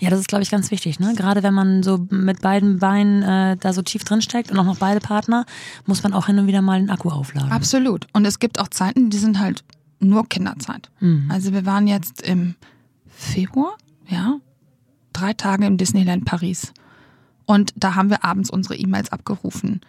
Ja, 0.00 0.10
das 0.10 0.20
ist, 0.20 0.28
glaube 0.28 0.42
ich, 0.42 0.50
ganz 0.50 0.70
wichtig. 0.70 1.00
Ne? 1.00 1.14
Gerade 1.16 1.42
wenn 1.42 1.54
man 1.54 1.82
so 1.82 2.06
mit 2.10 2.42
beiden 2.42 2.78
Beinen 2.78 3.22
äh, 3.22 3.56
da 3.56 3.72
so 3.72 3.82
tief 3.82 4.04
drin 4.04 4.22
steckt 4.22 4.50
und 4.50 4.58
auch 4.58 4.64
noch 4.64 4.78
beide 4.78 5.00
Partner, 5.00 5.46
muss 5.86 6.02
man 6.02 6.12
auch 6.12 6.26
hin 6.26 6.38
und 6.38 6.46
wieder 6.46 6.62
mal 6.62 6.78
den 6.78 6.90
Akku 6.90 7.10
aufladen. 7.10 7.50
Absolut. 7.50 8.06
Und 8.12 8.24
es 8.24 8.38
gibt 8.38 8.60
auch 8.60 8.68
Zeiten, 8.68 9.10
die 9.10 9.18
sind 9.18 9.38
halt 9.38 9.64
nur 10.00 10.28
Kinderzeit. 10.28 10.90
Mhm. 11.00 11.30
Also 11.30 11.52
wir 11.52 11.66
waren 11.66 11.86
jetzt 11.86 12.22
im 12.22 12.54
Februar, 13.06 13.76
ja, 14.06 14.36
drei 15.12 15.32
Tage 15.32 15.66
im 15.66 15.76
Disneyland 15.76 16.24
Paris. 16.24 16.72
Und 17.48 17.72
da 17.76 17.94
haben 17.94 18.10
wir 18.10 18.26
abends 18.26 18.50
unsere 18.50 18.76
E-Mails 18.76 19.10
abgerufen. 19.10 19.80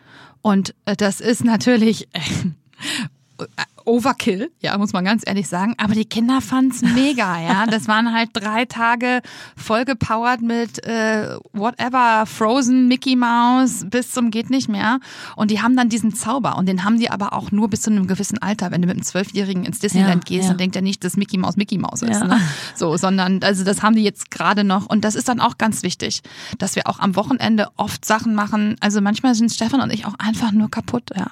Und 0.42 0.74
äh, 0.86 0.96
das 0.96 1.20
ist 1.20 1.44
natürlich 1.44 2.08
Overkill, 3.86 4.52
ja, 4.60 4.78
muss 4.78 4.94
man 4.94 5.06
ganz 5.06 5.24
ehrlich 5.26 5.48
sagen. 5.48 5.76
Aber 5.78 5.94
die 5.94 6.06
Kinder 6.06 6.42
fanden's 6.42 6.82
mega, 6.82 7.40
ja. 7.42 7.66
Das 7.66 7.88
waren 7.88 8.14
halt 8.14 8.30
drei 8.34 8.66
Tage 8.66 9.22
vollgepowert 9.56 10.42
mit 10.42 10.84
äh, 10.86 11.36
whatever, 11.54 12.26
Frozen, 12.26 12.88
Mickey 12.88 13.16
Mouse, 13.16 13.86
bis 13.90 14.12
zum 14.12 14.32
geht 14.32 14.50
nicht 14.50 14.70
mehr. 14.70 15.00
Und 15.36 15.52
die 15.52 15.62
haben 15.62 15.76
dann 15.76 15.90
diesen 15.90 16.14
Zauber. 16.14 16.58
Und 16.58 16.68
den 16.68 16.84
haben 16.84 17.00
die 17.00 17.10
aber 17.10 17.34
auch 17.34 17.52
nur 17.52 17.70
bis 17.70 17.82
zu 17.82 17.92
einem 17.92 18.08
gewissen 18.08 18.38
Alter. 18.40 18.72
Wenn 18.72 18.82
du 18.82 18.88
mit 18.88 18.98
einem 18.98 19.04
Zwölfjährigen 19.04 19.66
ins 19.66 19.80
Disneyland 19.80 20.30
ja, 20.30 20.36
gehst, 20.36 20.44
ja. 20.44 20.50
dann 20.50 20.58
denkt 20.58 20.76
er 20.76 20.82
nicht, 20.82 21.04
dass 21.04 21.18
Mickey 21.18 21.38
Mouse 21.38 21.58
Mickey 21.58 21.78
Mouse 21.78 22.02
ist. 22.02 22.22
Ja. 22.22 22.26
Ne? 22.26 22.42
So, 22.76 22.98
sondern, 22.98 23.44
also 23.44 23.64
das 23.64 23.82
haben 23.84 23.96
die 23.96 24.04
jetzt 24.04 24.32
gerade 24.32 24.64
noch. 24.64 24.86
Und 24.86 25.04
das 25.04 25.16
ist 25.16 25.30
dann 25.30 25.40
auch 25.40 25.58
ganz 25.58 25.84
wichtig, 25.84 26.22
dass 26.58 26.76
wir 26.76 26.88
auch 26.88 27.00
am 27.00 27.16
Wochenende 27.16 27.68
oft 27.78 28.06
Sachen 28.06 28.36
machen. 28.36 28.76
Also 28.80 29.02
manchmal 29.02 29.36
sind 29.36 29.52
Stefan 29.52 29.82
und 29.82 29.94
ich 29.94 30.06
auch 30.06 30.16
einfach 30.18 30.52
nur 30.52 30.70
kaputt, 30.70 31.12
ja 31.16 31.28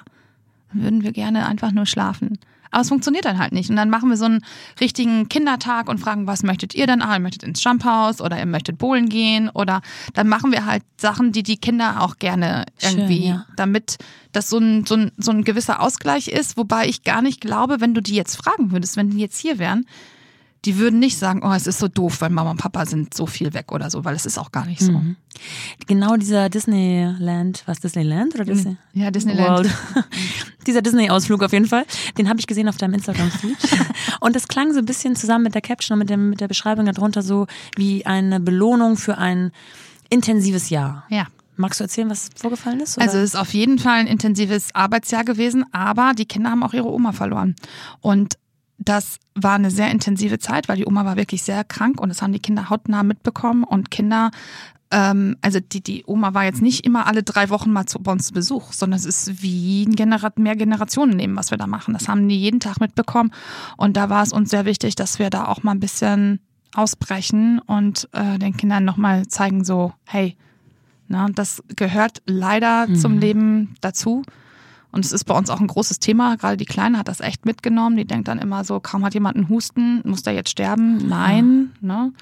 würden 0.72 1.02
wir 1.02 1.12
gerne 1.12 1.46
einfach 1.46 1.72
nur 1.72 1.86
schlafen. 1.86 2.38
Aber 2.70 2.82
es 2.82 2.88
funktioniert 2.88 3.24
dann 3.24 3.38
halt 3.38 3.52
nicht. 3.52 3.70
Und 3.70 3.76
dann 3.76 3.90
machen 3.90 4.10
wir 4.10 4.16
so 4.16 4.26
einen 4.26 4.44
richtigen 4.80 5.28
Kindertag 5.28 5.88
und 5.88 5.98
fragen, 5.98 6.26
was 6.26 6.42
möchtet 6.42 6.74
ihr 6.74 6.86
denn? 6.86 7.02
Ah, 7.02 7.14
ihr 7.14 7.20
möchtet 7.20 7.42
ins 7.42 7.62
Jumphaus 7.62 8.20
oder 8.20 8.38
ihr 8.38 8.46
möchtet 8.46 8.78
bowlen 8.78 9.08
gehen 9.08 9.48
oder 9.48 9.80
dann 10.14 10.28
machen 10.28 10.52
wir 10.52 10.66
halt 10.66 10.82
Sachen, 11.00 11.32
die 11.32 11.42
die 11.42 11.56
Kinder 11.56 12.02
auch 12.02 12.16
gerne 12.18 12.66
irgendwie, 12.80 13.22
Schön, 13.22 13.28
ja. 13.28 13.46
damit 13.56 13.96
das 14.32 14.50
so 14.50 14.58
ein, 14.58 14.84
so, 14.84 14.96
ein, 14.96 15.12
so 15.16 15.30
ein 15.30 15.44
gewisser 15.44 15.80
Ausgleich 15.80 16.28
ist. 16.28 16.56
Wobei 16.56 16.86
ich 16.86 17.04
gar 17.04 17.22
nicht 17.22 17.40
glaube, 17.40 17.80
wenn 17.80 17.94
du 17.94 18.02
die 18.02 18.14
jetzt 18.14 18.36
fragen 18.36 18.70
würdest, 18.70 18.96
wenn 18.96 19.10
die 19.10 19.18
jetzt 19.18 19.38
hier 19.38 19.58
wären, 19.58 19.86
die 20.64 20.78
würden 20.78 20.98
nicht 20.98 21.18
sagen, 21.18 21.42
oh, 21.44 21.52
es 21.52 21.66
ist 21.66 21.78
so 21.78 21.88
doof, 21.88 22.20
weil 22.20 22.30
Mama 22.30 22.50
und 22.50 22.56
Papa 22.56 22.84
sind 22.84 23.14
so 23.14 23.26
viel 23.26 23.54
weg 23.54 23.70
oder 23.70 23.90
so, 23.90 24.04
weil 24.04 24.16
es 24.16 24.26
ist 24.26 24.38
auch 24.38 24.50
gar 24.50 24.66
nicht 24.66 24.80
so. 24.80 24.92
Mhm. 24.92 25.16
Genau 25.86 26.16
dieser 26.16 26.48
Disneyland, 26.48 27.62
was 27.66 27.78
Disneyland 27.78 28.34
oder 28.34 28.44
Disney? 28.44 28.76
Ja, 28.92 29.10
Disneyland. 29.10 29.68
dieser 30.66 30.82
Disney-Ausflug 30.82 31.42
auf 31.44 31.52
jeden 31.52 31.66
Fall, 31.66 31.86
den 32.18 32.28
habe 32.28 32.40
ich 32.40 32.46
gesehen 32.46 32.68
auf 32.68 32.76
deinem 32.76 32.94
Instagram-Feed. 32.94 33.56
und 34.20 34.34
das 34.34 34.48
klang 34.48 34.72
so 34.72 34.80
ein 34.80 34.84
bisschen 34.84 35.14
zusammen 35.14 35.44
mit 35.44 35.54
der 35.54 35.62
Caption 35.62 35.94
und 35.94 36.00
mit, 36.00 36.10
dem, 36.10 36.30
mit 36.30 36.40
der 36.40 36.48
Beschreibung 36.48 36.86
darunter 36.86 37.22
so 37.22 37.46
wie 37.76 38.04
eine 38.04 38.40
Belohnung 38.40 38.96
für 38.96 39.16
ein 39.16 39.52
intensives 40.10 40.70
Jahr. 40.70 41.04
Ja. 41.08 41.26
Magst 41.56 41.80
du 41.80 41.84
erzählen, 41.84 42.08
was 42.08 42.30
vorgefallen 42.36 42.80
ist? 42.80 42.98
Oder? 42.98 43.06
Also 43.06 43.18
es 43.18 43.30
ist 43.30 43.36
auf 43.36 43.52
jeden 43.52 43.78
Fall 43.78 43.98
ein 43.98 44.06
intensives 44.06 44.74
Arbeitsjahr 44.74 45.24
gewesen, 45.24 45.64
aber 45.72 46.12
die 46.16 46.26
Kinder 46.26 46.50
haben 46.50 46.62
auch 46.62 46.72
ihre 46.72 46.88
Oma 46.88 47.12
verloren. 47.12 47.56
Und 48.00 48.38
das 48.78 49.18
war 49.42 49.54
eine 49.54 49.70
sehr 49.70 49.90
intensive 49.90 50.38
Zeit, 50.38 50.68
weil 50.68 50.76
die 50.76 50.86
Oma 50.86 51.04
war 51.04 51.16
wirklich 51.16 51.42
sehr 51.42 51.64
krank 51.64 52.00
und 52.00 52.08
das 52.08 52.22
haben 52.22 52.32
die 52.32 52.40
Kinder 52.40 52.70
hautnah 52.70 53.02
mitbekommen 53.02 53.64
und 53.64 53.90
Kinder 53.90 54.30
ähm, 54.90 55.36
also 55.42 55.60
die, 55.60 55.82
die 55.82 56.04
Oma 56.06 56.34
war 56.34 56.44
jetzt 56.44 56.62
nicht 56.62 56.86
immer 56.86 57.06
alle 57.06 57.22
drei 57.22 57.50
Wochen 57.50 57.70
mal 57.72 57.86
zu, 57.86 57.98
bei 57.98 58.12
uns 58.12 58.28
zu 58.28 58.32
Besuch, 58.32 58.72
sondern 58.72 58.98
es 58.98 59.04
ist 59.04 59.42
wie 59.42 59.84
ein 59.84 59.94
Genera 59.94 60.32
mehr 60.36 60.56
Generationen 60.56 61.16
nehmen, 61.16 61.36
was 61.36 61.50
wir 61.50 61.58
da 61.58 61.66
machen. 61.66 61.94
Das 61.94 62.08
haben 62.08 62.26
die 62.28 62.38
jeden 62.38 62.60
Tag 62.60 62.80
mitbekommen 62.80 63.32
und 63.76 63.96
da 63.96 64.08
war 64.08 64.22
es 64.22 64.32
uns 64.32 64.50
sehr 64.50 64.64
wichtig, 64.64 64.94
dass 64.94 65.18
wir 65.18 65.30
da 65.30 65.46
auch 65.46 65.62
mal 65.62 65.72
ein 65.72 65.80
bisschen 65.80 66.40
ausbrechen 66.74 67.58
und 67.58 68.08
äh, 68.12 68.38
den 68.38 68.56
Kindern 68.56 68.84
nochmal 68.84 69.26
zeigen, 69.26 69.64
so, 69.64 69.92
hey, 70.04 70.36
na, 71.08 71.26
das 71.34 71.62
gehört 71.76 72.22
leider 72.26 72.86
mhm. 72.86 72.96
zum 72.96 73.18
Leben 73.18 73.74
dazu. 73.80 74.22
Und 74.90 75.04
es 75.04 75.12
ist 75.12 75.24
bei 75.24 75.34
uns 75.34 75.50
auch 75.50 75.60
ein 75.60 75.66
großes 75.66 75.98
Thema. 75.98 76.36
Gerade 76.36 76.56
die 76.56 76.64
Kleine 76.64 76.98
hat 76.98 77.08
das 77.08 77.20
echt 77.20 77.44
mitgenommen. 77.44 77.96
Die 77.96 78.06
denkt 78.06 78.28
dann 78.28 78.38
immer 78.38 78.64
so, 78.64 78.80
kaum 78.80 79.04
hat 79.04 79.14
jemand 79.14 79.36
einen 79.36 79.48
Husten, 79.48 80.00
muss 80.04 80.22
der 80.22 80.32
jetzt 80.32 80.50
sterben? 80.50 81.08
Nein. 81.08 81.72
Ja. 81.82 81.88
Ne? 81.88 82.12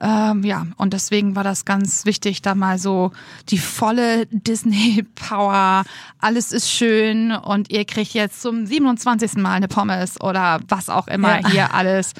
Ähm, 0.00 0.44
ja, 0.44 0.66
und 0.76 0.94
deswegen 0.94 1.36
war 1.36 1.44
das 1.44 1.66
ganz 1.66 2.06
wichtig, 2.06 2.40
da 2.40 2.54
mal 2.54 2.78
so 2.78 3.12
die 3.50 3.58
volle 3.58 4.26
Disney-Power, 4.26 5.84
alles 6.18 6.52
ist 6.52 6.70
schön 6.70 7.32
und 7.32 7.70
ihr 7.70 7.84
kriegt 7.84 8.14
jetzt 8.14 8.40
zum 8.40 8.64
27. 8.64 9.34
Mal 9.34 9.52
eine 9.52 9.68
Pommes 9.68 10.18
oder 10.20 10.60
was 10.68 10.88
auch 10.88 11.06
immer 11.06 11.42
ja. 11.42 11.48
hier 11.50 11.74
alles. 11.74 12.14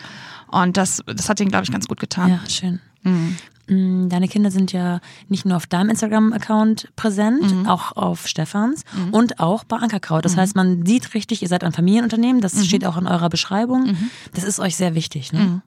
Und 0.49 0.77
das, 0.77 1.03
das 1.07 1.29
hat 1.31 1.41
ihnen, 1.41 1.51
glaube 1.51 1.65
ich, 1.65 1.73
ganz 1.73 1.89
gut 1.89 2.01
getan. 2.01 2.29
Ja, 2.29 2.51
schön. 2.51 2.81
Mhm. 3.03 3.39
Mm, 3.71 4.09
deine 4.09 4.27
Kinder 4.27 4.51
sind 4.51 4.73
ja 4.73 5.01
nicht 5.29 5.47
nur 5.47 5.57
auf 5.57 5.67
deinem 5.67 5.91
Instagram-Account 5.91 6.89
präsent, 6.97 7.55
mhm. 7.55 7.67
auch 7.69 7.97
auf 7.97 8.27
Stefans 8.27 8.85
mhm. 8.93 9.15
und 9.15 9.39
auch 9.39 9.63
bei 9.63 9.77
Ankerkraut. 9.77 10.25
Das 10.25 10.35
mhm. 10.35 10.41
heißt, 10.41 10.57
man 10.57 10.85
sieht 10.85 11.15
richtig, 11.15 11.41
ihr 11.43 11.49
seid 11.49 11.63
ein 11.63 11.73
Familienunternehmen, 11.73 12.41
das 12.41 12.55
mhm. 12.55 12.65
steht 12.65 12.85
auch 12.85 12.97
in 12.97 13.07
eurer 13.07 13.29
Beschreibung. 13.29 13.93
Mhm. 13.93 14.11
Das 14.35 14.43
ist 14.43 14.59
euch 14.59 14.75
sehr 14.75 14.97
wichtig. 14.97 15.33
Ne? 15.33 15.41
Mhm. 15.41 15.63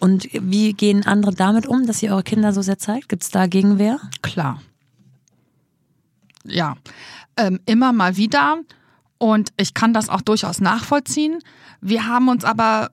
Und 0.00 0.28
wie 0.32 0.72
gehen 0.72 1.06
andere 1.06 1.34
damit 1.34 1.66
um, 1.66 1.86
dass 1.86 2.02
ihr 2.02 2.12
eure 2.12 2.22
Kinder 2.22 2.54
so 2.54 2.62
sehr 2.62 2.78
zeigt? 2.78 3.10
Gibt 3.10 3.22
es 3.22 3.30
da 3.30 3.46
Gegenwehr? 3.46 4.00
Klar. 4.22 4.62
Ja, 6.44 6.76
ähm, 7.36 7.60
immer 7.66 7.92
mal 7.92 8.16
wieder. 8.16 8.60
Und 9.18 9.52
ich 9.58 9.74
kann 9.74 9.92
das 9.92 10.08
auch 10.08 10.22
durchaus 10.22 10.60
nachvollziehen. 10.60 11.38
Wir 11.82 12.06
haben 12.06 12.28
uns 12.28 12.44
aber 12.44 12.90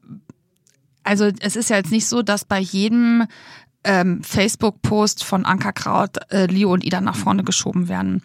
also 1.10 1.30
es 1.40 1.56
ist 1.56 1.72
ja 1.72 1.78
jetzt 1.78 1.92
nicht 1.92 2.08
so, 2.08 2.22
dass 2.22 2.46
bei 2.46 2.60
jedem 2.60 3.26
ähm, 3.84 4.22
Facebook-Post 4.24 5.24
von 5.24 5.46
Anka 5.46 5.72
Kraut, 5.72 6.18
äh, 6.32 6.46
Leo 6.46 6.74
und 6.74 6.86
Ida 6.86 7.02
nach 7.02 7.16
vorne 7.16 7.44
geschoben 7.44 7.88
werden. 7.90 8.22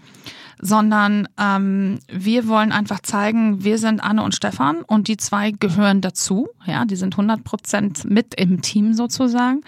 Sondern 0.61 1.29
ähm, 1.39 1.99
wir 2.09 2.49
wollen 2.49 2.73
einfach 2.73 3.01
zeigen, 3.01 3.65
wir 3.65 3.79
sind 3.79 4.03
Anne 4.03 4.23
und 4.23 4.35
Stefan 4.35 4.83
und 4.83 5.09
die 5.09 5.17
zwei 5.17 5.51
gehören 5.51 6.01
dazu. 6.01 6.49
Ja, 6.65 6.85
die 6.85 6.97
sind 6.97 7.15
100 7.15 7.45
Prozent 7.45 8.05
mit 8.05 8.35
im 8.35 8.63
Team 8.63 8.95
sozusagen. 8.95 9.63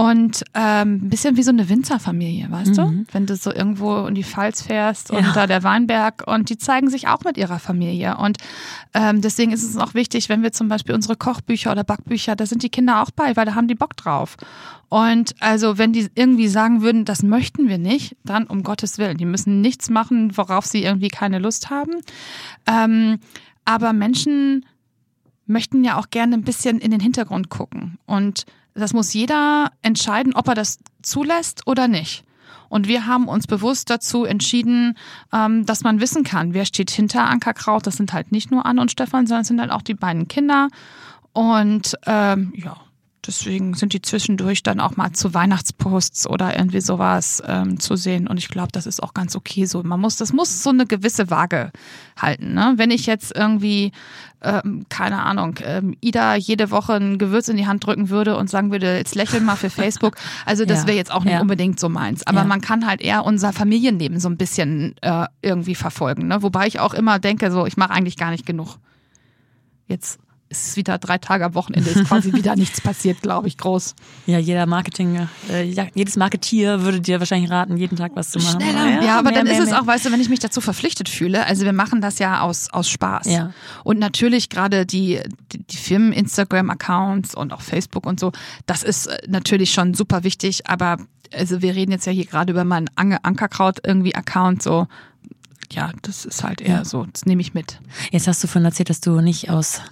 Und 0.00 0.44
ähm, 0.54 0.94
ein 0.94 1.10
bisschen 1.10 1.36
wie 1.36 1.42
so 1.42 1.50
eine 1.50 1.68
Winzerfamilie, 1.68 2.50
weißt 2.50 2.70
mhm. 2.70 2.74
du? 2.74 3.04
Wenn 3.12 3.26
du 3.26 3.36
so 3.36 3.52
irgendwo 3.52 4.06
in 4.06 4.14
die 4.14 4.24
Pfalz 4.24 4.62
fährst 4.62 5.10
und 5.10 5.22
ja. 5.22 5.32
da 5.34 5.46
der 5.46 5.62
Weinberg 5.62 6.22
und 6.26 6.48
die 6.48 6.56
zeigen 6.56 6.88
sich 6.88 7.06
auch 7.08 7.22
mit 7.22 7.36
ihrer 7.36 7.58
Familie. 7.58 8.16
Und 8.16 8.38
ähm, 8.94 9.20
deswegen 9.20 9.52
ist 9.52 9.62
es 9.62 9.76
auch 9.76 9.92
wichtig, 9.92 10.30
wenn 10.30 10.42
wir 10.42 10.52
zum 10.52 10.68
Beispiel 10.68 10.94
unsere 10.94 11.16
Kochbücher 11.16 11.70
oder 11.70 11.84
Backbücher, 11.84 12.34
da 12.34 12.46
sind 12.46 12.62
die 12.62 12.70
Kinder 12.70 13.02
auch 13.02 13.10
bei, 13.10 13.36
weil 13.36 13.44
da 13.44 13.54
haben 13.54 13.68
die 13.68 13.74
Bock 13.74 13.94
drauf. 13.94 14.38
Und 14.88 15.34
also 15.38 15.76
wenn 15.76 15.92
die 15.92 16.08
irgendwie 16.14 16.48
sagen 16.48 16.80
würden, 16.80 17.04
das 17.04 17.22
möchten 17.22 17.68
wir 17.68 17.76
nicht, 17.76 18.16
dann 18.24 18.46
um 18.46 18.62
Gottes 18.62 18.96
Willen, 18.96 19.18
die 19.18 19.26
müssen 19.26 19.60
nichts 19.60 19.90
machen, 19.90 20.34
worauf 20.34 20.64
sie 20.64 20.82
irgendwie 20.82 21.08
keine 21.08 21.38
Lust 21.38 21.68
haben. 21.68 21.92
Ähm, 22.66 23.18
aber 23.66 23.92
Menschen 23.92 24.64
möchten 25.44 25.84
ja 25.84 25.98
auch 25.98 26.08
gerne 26.08 26.36
ein 26.36 26.44
bisschen 26.44 26.78
in 26.78 26.90
den 26.90 27.00
Hintergrund 27.00 27.50
gucken. 27.50 27.98
Und 28.06 28.46
das 28.80 28.92
muss 28.92 29.12
jeder 29.12 29.72
entscheiden, 29.82 30.34
ob 30.34 30.48
er 30.48 30.54
das 30.54 30.78
zulässt 31.02 31.66
oder 31.66 31.88
nicht. 31.88 32.24
Und 32.68 32.86
wir 32.86 33.06
haben 33.06 33.26
uns 33.26 33.46
bewusst 33.46 33.90
dazu 33.90 34.24
entschieden, 34.24 34.96
ähm, 35.32 35.66
dass 35.66 35.82
man 35.82 36.00
wissen 36.00 36.22
kann, 36.22 36.54
wer 36.54 36.64
steht 36.64 36.90
hinter 36.90 37.24
Ankerkraut. 37.24 37.86
Das 37.86 37.96
sind 37.96 38.12
halt 38.12 38.30
nicht 38.32 38.50
nur 38.50 38.64
Anne 38.64 38.80
und 38.80 38.92
Stefan, 38.92 39.26
sondern 39.26 39.42
es 39.42 39.48
sind 39.48 39.60
halt 39.60 39.72
auch 39.72 39.82
die 39.82 39.94
beiden 39.94 40.28
Kinder. 40.28 40.68
Und 41.32 41.96
ähm, 42.06 42.52
ja, 42.56 42.76
Deswegen 43.30 43.74
sind 43.74 43.92
die 43.92 44.02
zwischendurch 44.02 44.64
dann 44.64 44.80
auch 44.80 44.96
mal 44.96 45.12
zu 45.12 45.32
Weihnachtsposts 45.34 46.26
oder 46.26 46.58
irgendwie 46.58 46.80
sowas 46.80 47.40
ähm, 47.46 47.78
zu 47.78 47.94
sehen. 47.94 48.26
Und 48.26 48.38
ich 48.38 48.48
glaube, 48.48 48.72
das 48.72 48.88
ist 48.88 49.00
auch 49.00 49.14
ganz 49.14 49.36
okay 49.36 49.66
so. 49.66 49.84
Man 49.84 50.00
muss, 50.00 50.16
das 50.16 50.32
muss 50.32 50.64
so 50.64 50.70
eine 50.70 50.84
gewisse 50.84 51.30
Waage 51.30 51.70
halten. 52.20 52.54
Ne? 52.54 52.72
Wenn 52.74 52.90
ich 52.90 53.06
jetzt 53.06 53.32
irgendwie, 53.32 53.92
ähm, 54.42 54.84
keine 54.88 55.22
Ahnung, 55.22 55.54
ähm, 55.62 55.96
Ida 56.00 56.34
jede 56.34 56.72
Woche 56.72 56.94
ein 56.94 57.18
Gewürz 57.18 57.46
in 57.48 57.56
die 57.56 57.68
Hand 57.68 57.86
drücken 57.86 58.08
würde 58.08 58.36
und 58.36 58.50
sagen 58.50 58.72
würde, 58.72 58.96
jetzt 58.96 59.14
lächeln 59.14 59.44
mal 59.44 59.54
für 59.54 59.70
Facebook. 59.70 60.16
Also 60.44 60.64
das 60.64 60.80
ja. 60.80 60.86
wäre 60.88 60.96
jetzt 60.96 61.12
auch 61.12 61.22
nicht 61.22 61.34
ja. 61.34 61.40
unbedingt 61.40 61.78
so 61.78 61.88
meins. 61.88 62.26
Aber 62.26 62.40
ja. 62.40 62.44
man 62.44 62.60
kann 62.60 62.86
halt 62.86 63.00
eher 63.00 63.24
unser 63.24 63.52
Familienleben 63.52 64.18
so 64.18 64.28
ein 64.28 64.36
bisschen 64.36 64.96
äh, 65.02 65.26
irgendwie 65.40 65.76
verfolgen. 65.76 66.26
Ne? 66.26 66.42
Wobei 66.42 66.66
ich 66.66 66.80
auch 66.80 66.94
immer 66.94 67.20
denke, 67.20 67.52
so, 67.52 67.64
ich 67.66 67.76
mache 67.76 67.90
eigentlich 67.90 68.16
gar 68.16 68.32
nicht 68.32 68.44
genug. 68.44 68.78
jetzt 69.86 70.18
ist 70.50 70.66
es 70.66 70.76
wieder 70.76 70.98
drei 70.98 71.16
Tage 71.16 71.44
am 71.44 71.54
Wochenende, 71.54 71.90
ist 71.90 72.04
quasi 72.06 72.32
wieder 72.32 72.56
nichts 72.56 72.80
passiert, 72.80 73.22
glaube 73.22 73.46
ich, 73.46 73.56
groß. 73.56 73.94
Ja, 74.26 74.38
jeder 74.38 74.66
Marketing, 74.66 75.28
äh, 75.48 75.62
ja, 75.62 75.86
jedes 75.94 76.16
Marketier 76.16 76.82
würde 76.82 77.00
dir 77.00 77.20
wahrscheinlich 77.20 77.50
raten, 77.50 77.76
jeden 77.76 77.96
Tag 77.96 78.12
was 78.16 78.30
zu 78.30 78.40
machen. 78.40 78.60
Schneller. 78.60 78.88
Ja, 78.90 79.02
ja 79.02 79.18
aber 79.18 79.30
mehr, 79.30 79.38
dann 79.38 79.44
mehr, 79.44 79.52
ist 79.52 79.66
mehr. 79.66 79.76
es 79.76 79.80
auch, 79.80 79.86
weißt 79.86 80.06
du, 80.06 80.12
wenn 80.12 80.20
ich 80.20 80.28
mich 80.28 80.40
dazu 80.40 80.60
verpflichtet 80.60 81.08
fühle, 81.08 81.46
also 81.46 81.64
wir 81.64 81.72
machen 81.72 82.00
das 82.00 82.18
ja 82.18 82.40
aus, 82.40 82.68
aus 82.72 82.88
Spaß. 82.90 83.26
Ja. 83.26 83.52
Und 83.84 84.00
natürlich 84.00 84.48
gerade 84.48 84.86
die, 84.86 85.20
die, 85.52 85.62
die 85.62 85.76
Firmen 85.76 86.12
Instagram-Accounts 86.12 87.36
und 87.36 87.52
auch 87.52 87.60
Facebook 87.60 88.04
und 88.04 88.18
so, 88.18 88.32
das 88.66 88.82
ist 88.82 89.06
äh, 89.06 89.18
natürlich 89.28 89.72
schon 89.72 89.94
super 89.94 90.24
wichtig, 90.24 90.68
aber 90.68 90.98
also 91.32 91.62
wir 91.62 91.76
reden 91.76 91.92
jetzt 91.92 92.06
ja 92.06 92.12
hier 92.12 92.26
gerade 92.26 92.50
über 92.50 92.64
meinen 92.64 92.90
Ankerkraut 92.96 93.78
irgendwie 93.86 94.16
Account, 94.16 94.64
so 94.64 94.88
ja, 95.72 95.92
das 96.02 96.24
ist 96.24 96.42
halt 96.42 96.60
eher 96.60 96.84
so, 96.84 97.06
das 97.12 97.26
nehme 97.26 97.40
ich 97.40 97.54
mit. 97.54 97.78
Jetzt 98.10 98.26
hast 98.26 98.42
du 98.42 98.48
von 98.48 98.64
erzählt, 98.64 98.90
dass 98.90 99.00
du 99.00 99.20
nicht 99.20 99.50
aus 99.50 99.82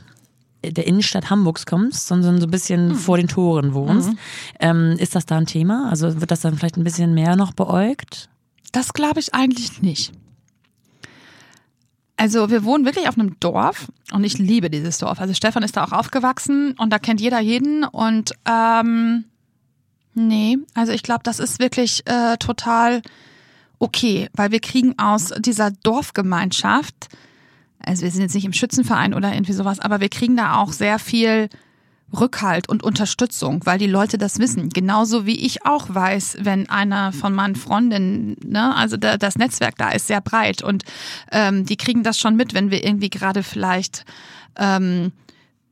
der 0.64 0.86
Innenstadt 0.86 1.30
Hamburgs 1.30 1.66
kommst, 1.66 2.06
sondern 2.06 2.40
so 2.40 2.46
ein 2.46 2.50
bisschen 2.50 2.88
mhm. 2.88 2.94
vor 2.94 3.16
den 3.16 3.28
Toren 3.28 3.74
wohnst. 3.74 4.10
Mhm. 4.10 4.18
Ähm, 4.60 4.96
ist 4.98 5.14
das 5.14 5.26
da 5.26 5.36
ein 5.38 5.46
Thema? 5.46 5.88
Also 5.90 6.20
wird 6.20 6.30
das 6.30 6.40
dann 6.40 6.56
vielleicht 6.56 6.76
ein 6.76 6.84
bisschen 6.84 7.14
mehr 7.14 7.36
noch 7.36 7.52
beäugt? 7.52 8.28
Das 8.72 8.92
glaube 8.92 9.20
ich 9.20 9.34
eigentlich 9.34 9.82
nicht. 9.82 10.12
Also 12.16 12.50
wir 12.50 12.64
wohnen 12.64 12.84
wirklich 12.84 13.08
auf 13.08 13.16
einem 13.16 13.38
Dorf 13.38 13.86
und 14.12 14.24
ich 14.24 14.38
liebe 14.38 14.70
dieses 14.70 14.98
Dorf. 14.98 15.20
Also 15.20 15.34
Stefan 15.34 15.62
ist 15.62 15.76
da 15.76 15.84
auch 15.84 15.92
aufgewachsen 15.92 16.74
und 16.76 16.90
da 16.90 16.98
kennt 16.98 17.20
jeder 17.20 17.38
jeden 17.38 17.84
und 17.84 18.32
ähm, 18.44 19.24
nee, 20.14 20.58
also 20.74 20.92
ich 20.92 21.04
glaube, 21.04 21.22
das 21.22 21.38
ist 21.38 21.60
wirklich 21.60 22.02
äh, 22.06 22.36
total 22.38 23.02
okay, 23.78 24.28
weil 24.32 24.50
wir 24.50 24.58
kriegen 24.58 24.98
aus 24.98 25.32
dieser 25.38 25.70
Dorfgemeinschaft 25.70 27.08
also 27.88 28.02
wir 28.02 28.10
sind 28.10 28.22
jetzt 28.22 28.34
nicht 28.34 28.44
im 28.44 28.52
Schützenverein 28.52 29.14
oder 29.14 29.32
irgendwie 29.32 29.54
sowas, 29.54 29.80
aber 29.80 30.00
wir 30.00 30.10
kriegen 30.10 30.36
da 30.36 30.56
auch 30.56 30.72
sehr 30.72 30.98
viel 30.98 31.48
Rückhalt 32.18 32.68
und 32.68 32.82
Unterstützung, 32.82 33.60
weil 33.64 33.78
die 33.78 33.86
Leute 33.86 34.16
das 34.18 34.38
wissen. 34.38 34.70
Genauso 34.70 35.26
wie 35.26 35.38
ich 35.44 35.66
auch 35.66 35.86
weiß, 35.88 36.38
wenn 36.40 36.68
einer 36.70 37.12
von 37.12 37.34
meinen 37.34 37.56
Freundinnen, 37.56 38.36
ne, 38.44 38.74
also 38.74 38.96
da, 38.96 39.16
das 39.16 39.36
Netzwerk 39.36 39.76
da 39.76 39.90
ist 39.90 40.06
sehr 40.06 40.20
breit 40.20 40.62
und 40.62 40.84
ähm, 41.32 41.66
die 41.66 41.76
kriegen 41.76 42.02
das 42.02 42.18
schon 42.18 42.36
mit, 42.36 42.54
wenn 42.54 42.70
wir 42.70 42.84
irgendwie 42.84 43.10
gerade 43.10 43.42
vielleicht 43.42 44.04
ähm, 44.56 45.12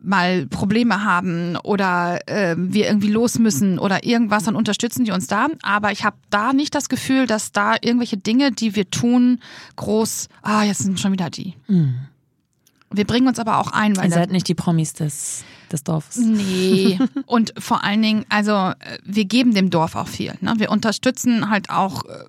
mal 0.07 0.47
Probleme 0.47 1.05
haben 1.05 1.57
oder 1.57 2.21
äh, 2.27 2.55
wir 2.57 2.87
irgendwie 2.87 3.11
los 3.11 3.39
müssen 3.39 3.79
oder 3.79 4.05
irgendwas, 4.05 4.45
dann 4.45 4.57
unterstützen 4.57 5.05
die 5.05 5.11
uns 5.11 5.27
da. 5.27 5.49
Aber 5.63 5.93
ich 5.93 6.05
habe 6.05 6.17
da 6.31 6.53
nicht 6.53 6.75
das 6.75 6.89
Gefühl, 6.89 7.27
dass 7.27 7.53
da 7.53 7.75
irgendwelche 7.81 8.17
Dinge, 8.17 8.53
die 8.53 8.77
wir 8.77 8.91
tun, 8.91 9.41
groß, 9.77 10.29
ah, 10.43 10.63
jetzt 10.63 10.83
sind 10.83 11.01
schon 11.01 11.13
wieder 11.13 11.31
die. 11.31 11.55
Mhm. 11.67 11.97
Wir 12.91 13.05
bringen 13.05 13.27
uns 13.27 13.39
aber 13.39 13.59
auch 13.59 13.73
ein, 13.73 13.97
weil. 13.97 14.07
Ihr 14.07 14.13
seid 14.13 14.31
nicht 14.31 14.49
die 14.49 14.55
Promis 14.55 14.93
des, 14.93 15.45
des 15.73 15.83
Dorfes. 15.83 16.17
Nee. 16.19 16.99
Und 17.27 17.53
vor 17.59 17.83
allen 17.83 18.01
Dingen, 18.01 18.25
also 18.29 18.53
äh, 18.53 18.75
wir 19.05 19.25
geben 19.25 19.55
dem 19.55 19.71
Dorf 19.71 19.97
auch 19.97 20.09
viel. 20.09 20.35
Ne? 20.41 20.55
Wir 20.59 20.71
unterstützen 20.71 21.51
halt 21.51 21.71
auch 21.71 22.05
äh, 22.05 22.25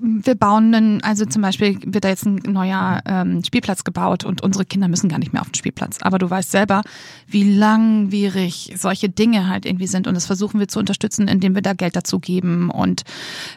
wir 0.00 0.34
bauen 0.34 0.74
einen, 0.74 1.02
also 1.02 1.24
zum 1.24 1.42
Beispiel 1.42 1.78
wird 1.84 2.04
da 2.04 2.08
jetzt 2.08 2.26
ein 2.26 2.36
neuer 2.46 3.00
ähm, 3.06 3.42
Spielplatz 3.44 3.84
gebaut 3.84 4.24
und 4.24 4.42
unsere 4.42 4.64
Kinder 4.64 4.88
müssen 4.88 5.08
gar 5.08 5.18
nicht 5.18 5.32
mehr 5.32 5.42
auf 5.42 5.50
den 5.50 5.54
Spielplatz. 5.54 5.98
Aber 6.02 6.18
du 6.18 6.28
weißt 6.28 6.50
selber, 6.50 6.82
wie 7.26 7.54
langwierig 7.54 8.74
solche 8.76 9.08
Dinge 9.08 9.48
halt 9.48 9.66
irgendwie 9.66 9.86
sind 9.86 10.06
und 10.06 10.14
das 10.14 10.26
versuchen 10.26 10.60
wir 10.60 10.68
zu 10.68 10.78
unterstützen, 10.78 11.28
indem 11.28 11.54
wir 11.54 11.62
da 11.62 11.72
Geld 11.72 11.96
dazu 11.96 12.18
geben 12.18 12.70
und 12.70 13.02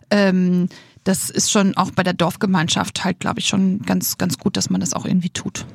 ähm, 0.09 0.67
das 1.03 1.29
ist 1.29 1.51
schon 1.51 1.75
auch 1.75 1.91
bei 1.91 2.03
der 2.03 2.13
Dorfgemeinschaft 2.13 3.03
halt, 3.03 3.19
glaube 3.19 3.39
ich, 3.39 3.47
schon 3.47 3.79
ganz, 3.81 4.17
ganz 4.17 4.37
gut, 4.37 4.55
dass 4.55 4.69
man 4.69 4.79
das 4.79 4.93
auch 4.93 5.05
irgendwie 5.05 5.29
tut. 5.29 5.65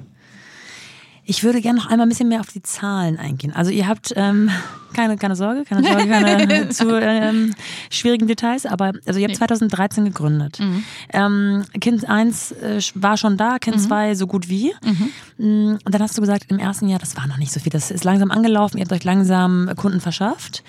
Ich 1.30 1.44
würde 1.44 1.60
gerne 1.60 1.78
noch 1.78 1.90
einmal 1.90 2.06
ein 2.06 2.08
bisschen 2.08 2.30
mehr 2.30 2.40
auf 2.40 2.48
die 2.48 2.62
Zahlen 2.62 3.18
eingehen. 3.18 3.52
Also 3.52 3.70
ihr 3.70 3.86
habt 3.86 4.14
ähm, 4.16 4.50
keine, 4.94 5.18
keine 5.18 5.36
Sorge, 5.36 5.64
keine 5.64 5.86
Sorge, 5.86 6.08
keine 6.08 6.68
zu 6.70 6.98
ähm, 6.98 7.54
schwierigen 7.90 8.26
Details, 8.26 8.64
aber 8.64 8.92
also 9.04 9.20
ihr 9.20 9.28
habt 9.28 9.36
2013 9.36 10.06
gegründet. 10.06 10.58
Mhm. 10.58 10.84
Ähm, 11.12 11.64
kind 11.82 12.08
1 12.08 12.52
äh, 12.52 12.80
war 12.94 13.18
schon 13.18 13.36
da, 13.36 13.58
Kind 13.58 13.78
2 13.78 14.08
mhm. 14.08 14.14
so 14.14 14.26
gut 14.26 14.48
wie. 14.48 14.72
Mhm. 14.82 15.10
Mm, 15.36 15.78
und 15.84 15.94
dann 15.94 16.00
hast 16.00 16.16
du 16.16 16.22
gesagt, 16.22 16.46
im 16.48 16.58
ersten 16.58 16.88
Jahr, 16.88 16.98
das 16.98 17.14
war 17.14 17.26
noch 17.26 17.36
nicht 17.36 17.52
so 17.52 17.60
viel, 17.60 17.72
das 17.72 17.90
ist 17.90 18.04
langsam 18.04 18.30
angelaufen, 18.30 18.78
ihr 18.78 18.84
habt 18.84 18.92
euch 18.92 19.04
langsam 19.04 19.70
Kunden 19.76 20.00
verschafft. 20.00 20.64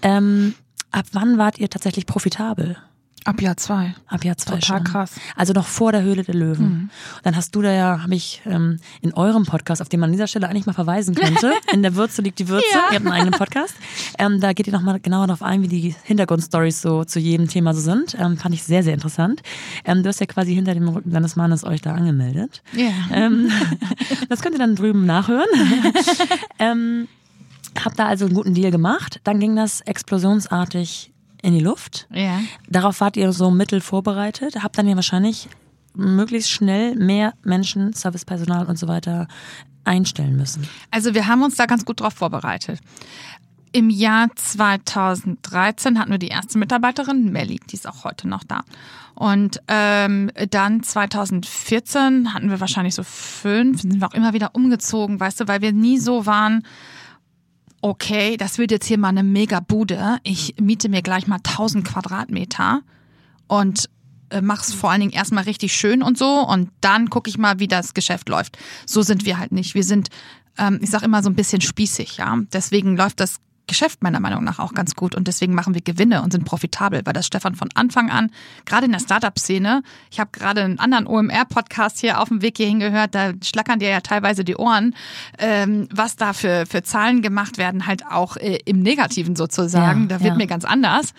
Ähm, 0.00 0.54
ab 0.90 1.04
wann 1.12 1.36
wart 1.36 1.58
ihr 1.58 1.68
tatsächlich 1.68 2.06
profitabel? 2.06 2.78
Ab 3.24 3.42
Jahr 3.42 3.56
zwei. 3.56 3.94
Ab 4.06 4.24
Jahr 4.24 4.36
zwei 4.36 4.54
Total 4.54 4.78
schon. 4.78 4.84
krass. 4.84 5.12
Also 5.36 5.52
noch 5.52 5.66
vor 5.66 5.92
der 5.92 6.02
Höhle 6.02 6.22
der 6.22 6.34
Löwen. 6.34 6.64
Mhm. 6.64 6.90
Dann 7.22 7.36
hast 7.36 7.54
du 7.54 7.62
da 7.62 7.72
ja, 7.72 8.02
habe 8.02 8.14
ich 8.14 8.40
ähm, 8.46 8.78
in 9.00 9.12
eurem 9.12 9.44
Podcast, 9.44 9.82
auf 9.82 9.88
den 9.88 10.00
man 10.00 10.08
an 10.08 10.12
dieser 10.12 10.26
Stelle 10.26 10.48
eigentlich 10.48 10.66
mal 10.66 10.72
verweisen 10.72 11.14
könnte, 11.14 11.52
in 11.72 11.82
der 11.82 11.94
Würze 11.94 12.22
liegt 12.22 12.38
die 12.38 12.48
Würze, 12.48 12.64
ja. 12.72 12.78
ihr 12.90 12.96
habt 12.96 13.06
einen 13.06 13.08
eigenen 13.08 13.34
Podcast. 13.38 13.74
Ähm, 14.18 14.40
da 14.40 14.52
geht 14.52 14.66
ihr 14.66 14.72
nochmal 14.72 15.00
genauer 15.00 15.26
darauf 15.26 15.42
ein, 15.42 15.62
wie 15.62 15.68
die 15.68 15.94
Hintergrundstories 16.04 16.80
so 16.80 17.04
zu 17.04 17.18
jedem 17.18 17.48
Thema 17.48 17.74
so 17.74 17.80
sind. 17.80 18.16
Ähm, 18.18 18.38
fand 18.38 18.54
ich 18.54 18.62
sehr, 18.62 18.82
sehr 18.82 18.94
interessant. 18.94 19.42
Ähm, 19.84 20.02
du 20.02 20.08
hast 20.08 20.20
ja 20.20 20.26
quasi 20.26 20.54
hinter 20.54 20.74
dem 20.74 20.88
Rücken 20.88 21.10
deines 21.10 21.36
Mannes 21.36 21.64
euch 21.64 21.82
da 21.82 21.94
angemeldet. 21.94 22.62
Ja. 22.72 22.90
Ähm, 23.12 23.50
das 24.28 24.42
könnt 24.42 24.54
ihr 24.54 24.60
dann 24.60 24.76
drüben 24.76 25.06
nachhören. 25.06 25.48
ähm, 26.58 27.08
hab 27.84 27.94
da 27.96 28.06
also 28.06 28.26
einen 28.26 28.34
guten 28.34 28.54
Deal 28.54 28.70
gemacht. 28.70 29.20
Dann 29.24 29.40
ging 29.40 29.54
das 29.56 29.80
explosionsartig 29.82 31.12
in 31.42 31.54
die 31.54 31.60
Luft. 31.60 32.06
Ja. 32.12 32.40
Darauf 32.68 33.00
wart 33.00 33.16
ihr 33.16 33.32
so 33.32 33.50
mittel 33.50 33.80
vorbereitet, 33.80 34.62
habt 34.62 34.78
dann 34.78 34.88
ja 34.88 34.96
wahrscheinlich 34.96 35.48
möglichst 35.94 36.50
schnell 36.50 36.94
mehr 36.94 37.34
Menschen, 37.42 37.92
Servicepersonal 37.92 38.66
und 38.66 38.78
so 38.78 38.88
weiter 38.88 39.28
einstellen 39.84 40.36
müssen. 40.36 40.68
Also 40.90 41.14
wir 41.14 41.26
haben 41.26 41.42
uns 41.42 41.56
da 41.56 41.66
ganz 41.66 41.84
gut 41.84 42.00
drauf 42.00 42.14
vorbereitet. 42.14 42.80
Im 43.72 43.90
Jahr 43.90 44.28
2013 44.34 45.98
hatten 45.98 46.10
wir 46.10 46.18
die 46.18 46.28
erste 46.28 46.58
Mitarbeiterin, 46.58 47.30
Melly, 47.32 47.60
die 47.70 47.74
ist 47.74 47.86
auch 47.86 48.04
heute 48.04 48.26
noch 48.26 48.44
da. 48.44 48.64
Und 49.14 49.60
ähm, 49.68 50.30
dann 50.50 50.82
2014 50.82 52.32
hatten 52.32 52.50
wir 52.50 52.60
wahrscheinlich 52.60 52.94
so 52.94 53.02
fünf, 53.02 53.82
sind 53.82 54.00
wir 54.00 54.06
auch 54.06 54.14
immer 54.14 54.32
wieder 54.32 54.54
umgezogen, 54.54 55.20
weißt 55.20 55.40
du, 55.40 55.48
weil 55.48 55.60
wir 55.60 55.72
nie 55.72 55.98
so 55.98 56.24
waren, 56.24 56.62
okay, 57.80 58.36
das 58.36 58.58
wird 58.58 58.70
jetzt 58.70 58.86
hier 58.86 58.98
mal 58.98 59.08
eine 59.08 59.22
mega 59.22 59.60
Bude. 59.60 60.18
Ich 60.22 60.54
miete 60.60 60.88
mir 60.88 61.02
gleich 61.02 61.26
mal 61.26 61.36
1000 61.36 61.86
Quadratmeter 61.86 62.82
und 63.46 63.88
äh, 64.30 64.40
mach's 64.40 64.72
vor 64.72 64.90
allen 64.90 65.00
Dingen 65.00 65.12
erstmal 65.12 65.44
richtig 65.44 65.74
schön 65.74 66.02
und 66.02 66.18
so 66.18 66.46
und 66.46 66.70
dann 66.80 67.10
gucke 67.10 67.30
ich 67.30 67.38
mal, 67.38 67.58
wie 67.58 67.68
das 67.68 67.94
Geschäft 67.94 68.28
läuft. 68.28 68.58
So 68.86 69.02
sind 69.02 69.24
wir 69.24 69.38
halt 69.38 69.52
nicht. 69.52 69.74
Wir 69.74 69.84
sind, 69.84 70.08
ähm, 70.58 70.78
ich 70.82 70.90
sag 70.90 71.02
immer 71.02 71.22
so 71.22 71.30
ein 71.30 71.36
bisschen 71.36 71.60
spießig, 71.60 72.18
ja. 72.18 72.38
Deswegen 72.52 72.96
läuft 72.96 73.20
das 73.20 73.40
Geschäft 73.68 74.02
meiner 74.02 74.18
Meinung 74.18 74.42
nach 74.42 74.58
auch 74.58 74.74
ganz 74.74 74.96
gut 74.96 75.14
und 75.14 75.28
deswegen 75.28 75.54
machen 75.54 75.74
wir 75.74 75.80
Gewinne 75.80 76.22
und 76.22 76.32
sind 76.32 76.44
profitabel, 76.44 77.02
weil 77.04 77.12
das 77.12 77.26
Stefan 77.26 77.54
von 77.54 77.68
Anfang 77.74 78.10
an, 78.10 78.30
gerade 78.64 78.86
in 78.86 78.92
der 78.92 78.98
Startup-Szene, 78.98 79.82
ich 80.10 80.18
habe 80.18 80.30
gerade 80.32 80.62
einen 80.62 80.80
anderen 80.80 81.06
OMR-Podcast 81.06 82.00
hier 82.00 82.20
auf 82.20 82.28
dem 82.28 82.42
Weg 82.42 82.56
hierhin 82.56 82.80
gehört, 82.80 83.14
da 83.14 83.32
schlackern 83.44 83.78
dir 83.78 83.90
ja 83.90 84.00
teilweise 84.00 84.42
die 84.44 84.56
Ohren, 84.56 84.94
ähm, 85.38 85.88
was 85.94 86.16
da 86.16 86.32
für, 86.32 86.64
für 86.68 86.82
Zahlen 86.82 87.22
gemacht 87.22 87.58
werden, 87.58 87.86
halt 87.86 88.04
auch 88.06 88.36
äh, 88.36 88.58
im 88.64 88.80
Negativen 88.80 89.36
sozusagen, 89.36 90.02
ja, 90.02 90.06
da 90.08 90.20
wird 90.20 90.32
ja. 90.32 90.36
mir 90.36 90.46
ganz 90.48 90.64
anders. 90.64 91.12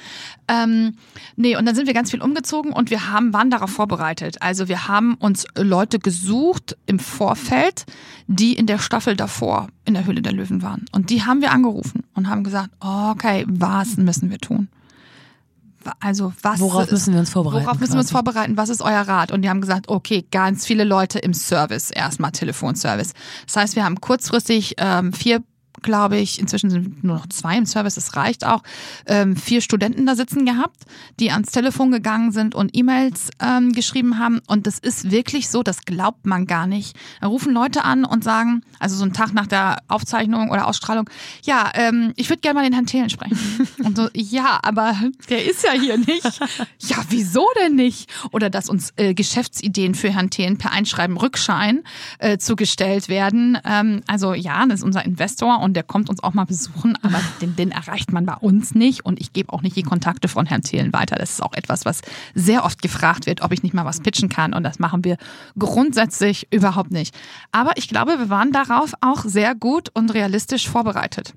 Ähm, 0.50 0.96
nee, 1.36 1.56
und 1.56 1.66
dann 1.66 1.76
sind 1.76 1.86
wir 1.86 1.94
ganz 1.94 2.10
viel 2.10 2.22
umgezogen 2.22 2.74
und 2.74 2.90
wir 2.90 3.12
haben, 3.12 3.34
waren 3.34 3.52
darauf 3.52 3.70
vorbereitet. 3.70 4.42
Also 4.42 4.68
wir 4.68 4.88
haben 4.88 5.14
uns 5.16 5.46
Leute 5.56 6.00
gesucht 6.00 6.76
im 6.88 6.98
Vorfeld, 6.98 7.86
die 8.28 8.54
in 8.54 8.66
der 8.66 8.80
Staffel 8.80 9.16
davor 9.16 9.68
in 9.86 9.94
der 9.94 10.06
Höhle 10.06 10.22
der 10.22 10.34
Löwen 10.34 10.62
waren. 10.62 10.86
Und 10.92 11.10
die 11.10 11.24
haben 11.24 11.42
wir 11.42 11.52
angerufen 11.52 12.04
und 12.14 12.30
haben 12.30 12.39
gesagt, 12.44 12.70
okay, 12.80 13.46
was 13.48 13.98
müssen 13.98 14.30
wir 14.30 14.38
tun? 14.38 14.68
Also 16.00 16.34
was 16.42 16.60
worauf 16.60 16.92
müssen 16.92 17.14
wir 17.14 17.20
uns 17.22 17.30
vorbereiten? 17.30 17.66
Worauf 17.66 17.80
müssen 17.80 17.94
quasi? 17.94 17.98
wir 17.98 18.02
uns 18.02 18.12
vorbereiten? 18.12 18.58
Was 18.58 18.70
ist 18.70 18.82
euer 18.82 19.02
Rat? 19.02 19.32
Und 19.32 19.42
die 19.42 19.50
haben 19.50 19.62
gesagt, 19.62 19.88
okay, 19.88 20.26
ganz 20.30 20.66
viele 20.66 20.84
Leute 20.84 21.20
im 21.20 21.34
Service, 21.34 21.90
erstmal 21.90 22.32
Telefonservice. 22.32 23.14
Das 23.46 23.56
heißt, 23.56 23.76
wir 23.76 23.86
haben 23.86 24.02
kurzfristig 24.02 24.76
ähm, 24.78 25.14
vier 25.14 25.42
glaube 25.82 26.18
ich, 26.18 26.40
inzwischen 26.40 26.70
sind 26.70 27.04
nur 27.04 27.18
noch 27.18 27.28
zwei 27.30 27.58
im 27.58 27.66
Service, 27.66 27.98
es 27.98 28.16
reicht 28.16 28.46
auch, 28.46 28.64
ähm, 29.06 29.36
vier 29.36 29.62
Studenten 29.62 30.06
da 30.06 30.16
sitzen 30.16 30.46
gehabt, 30.46 30.84
die 31.20 31.32
ans 31.32 31.52
Telefon 31.52 31.92
gegangen 31.92 32.32
sind 32.32 32.56
und 32.56 32.76
E-Mails 32.76 33.30
ähm, 33.40 33.72
geschrieben 33.72 34.20
haben. 34.20 34.42
Und 34.48 34.68
das 34.68 34.80
ist 34.80 35.12
wirklich 35.12 35.50
so, 35.50 35.64
das 35.64 35.82
glaubt 35.82 36.26
man 36.26 36.46
gar 36.48 36.68
nicht. 36.68 36.96
Da 37.22 37.28
rufen 37.28 37.54
Leute 37.54 37.84
an 37.84 38.06
und 38.06 38.24
sagen, 38.24 38.64
also 38.80 38.96
so 38.96 39.04
einen 39.04 39.14
Tag 39.14 39.34
nach 39.34 39.48
der 39.48 39.80
Aufzeichnung 39.88 40.50
oder 40.50 40.68
Ausstrahlung, 40.68 41.10
ja, 41.44 41.72
ähm, 41.74 42.14
ich 42.16 42.30
würde 42.30 42.42
gerne 42.42 42.60
mal 42.60 42.64
den 42.64 42.74
Herrn 42.74 42.86
Thelen 42.86 43.10
sprechen. 43.10 43.38
und 43.84 43.98
so, 43.98 44.10
ja, 44.14 44.60
aber 44.62 44.96
der 45.30 45.46
ist 45.50 45.64
ja 45.64 45.72
hier 45.72 45.98
nicht. 45.98 46.40
Ja, 46.80 46.98
wieso 47.10 47.46
denn 47.62 47.76
nicht? 47.76 48.10
Oder 48.32 48.50
dass 48.50 48.70
uns 48.70 48.94
äh, 48.98 49.14
Geschäftsideen 49.14 49.96
für 49.96 50.12
Herrn 50.12 50.30
Thelen 50.30 50.58
per 50.58 50.72
Einschreiben 50.72 51.18
Rückschein 51.18 51.84
äh, 52.20 52.38
zugestellt 52.38 53.10
werden. 53.10 53.58
Ähm, 53.66 54.02
also 54.08 54.34
ja, 54.34 54.66
das 54.66 54.80
ist 54.80 54.86
unser 54.86 55.06
Investor 55.06 55.60
und 55.62 55.69
und 55.70 55.74
der 55.76 55.84
kommt 55.84 56.10
uns 56.10 56.22
auch 56.22 56.34
mal 56.34 56.46
besuchen, 56.46 56.98
aber 57.02 57.22
den, 57.42 57.56
den 57.56 57.72
erreicht 57.72 58.12
man 58.12 58.26
bei 58.26 58.34
uns 58.36 58.76
nicht 58.76 59.06
und 59.06 59.20
ich 59.22 59.34
gebe 59.34 59.54
auch 59.54 59.62
nicht 59.62 59.76
die 59.76 59.84
Kontakte 59.84 60.28
von 60.28 60.46
Herrn 60.46 60.62
Thelen 60.62 60.92
weiter. 60.94 61.16
Das 61.16 61.30
ist 61.32 61.42
auch 61.44 61.54
etwas, 61.54 61.86
was 61.86 62.02
sehr 62.36 62.66
oft 62.66 62.82
gefragt 62.82 63.26
wird, 63.26 63.42
ob 63.42 63.52
ich 63.54 63.64
nicht 63.64 63.74
mal 63.74 63.86
was 63.86 64.02
pitchen 64.02 64.30
kann 64.30 64.54
und 64.54 64.64
das 64.64 64.80
machen 64.80 65.04
wir 65.04 65.18
grundsätzlich 65.58 66.48
überhaupt 66.52 66.92
nicht. 66.92 67.16
Aber 67.52 67.78
ich 67.78 67.88
glaube, 67.88 68.18
wir 68.20 68.30
waren 68.30 68.52
darauf 68.52 68.94
auch 69.02 69.24
sehr 69.24 69.56
gut 69.56 69.90
und 69.94 70.14
realistisch 70.14 70.68
vorbereitet. 70.68 71.34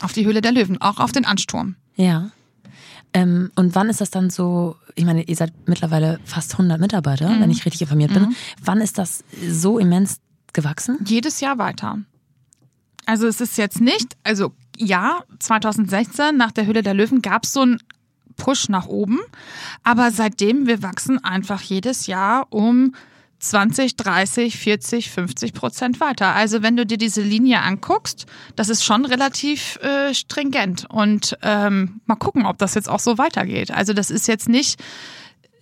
Auf 0.00 0.12
die 0.12 0.26
Höhle 0.26 0.40
der 0.40 0.52
Löwen, 0.52 0.80
auch 0.80 0.98
auf 1.00 1.12
den 1.12 1.24
Ansturm. 1.24 1.74
Ja. 1.96 2.30
Ähm, 3.14 3.50
und 3.56 3.74
wann 3.74 3.88
ist 3.88 4.00
das 4.00 4.10
dann 4.10 4.30
so, 4.30 4.76
ich 4.94 5.04
meine, 5.04 5.22
ihr 5.22 5.34
seid 5.36 5.52
mittlerweile 5.66 6.20
fast 6.24 6.52
100 6.52 6.78
Mitarbeiter, 6.80 7.28
Mhm. 7.30 7.40
wenn 7.40 7.50
ich 7.50 7.64
richtig 7.64 7.82
informiert 7.82 8.12
bin. 8.12 8.34
Wann 8.62 8.80
ist 8.80 8.98
das 8.98 9.24
so 9.48 9.78
immens 9.78 10.20
gewachsen? 10.52 10.98
Jedes 11.06 11.40
Jahr 11.40 11.58
weiter. 11.58 11.98
Also 13.08 13.26
es 13.26 13.40
ist 13.40 13.56
jetzt 13.56 13.80
nicht, 13.80 14.18
also 14.22 14.52
ja, 14.76 15.22
2016 15.38 16.36
nach 16.36 16.52
der 16.52 16.66
Höhle 16.66 16.82
der 16.82 16.92
Löwen 16.92 17.22
gab 17.22 17.44
es 17.44 17.54
so 17.54 17.62
einen 17.62 17.82
Push 18.36 18.68
nach 18.68 18.84
oben, 18.84 19.18
aber 19.82 20.10
seitdem 20.10 20.66
wir 20.66 20.82
wachsen 20.82 21.24
einfach 21.24 21.62
jedes 21.62 22.06
Jahr 22.06 22.46
um 22.50 22.94
20, 23.38 23.96
30, 23.96 24.58
40, 24.58 25.10
50 25.10 25.54
Prozent 25.54 26.00
weiter. 26.00 26.34
Also 26.34 26.62
wenn 26.62 26.76
du 26.76 26.84
dir 26.84 26.98
diese 26.98 27.22
Linie 27.22 27.62
anguckst, 27.62 28.26
das 28.56 28.68
ist 28.68 28.84
schon 28.84 29.06
relativ 29.06 29.76
äh, 29.76 30.12
stringent 30.12 30.84
und 30.90 31.38
ähm, 31.40 32.02
mal 32.04 32.16
gucken, 32.16 32.44
ob 32.44 32.58
das 32.58 32.74
jetzt 32.74 32.90
auch 32.90 33.00
so 33.00 33.16
weitergeht. 33.16 33.70
Also 33.70 33.94
das 33.94 34.10
ist 34.10 34.28
jetzt 34.28 34.50
nicht, 34.50 34.78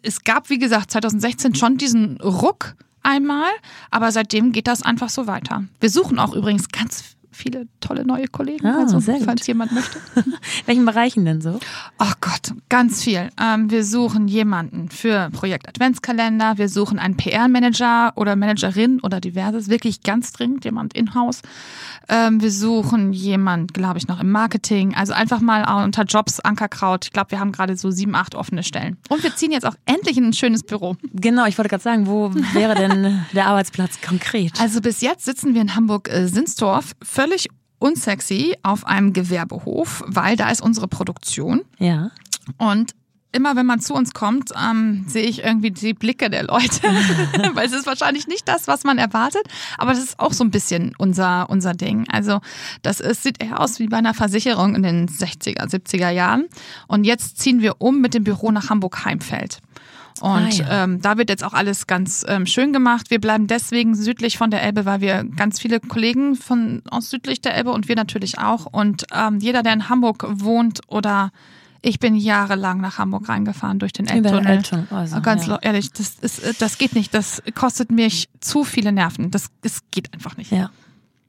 es 0.03 0.25
gab 0.25 0.51
wie 0.51 0.59
gesagt 0.59 0.91
2016 0.91 1.55
schon 1.55 1.79
diesen 1.79 2.21
Ruck 2.21 2.75
einmal, 3.05 3.51
aber 3.93 4.11
seitdem 4.11 4.51
geht 4.51 4.67
das 4.67 4.83
einfach 4.83 5.11
so 5.11 5.29
weiter. 5.29 5.63
Wir 5.79 5.91
suchen 5.91 6.19
auch 6.19 6.35
übrigens 6.35 6.71
ganz 6.71 7.16
viele 7.37 7.69
tolle 7.81 8.05
neue 8.05 8.27
Kollegen, 8.27 8.67
Ah, 8.67 8.81
also 8.81 9.01
falls 9.01 9.47
jemand 9.47 9.73
möchte. 9.73 9.99
Welchen 10.67 10.85
Bereichen 10.87 11.25
denn 11.25 11.41
so? 11.41 11.61
Ach 11.99 12.15
Gott, 12.21 12.53
ganz 12.69 13.05
viel. 13.05 13.29
Ähm, 13.41 13.71
wir 13.71 13.85
suchen 13.85 14.27
jemanden 14.29 14.89
für 14.89 15.31
Projekt 15.31 15.69
Adventskalender. 15.69 16.59
Wir 16.59 16.69
suchen 16.69 16.99
einen 16.99 17.17
PR-Manager 17.17 18.13
oder 18.17 18.37
Managerin 18.37 19.01
oder 19.03 19.21
diverses. 19.21 19.69
Wirklich 19.69 20.03
ganz 20.03 20.33
dringend 20.33 20.65
jemand 20.65 20.95
in-house. 20.95 21.43
Ähm, 22.09 22.41
wir 22.41 22.51
suchen 22.51 23.13
jemand, 23.13 23.75
glaube 23.75 23.99
ich, 23.99 24.09
noch 24.09 24.21
im 24.21 24.31
Marketing. 24.31 24.95
Also 24.95 25.13
einfach 25.13 25.41
mal 25.41 25.85
unter 25.85 26.05
Jobs 26.05 26.41
Ankerkraut. 26.41 27.05
Ich 27.05 27.13
glaube, 27.13 27.33
wir 27.33 27.41
haben 27.41 27.53
gerade 27.53 27.77
so 27.77 27.91
sieben, 27.91 28.15
acht 28.15 28.35
offene 28.35 28.63
Stellen. 28.63 28.97
Und 29.09 29.23
wir 29.23 29.35
ziehen 29.37 29.53
jetzt 29.53 29.67
auch 29.67 29.75
endlich 29.85 30.17
in 30.17 30.25
ein 30.25 30.33
schönes 30.33 30.63
Büro. 30.63 30.97
Genau, 31.13 31.47
ich 31.47 31.59
wollte 31.59 31.69
gerade 31.69 31.83
sagen, 31.83 32.07
wo 32.07 32.33
wäre 32.55 32.75
denn 32.75 33.25
der 33.33 33.47
Arbeitsplatz 33.47 34.01
konkret? 34.01 34.53
Also 34.61 34.81
bis 34.81 35.01
jetzt 35.01 35.25
sitzen 35.25 35.55
wir 35.55 35.61
in 35.61 35.75
Hamburg-Sinsdorf 35.75 36.93
völlig 37.27 37.49
unsexy 37.79 38.57
auf 38.63 38.87
einem 38.87 39.13
Gewerbehof, 39.13 40.05
weil 40.07 40.37
da 40.37 40.49
ist 40.51 40.63
unsere 40.63 40.87
Produktion. 40.87 41.63
Ja. 41.79 42.11
Und 42.57 42.93
immer 43.33 43.57
wenn 43.57 43.67
man 43.67 43.81
zu 43.81 43.95
uns 43.95 44.15
kommt, 44.15 44.53
ähm, 44.57 45.05
sehe 45.09 45.25
ich 45.25 45.43
irgendwie 45.45 45.73
die 45.73 45.93
Blicke 45.93 46.31
der 46.31 46.45
Leute. 46.45 46.83
Weil 47.55 47.67
es 47.67 47.73
ist 47.73 47.87
wahrscheinlich 47.87 48.29
nicht 48.29 48.49
das, 48.49 48.67
was 48.67 48.85
man 48.85 48.97
erwartet, 48.97 49.43
aber 49.77 49.91
das 49.93 50.03
ist 50.03 50.19
auch 50.19 50.33
so 50.33 50.43
ein 50.43 50.51
bisschen 50.51 50.95
unser, 50.97 51.51
unser 51.51 51.75
Ding. 51.75 52.07
Also 52.09 52.41
das 52.81 53.01
ist, 53.01 53.25
sieht 53.25 53.43
eher 53.43 53.61
aus 53.61 53.79
wie 53.79 53.89
bei 53.89 53.99
einer 53.99 54.15
Versicherung 54.15 54.75
in 54.75 54.83
den 54.83 55.09
60er, 55.09 55.69
70er 55.69 56.09
Jahren. 56.09 56.47
Und 56.87 57.05
jetzt 57.05 57.39
ziehen 57.39 57.61
wir 57.61 57.75
um 57.81 58.01
mit 58.01 58.15
dem 58.15 58.25
Büro 58.25 58.53
nach 58.53 58.71
Hamburg-Heimfeld. 58.71 59.59
Und 60.23 60.31
Ah, 60.31 60.49
ja. 60.49 60.85
ähm, 60.85 61.01
da 61.03 61.19
wird 61.19 61.29
jetzt 61.31 61.45
auch 61.45 61.53
alles 61.53 61.87
ganz 61.87 62.25
ähm, 62.29 62.47
schön 62.47 62.73
gemacht. 62.73 63.11
Wir 63.11 63.21
bleiben 63.21 63.47
deswegen 63.47 63.95
südlich 63.95 64.39
von 64.39 64.51
der 64.51 64.63
Elbe, 64.63 64.85
weil 64.85 65.01
wir 65.01 65.25
ganz 65.25 65.61
viele 65.61 65.81
Kollegen 65.81 66.35
von 66.37 66.83
aus 66.91 67.11
südlich 67.11 67.41
der 67.41 67.55
Elbe 67.55 67.71
und 67.73 67.89
wir 67.89 67.97
natürlich 67.97 68.39
auch. 68.39 68.67
Und 68.67 69.05
ähm, 69.15 69.39
jeder, 69.41 69.63
der 69.63 69.73
in 69.75 69.89
Hamburg 69.89 70.27
wohnt 70.29 70.81
oder 70.89 71.31
ich 71.83 72.01
bin 72.01 72.17
jahrelang 72.17 72.81
nach 72.81 72.99
Hamburg 72.99 73.29
reingefahren 73.29 73.79
durch 73.79 73.93
den 73.93 74.07
Elbtunnel. 74.09 74.47
Elbtunnel, 74.47 74.87
also, 74.91 75.21
Ganz 75.21 75.47
ja. 75.47 75.59
ehrlich, 75.63 75.93
das, 75.93 76.15
ist, 76.21 76.43
äh, 76.43 76.53
das 76.59 76.79
geht 76.79 76.95
nicht. 76.95 77.15
Das 77.15 77.43
kostet 77.55 77.91
mich 77.93 78.29
zu 78.41 78.65
viele 78.65 78.91
Nerven. 78.93 79.31
Das, 79.31 79.49
das 79.63 79.81
geht 79.93 80.13
einfach 80.13 80.37
nicht. 80.37 80.51
Ja. 80.51 80.71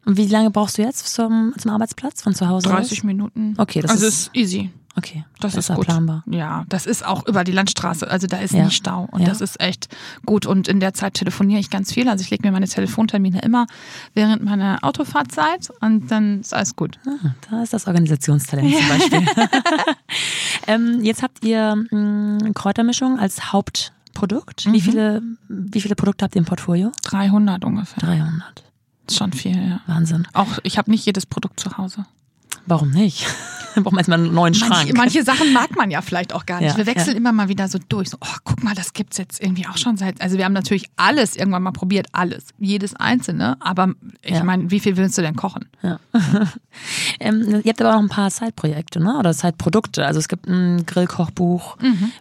Und 0.05 0.15
wie 0.17 0.25
lange 0.25 0.49
brauchst 0.49 0.77
du 0.77 0.81
jetzt 0.83 1.05
zum, 1.13 1.53
zum 1.57 1.69
Arbeitsplatz 1.71 2.21
von 2.23 2.33
zu 2.33 2.47
Hause 2.47 2.69
30 2.69 2.99
aus? 2.99 3.03
Minuten. 3.03 3.55
Okay, 3.57 3.81
das 3.81 3.91
also 3.91 4.07
ist- 4.07 4.27
ist 4.27 4.35
easy. 4.35 4.69
Okay, 4.97 5.23
Das 5.39 5.53
ist 5.55 5.67
gut. 5.73 5.85
planbar. 5.85 6.23
Ja, 6.25 6.65
das 6.69 6.87
ist 6.87 7.05
auch 7.05 7.27
über 7.27 7.43
die 7.43 7.51
Landstraße. 7.51 8.09
Also 8.09 8.25
da 8.25 8.37
ist 8.37 8.53
Ja. 8.53 8.63
nie 8.65 8.71
Stau 8.71 9.07
und 9.11 9.21
Ja. 9.21 9.27
das 9.27 9.41
ist 9.41 9.59
echt 9.61 9.87
gut. 10.25 10.47
Und 10.47 10.67
in 10.67 10.79
der 10.79 10.95
Zeit 10.95 11.13
telefoniere 11.13 11.59
ich 11.59 11.69
ganz 11.69 11.93
viel. 11.93 12.09
Also 12.09 12.23
ich 12.23 12.31
lege 12.31 12.45
mir 12.47 12.51
meine 12.51 12.67
Telefontermine 12.67 13.39
immer 13.43 13.67
während 14.15 14.43
meiner 14.43 14.79
Autofahrzeit 14.81 15.69
und 15.81 16.09
dann 16.11 16.41
ist 16.41 16.53
alles 16.53 16.75
gut. 16.75 16.97
Ah, 17.05 17.29
da 17.51 17.61
ist 17.61 17.73
das 17.73 17.85
Organisationstalent 17.85 18.73
zum 18.75 18.87
Beispiel. 18.87 19.25
ähm, 20.67 21.03
jetzt 21.03 21.21
habt 21.23 21.43
ihr 21.45 21.75
mh, 21.91 22.51
Kräutermischung 22.53 23.19
als 23.19 23.53
Hauptprodukt. 23.53 24.65
Mhm. 24.65 24.73
Wie, 24.73 24.81
viele, 24.81 25.21
wie 25.47 25.81
viele 25.81 25.95
Produkte 25.95 26.25
habt 26.25 26.35
ihr 26.35 26.39
im 26.39 26.45
Portfolio? 26.45 26.91
300 27.03 27.63
ungefähr. 27.65 28.01
300. 28.03 28.63
Ist 29.07 29.17
schon 29.17 29.31
viel, 29.31 29.55
ja. 29.55 29.81
Wahnsinn. 29.87 30.27
Auch 30.33 30.57
ich 30.63 30.77
habe 30.77 30.91
nicht 30.91 31.05
jedes 31.05 31.25
Produkt 31.25 31.59
zu 31.59 31.77
Hause. 31.77 32.05
Warum 32.67 32.91
nicht? 32.91 33.25
Braucht 33.75 33.91
man 33.91 33.99
erstmal 33.99 34.19
einen 34.19 34.33
neuen 34.33 34.55
Schrank. 34.55 34.71
Manche, 34.71 34.93
manche 34.95 35.23
Sachen 35.23 35.53
mag 35.53 35.75
man 35.75 35.91
ja 35.91 36.01
vielleicht 36.01 36.33
auch 36.33 36.47
gar 36.47 36.61
nicht. 36.61 36.71
Ja, 36.71 36.77
wir 36.77 36.87
wechseln 36.87 37.11
ja. 37.13 37.17
immer 37.17 37.31
mal 37.31 37.47
wieder 37.47 37.67
so 37.67 37.77
durch. 37.89 38.09
So, 38.09 38.17
oh, 38.19 38.35
guck 38.43 38.63
mal, 38.63 38.73
das 38.73 38.93
gibt's 38.93 39.17
jetzt 39.19 39.39
irgendwie 39.39 39.67
auch 39.67 39.77
schon 39.77 39.97
seit. 39.97 40.19
Also 40.19 40.39
wir 40.39 40.45
haben 40.45 40.53
natürlich 40.53 40.89
alles 40.95 41.35
irgendwann 41.35 41.61
mal 41.61 41.71
probiert, 41.73 42.07
alles, 42.11 42.45
jedes 42.57 42.95
einzelne. 42.95 43.55
Aber 43.59 43.89
ich 44.23 44.31
Ja. 44.31 44.43
meine, 44.43 44.71
wie 44.71 44.79
viel 44.79 44.97
willst 44.97 45.15
du 45.17 45.21
denn 45.21 45.35
kochen? 45.35 45.65
Ähm, 47.19 47.61
ihr 47.63 47.69
habt 47.71 47.81
aber 47.81 47.89
auch 47.89 47.95
noch 47.95 48.03
ein 48.03 48.09
paar 48.09 48.29
Zeitprojekte, 48.29 48.99
ne? 48.99 49.17
Oder 49.17 49.33
Zeitprodukte. 49.33 50.05
Also 50.05 50.19
es 50.19 50.27
gibt 50.27 50.47
ein 50.47 50.85
Grillkochbuch, 50.85 51.77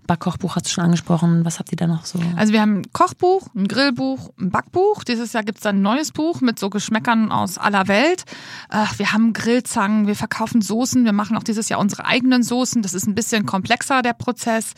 Backkochbuch 0.06 0.56
hast 0.56 0.64
du 0.66 0.70
schon 0.70 0.84
angesprochen. 0.84 1.44
Was 1.44 1.58
habt 1.58 1.72
ihr 1.72 1.76
da 1.76 1.86
noch 1.86 2.06
so? 2.06 2.18
Also 2.36 2.54
wir 2.54 2.62
haben 2.62 2.78
ein 2.78 2.92
Kochbuch, 2.94 3.48
ein 3.54 3.68
Grillbuch, 3.68 4.30
ein 4.40 4.50
Backbuch. 4.50 5.04
Dieses 5.04 5.34
Jahr 5.34 5.42
gibt's 5.42 5.60
dann 5.60 5.76
ein 5.76 5.82
neues 5.82 6.12
Buch 6.12 6.40
mit 6.40 6.58
so 6.58 6.70
Geschmäckern 6.70 7.30
aus 7.32 7.58
aller 7.58 7.86
Welt. 7.88 8.24
Ach, 8.70 8.98
wir 8.98 9.12
haben 9.12 9.34
Grillzangen, 9.34 10.06
wir 10.06 10.16
verkaufen 10.16 10.35
Soßen, 10.60 11.04
wir 11.04 11.12
machen 11.12 11.36
auch 11.36 11.42
dieses 11.42 11.68
Jahr 11.68 11.80
unsere 11.80 12.04
eigenen 12.04 12.42
Soßen. 12.42 12.82
Das 12.82 12.94
ist 12.94 13.06
ein 13.06 13.14
bisschen 13.14 13.46
komplexer, 13.46 14.02
der 14.02 14.12
Prozess. 14.12 14.74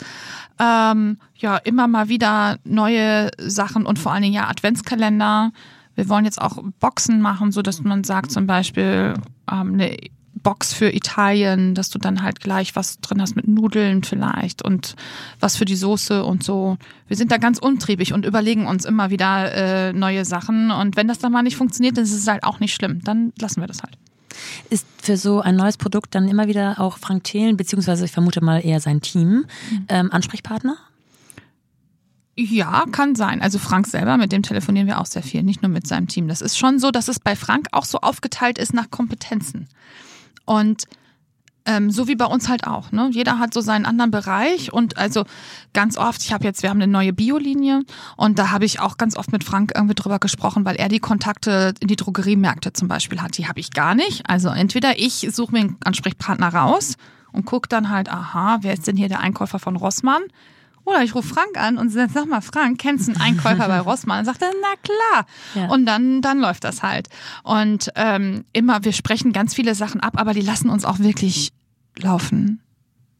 Ähm, 0.59 1.17
ja, 1.35 1.57
immer 1.57 1.87
mal 1.87 2.09
wieder 2.09 2.57
neue 2.63 3.31
Sachen 3.37 3.85
und 3.85 3.99
vor 3.99 4.11
allen 4.11 4.23
Dingen 4.23 4.35
ja 4.35 4.47
Adventskalender. 4.47 5.51
Wir 5.95 6.09
wollen 6.09 6.25
jetzt 6.25 6.41
auch 6.41 6.63
Boxen 6.79 7.21
machen, 7.21 7.51
so 7.51 7.61
dass 7.61 7.81
man 7.81 8.03
sagt 8.03 8.31
zum 8.31 8.47
Beispiel 8.47 9.15
ähm, 9.51 9.73
eine 9.73 9.97
Box 10.43 10.73
für 10.73 10.93
Italien, 10.93 11.75
dass 11.75 11.89
du 11.89 11.99
dann 11.99 12.23
halt 12.23 12.39
gleich 12.39 12.75
was 12.75 12.99
drin 12.99 13.21
hast 13.21 13.35
mit 13.35 13.47
Nudeln 13.47 14.03
vielleicht 14.03 14.63
und 14.63 14.95
was 15.39 15.57
für 15.57 15.65
die 15.65 15.75
Soße 15.75 16.23
und 16.23 16.43
so. 16.43 16.77
Wir 17.07 17.17
sind 17.17 17.31
da 17.31 17.37
ganz 17.37 17.59
untriebig 17.59 18.13
und 18.13 18.25
überlegen 18.25 18.67
uns 18.67 18.85
immer 18.85 19.09
wieder 19.09 19.53
äh, 19.53 19.93
neue 19.93 20.25
Sachen. 20.25 20.71
Und 20.71 20.95
wenn 20.95 21.07
das 21.07 21.19
dann 21.19 21.31
mal 21.31 21.43
nicht 21.43 21.57
funktioniert, 21.57 21.97
dann 21.97 22.03
ist 22.03 22.13
es 22.13 22.27
halt 22.27 22.43
auch 22.43 22.59
nicht 22.59 22.73
schlimm. 22.73 23.01
Dann 23.03 23.33
lassen 23.39 23.61
wir 23.61 23.67
das 23.67 23.83
halt. 23.83 23.97
Ist 24.69 24.85
für 25.01 25.17
so 25.17 25.41
ein 25.41 25.55
neues 25.55 25.77
Produkt 25.77 26.15
dann 26.15 26.27
immer 26.27 26.47
wieder 26.47 26.79
auch 26.79 26.97
Frank 26.97 27.23
Thelen, 27.23 27.57
beziehungsweise 27.57 28.05
ich 28.05 28.11
vermute 28.11 28.41
mal 28.41 28.65
eher 28.65 28.79
sein 28.79 29.01
Team, 29.01 29.45
ähm, 29.87 30.11
Ansprechpartner? 30.11 30.77
Ja, 32.35 32.85
kann 32.91 33.15
sein. 33.15 33.41
Also 33.41 33.59
Frank 33.59 33.85
selber, 33.87 34.15
mit 34.15 34.31
dem 34.31 34.43
telefonieren 34.43 34.87
wir 34.87 35.01
auch 35.01 35.05
sehr 35.05 35.23
viel, 35.23 35.43
nicht 35.43 35.61
nur 35.61 35.69
mit 35.69 35.85
seinem 35.87 36.07
Team. 36.07 36.29
Das 36.29 36.41
ist 36.41 36.57
schon 36.57 36.79
so, 36.79 36.89
dass 36.89 37.09
es 37.09 37.19
bei 37.19 37.35
Frank 37.35 37.67
auch 37.73 37.83
so 37.83 37.99
aufgeteilt 37.99 38.57
ist 38.57 38.73
nach 38.73 38.89
Kompetenzen. 38.89 39.67
Und 40.45 40.85
ähm, 41.69 41.91
so 41.91 42.07
wie 42.07 42.15
bei 42.15 42.25
uns 42.25 42.49
halt 42.49 42.65
auch. 42.65 42.91
Ne? 42.91 43.09
Jeder 43.11 43.37
hat 43.37 43.53
so 43.53 43.61
seinen 43.61 43.85
anderen 43.85 44.09
Bereich 44.09 44.73
und 44.73 44.97
also 44.97 45.25
ganz 45.71 45.97
oft, 45.97 46.23
ich 46.23 46.33
habe 46.33 46.43
jetzt, 46.43 46.63
wir 46.63 46.71
haben 46.71 46.81
eine 46.81 46.91
neue 46.91 47.13
Biolinie 47.13 47.83
und 48.17 48.39
da 48.39 48.49
habe 48.49 48.65
ich 48.65 48.79
auch 48.79 48.97
ganz 48.97 49.15
oft 49.15 49.31
mit 49.31 49.43
Frank 49.43 49.73
irgendwie 49.75 49.93
drüber 49.93 50.17
gesprochen, 50.17 50.65
weil 50.65 50.77
er 50.77 50.89
die 50.89 50.99
Kontakte 50.99 51.75
in 51.79 51.87
die 51.87 51.95
Drogeriemärkte 51.95 52.73
zum 52.73 52.87
Beispiel 52.87 53.21
hat. 53.21 53.37
Die 53.37 53.47
habe 53.47 53.59
ich 53.59 53.71
gar 53.71 53.93
nicht. 53.93 54.27
Also 54.27 54.49
entweder 54.49 54.97
ich 54.97 55.27
suche 55.31 55.51
mir 55.51 55.59
einen 55.59 55.77
Ansprechpartner 55.83 56.47
raus 56.47 56.95
und 57.31 57.45
gucke 57.45 57.69
dann 57.69 57.91
halt, 57.91 58.09
aha, 58.09 58.57
wer 58.61 58.73
ist 58.73 58.87
denn 58.87 58.97
hier 58.97 59.07
der 59.07 59.19
Einkäufer 59.19 59.59
von 59.59 59.75
Rossmann? 59.75 60.23
Oder 60.89 61.03
ich 61.03 61.13
rufe 61.13 61.27
Frank 61.27 61.57
an 61.57 61.77
und 61.77 61.89
sage, 61.89 62.11
sag 62.11 62.25
mal, 62.25 62.41
Frank, 62.41 62.79
kennst 62.79 63.07
du 63.07 63.11
einen 63.11 63.21
Einkäufer 63.21 63.67
bei 63.67 63.79
Rossmann? 63.79 64.19
Und 64.19 64.25
sagt 64.25 64.41
er, 64.41 64.51
na 64.61 64.75
klar. 64.81 65.25
Ja. 65.55 65.71
Und 65.71 65.85
dann, 65.85 66.21
dann 66.21 66.39
läuft 66.39 66.63
das 66.63 66.81
halt. 66.81 67.09
Und 67.43 67.91
ähm, 67.95 68.45
immer, 68.53 68.83
wir 68.83 68.93
sprechen 68.93 69.31
ganz 69.31 69.53
viele 69.53 69.75
Sachen 69.75 70.01
ab, 70.01 70.13
aber 70.17 70.33
die 70.33 70.41
lassen 70.41 70.69
uns 70.69 70.85
auch 70.85 70.99
wirklich 70.99 71.51
laufen. 71.97 72.61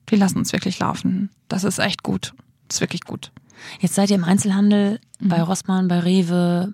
Die 0.10 0.16
lassen 0.16 0.40
uns 0.40 0.52
wirklich 0.52 0.80
laufen. 0.80 1.30
Das 1.48 1.64
ist 1.64 1.80
echt 1.80 2.02
gut. 2.02 2.34
Das 2.68 2.78
ist 2.78 2.82
wirklich 2.82 3.04
gut. 3.04 3.32
Jetzt 3.80 3.96
seid 3.96 4.10
ihr 4.10 4.16
im 4.16 4.24
Einzelhandel 4.24 5.00
bei 5.20 5.42
Rossmann, 5.42 5.88
bei 5.88 6.00
Rewe. 6.00 6.74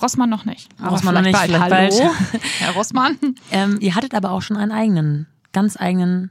Rossmann 0.00 0.30
noch 0.30 0.44
nicht. 0.44 0.68
Aber 0.78 0.90
Rossmann 0.90 1.14
noch 1.14 1.22
nicht, 1.22 1.32
bald. 1.32 1.50
vielleicht 1.50 1.62
Hallo, 1.62 1.90
bald. 2.32 2.42
Herr 2.60 2.72
Rossmann. 2.72 3.18
Ähm, 3.50 3.76
ihr 3.80 3.94
hattet 3.94 4.14
aber 4.14 4.30
auch 4.30 4.42
schon 4.42 4.56
einen 4.56 4.72
eigenen, 4.72 5.26
ganz 5.52 5.76
eigenen 5.76 6.30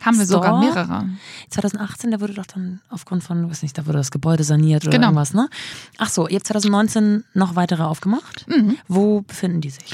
Haben 0.00 0.18
wir 0.18 0.24
Store. 0.26 0.42
sogar 0.44 0.60
mehrere. 0.60 1.06
2018, 1.50 2.10
da 2.10 2.20
wurde 2.20 2.34
doch 2.34 2.46
dann 2.46 2.80
aufgrund 2.88 3.22
von, 3.22 3.50
weiß 3.50 3.62
nicht, 3.62 3.76
da 3.76 3.86
wurde 3.86 3.98
das 3.98 4.10
Gebäude 4.10 4.44
saniert 4.44 4.84
oder 4.84 4.92
Genau. 4.92 5.08
irgendwas, 5.08 5.34
ne? 5.34 5.48
Ach 5.98 6.08
so, 6.08 6.26
ihr 6.28 6.36
habt 6.36 6.46
2019 6.46 7.24
noch 7.34 7.56
weitere 7.56 7.82
aufgemacht. 7.82 8.46
Mhm. 8.48 8.76
Wo 8.88 9.22
befinden 9.22 9.60
die 9.60 9.70
sich? 9.70 9.84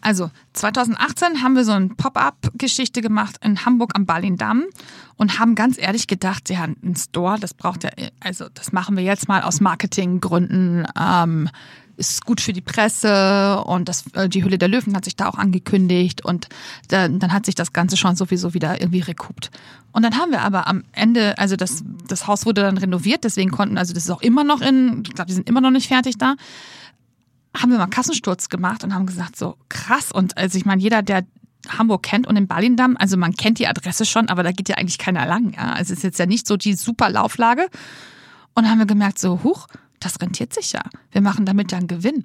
Also 0.00 0.30
2018 0.52 1.42
haben 1.42 1.56
wir 1.56 1.64
so 1.64 1.72
eine 1.72 1.88
Pop-up-Geschichte 1.88 3.00
gemacht 3.00 3.36
in 3.42 3.64
Hamburg 3.64 3.92
am 3.94 4.04
Berlin-Damm 4.04 4.64
und 5.16 5.38
haben 5.38 5.54
ganz 5.54 5.78
ehrlich 5.78 6.06
gedacht, 6.06 6.50
ja, 6.50 6.64
ein 6.64 6.94
Store, 6.96 7.38
das 7.40 7.54
braucht 7.54 7.84
ja, 7.84 7.90
also 8.20 8.46
das 8.52 8.70
machen 8.72 8.96
wir 8.98 9.02
jetzt 9.04 9.28
mal 9.28 9.40
aus 9.42 9.60
Marketinggründen. 9.62 10.86
Ähm, 11.00 11.48
ist 11.96 12.24
gut 12.24 12.40
für 12.40 12.52
die 12.52 12.60
Presse 12.60 13.62
und 13.64 13.88
das, 13.88 14.04
äh, 14.14 14.28
die 14.28 14.44
Hülle 14.44 14.58
der 14.58 14.68
Löwen 14.68 14.96
hat 14.96 15.04
sich 15.04 15.16
da 15.16 15.28
auch 15.28 15.36
angekündigt 15.36 16.24
und 16.24 16.48
dann, 16.88 17.18
dann 17.18 17.32
hat 17.32 17.46
sich 17.46 17.54
das 17.54 17.72
Ganze 17.72 17.96
schon 17.96 18.16
sowieso 18.16 18.54
wieder 18.54 18.80
irgendwie 18.80 19.00
rekupt. 19.00 19.50
Und 19.92 20.02
dann 20.02 20.16
haben 20.18 20.32
wir 20.32 20.42
aber 20.42 20.66
am 20.66 20.84
Ende, 20.92 21.38
also 21.38 21.56
das, 21.56 21.84
das 22.08 22.26
Haus 22.26 22.46
wurde 22.46 22.62
dann 22.62 22.78
renoviert, 22.78 23.24
deswegen 23.24 23.50
konnten, 23.50 23.78
also 23.78 23.94
das 23.94 24.04
ist 24.04 24.10
auch 24.10 24.22
immer 24.22 24.44
noch 24.44 24.60
in, 24.60 25.02
ich 25.06 25.14
glaube, 25.14 25.28
die 25.28 25.34
sind 25.34 25.48
immer 25.48 25.60
noch 25.60 25.70
nicht 25.70 25.88
fertig 25.88 26.18
da 26.18 26.34
haben 27.56 27.70
wir 27.70 27.78
mal 27.78 27.86
Kassensturz 27.86 28.48
gemacht 28.48 28.84
und 28.84 28.94
haben 28.94 29.06
gesagt, 29.06 29.36
so 29.36 29.56
krass. 29.68 30.10
Und 30.10 30.36
also 30.36 30.58
ich 30.58 30.64
meine, 30.64 30.82
jeder, 30.82 31.02
der 31.02 31.24
Hamburg 31.68 32.02
kennt 32.02 32.26
und 32.26 32.34
den 32.34 32.46
Berlin-Damm, 32.46 32.96
also 32.98 33.16
man 33.16 33.32
kennt 33.32 33.58
die 33.58 33.66
Adresse 33.66 34.04
schon, 34.04 34.28
aber 34.28 34.42
da 34.42 34.52
geht 34.52 34.68
ja 34.68 34.76
eigentlich 34.76 34.98
keiner 34.98 35.26
lang. 35.26 35.54
Ja? 35.54 35.72
Also 35.72 35.92
es 35.92 35.98
ist 35.98 36.02
jetzt 36.02 36.18
ja 36.18 36.26
nicht 36.26 36.46
so 36.46 36.56
die 36.56 36.74
super 36.74 37.08
Lauflage. 37.10 37.68
Und 38.54 38.64
dann 38.64 38.70
haben 38.70 38.78
wir 38.78 38.86
gemerkt, 38.86 39.18
so, 39.18 39.42
huch, 39.42 39.66
das 40.04 40.20
rentiert 40.20 40.52
sich 40.52 40.72
ja. 40.72 40.82
Wir 41.10 41.20
machen 41.20 41.46
damit 41.46 41.72
einen 41.72 41.86
Gewinn. 41.86 42.24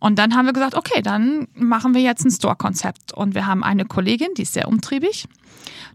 Und 0.00 0.18
dann 0.18 0.34
haben 0.34 0.46
wir 0.46 0.52
gesagt, 0.52 0.74
okay, 0.74 1.00
dann 1.02 1.46
machen 1.54 1.94
wir 1.94 2.00
jetzt 2.00 2.24
ein 2.24 2.30
Store-Konzept. 2.30 3.12
Und 3.12 3.34
wir 3.34 3.46
haben 3.46 3.62
eine 3.62 3.84
Kollegin, 3.84 4.34
die 4.36 4.42
ist 4.42 4.54
sehr 4.54 4.66
umtriebig, 4.66 5.28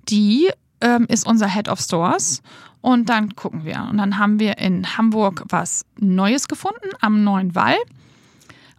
die 0.08 0.50
ähm, 0.80 1.06
ist 1.10 1.28
unser 1.28 1.50
Head 1.54 1.68
of 1.68 1.80
Stores. 1.80 2.42
Und 2.80 3.10
dann 3.10 3.36
gucken 3.36 3.66
wir. 3.66 3.86
Und 3.90 3.98
dann 3.98 4.18
haben 4.18 4.40
wir 4.40 4.60
in 4.60 4.98
Hamburg 4.98 5.44
was 5.50 5.86
Neues 6.00 6.48
gefunden 6.48 6.90
am 7.02 7.24
Neuen 7.24 7.54
Wall. 7.54 7.76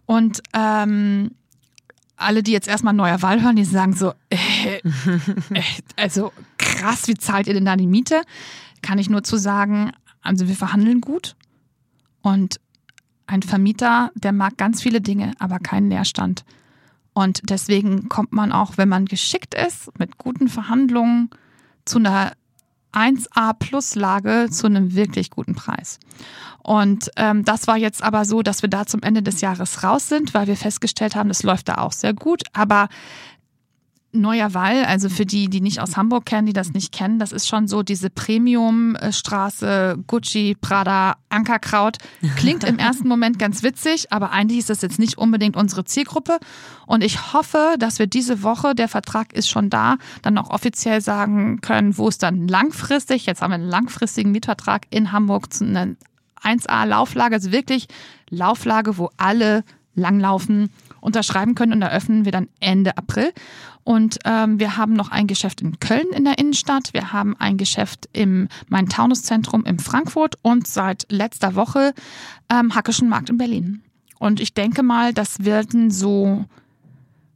Und 0.07 0.41
ähm, 0.53 1.31
alle, 2.15 2.41
die 2.41 2.51
jetzt 2.51 2.67
erstmal 2.67 2.93
Neuer 2.93 3.21
Wall 3.21 3.43
hören, 3.43 3.55
die 3.55 3.65
sagen 3.65 3.93
so, 3.93 4.13
äh, 4.29 4.77
äh, 4.77 5.61
also 5.95 6.31
krass, 6.57 7.07
wie 7.07 7.13
zahlt 7.13 7.47
ihr 7.47 7.53
denn 7.53 7.65
da 7.65 7.75
die 7.75 7.85
Miete? 7.87 8.23
Kann 8.81 8.97
ich 8.97 9.09
nur 9.09 9.23
zu 9.23 9.37
sagen, 9.37 9.91
also 10.21 10.47
wir 10.47 10.55
verhandeln 10.55 11.01
gut. 11.01 11.35
Und 12.21 12.59
ein 13.27 13.43
Vermieter, 13.43 14.11
der 14.15 14.31
mag 14.31 14.57
ganz 14.57 14.81
viele 14.81 15.01
Dinge, 15.01 15.33
aber 15.39 15.59
keinen 15.59 15.89
Leerstand. 15.89 16.43
Und 17.13 17.41
deswegen 17.49 18.09
kommt 18.09 18.31
man 18.31 18.51
auch, 18.51 18.77
wenn 18.77 18.89
man 18.89 19.05
geschickt 19.05 19.53
ist, 19.53 19.97
mit 19.99 20.17
guten 20.17 20.47
Verhandlungen 20.47 21.29
zu 21.85 21.99
einer 21.99 22.33
1A 22.93 23.53
Plus 23.53 23.95
Lage 23.95 24.47
zu 24.49 24.65
einem 24.65 24.95
wirklich 24.95 25.29
guten 25.29 25.53
Preis. 25.53 25.99
Und 26.63 27.09
ähm, 27.15 27.45
das 27.45 27.67
war 27.67 27.77
jetzt 27.77 28.03
aber 28.03 28.25
so, 28.25 28.41
dass 28.41 28.61
wir 28.61 28.69
da 28.69 28.85
zum 28.85 29.01
Ende 29.03 29.21
des 29.21 29.41
Jahres 29.41 29.83
raus 29.83 30.09
sind, 30.09 30.33
weil 30.33 30.47
wir 30.47 30.57
festgestellt 30.57 31.15
haben, 31.15 31.29
das 31.29 31.43
läuft 31.43 31.69
da 31.69 31.75
auch 31.75 31.91
sehr 31.91 32.13
gut. 32.13 32.43
Aber 32.53 32.89
Neuer 34.11 34.55
Wall, 34.55 34.85
also 34.85 35.07
für 35.07 35.25
die, 35.25 35.49
die 35.49 35.61
nicht 35.61 35.79
aus 35.79 35.95
Hamburg 35.95 36.25
kennen, 36.25 36.47
die 36.47 36.53
das 36.53 36.73
nicht 36.73 36.91
kennen, 36.91 37.19
das 37.19 37.31
ist 37.31 37.47
schon 37.47 37.67
so 37.67 37.83
diese 37.83 38.09
Premium-Straße, 38.09 39.99
Gucci, 40.07 40.57
Prada, 40.59 41.17
Ankerkraut. 41.29 41.97
Klingt 42.35 42.63
im 42.63 42.79
ersten 42.79 43.07
Moment 43.07 43.37
ganz 43.37 43.61
witzig, 43.61 44.11
aber 44.11 44.31
eigentlich 44.31 44.59
ist 44.59 44.71
das 44.71 44.81
jetzt 44.81 44.97
nicht 44.97 45.19
unbedingt 45.19 45.55
unsere 45.55 45.85
Zielgruppe. 45.85 46.39
Und 46.87 47.03
ich 47.03 47.33
hoffe, 47.33 47.75
dass 47.77 47.99
wir 47.99 48.07
diese 48.07 48.41
Woche, 48.41 48.73
der 48.73 48.87
Vertrag 48.87 49.31
ist 49.33 49.47
schon 49.47 49.69
da, 49.69 49.97
dann 50.23 50.39
auch 50.39 50.49
offiziell 50.49 51.01
sagen 51.01 51.61
können, 51.61 51.95
wo 51.97 52.07
es 52.07 52.17
dann 52.17 52.47
langfristig, 52.47 53.27
jetzt 53.27 53.43
haben 53.43 53.51
wir 53.51 53.55
einen 53.55 53.69
langfristigen 53.69 54.31
Mietvertrag 54.31 54.87
in 54.89 55.11
Hamburg 55.11 55.53
zu 55.53 55.65
einer 55.65 55.95
1A 56.41 56.85
Lauflage, 56.85 57.35
also 57.35 57.51
wirklich 57.51 57.87
Lauflage, 58.29 58.97
wo 58.97 59.11
alle 59.17 59.63
langlaufen, 59.93 60.71
unterschreiben 61.01 61.55
können 61.55 61.73
und 61.73 61.81
eröffnen 61.81 62.25
wir 62.25 62.31
dann 62.31 62.49
Ende 62.59 62.97
April. 62.97 63.31
Und 63.83 64.19
ähm, 64.25 64.59
wir 64.59 64.77
haben 64.77 64.93
noch 64.93 65.09
ein 65.09 65.27
Geschäft 65.27 65.61
in 65.61 65.79
Köln 65.79 66.07
in 66.15 66.25
der 66.25 66.37
Innenstadt. 66.37 66.93
Wir 66.93 67.11
haben 67.11 67.35
ein 67.37 67.57
Geschäft 67.57 68.09
im 68.13 68.47
Main-Taunus-Zentrum 68.67 69.65
in 69.65 69.79
Frankfurt 69.79 70.35
und 70.41 70.67
seit 70.67 71.05
letzter 71.09 71.55
Woche 71.55 71.93
ähm, 72.51 72.75
Hackischen 72.75 73.09
Markt 73.09 73.29
in 73.29 73.37
Berlin. 73.37 73.81
Und 74.19 74.39
ich 74.39 74.53
denke 74.53 74.83
mal, 74.83 75.13
das 75.13 75.45
werden 75.45 75.91
so 75.91 76.45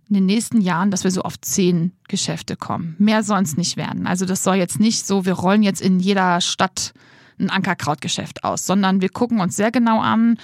in 0.10 0.16
den 0.16 0.26
nächsten 0.26 0.62
Jahren, 0.62 0.92
dass 0.92 1.04
wir 1.04 1.12
so 1.12 1.24
auf 1.24 1.40
zehn 1.42 1.92
Geschäfte 2.08 2.56
kommen. 2.56 2.96
Mehr 3.00 3.24
soll 3.24 3.42
es 3.42 3.58
nicht 3.58 3.78
werden. 3.78 4.06
Also 4.06 4.26
das 4.26 4.44
soll 4.44 4.56
jetzt 4.56 4.80
nicht 4.80 5.08
so, 5.08 5.26
wir 5.26 5.34
rollen 5.34 5.64
jetzt 5.64 5.82
in 5.82 6.00
jeder 6.00 6.40
Stadt 6.40 6.94
ein 7.40 7.50
Ankerkrautgeschäft 7.50 8.44
aus, 8.44 8.66
sondern 8.66 9.02
wir 9.02 9.10
gucken 9.10 9.40
uns 9.40 9.56
sehr 9.56 9.72
genau 9.72 10.00
an, 10.02 10.38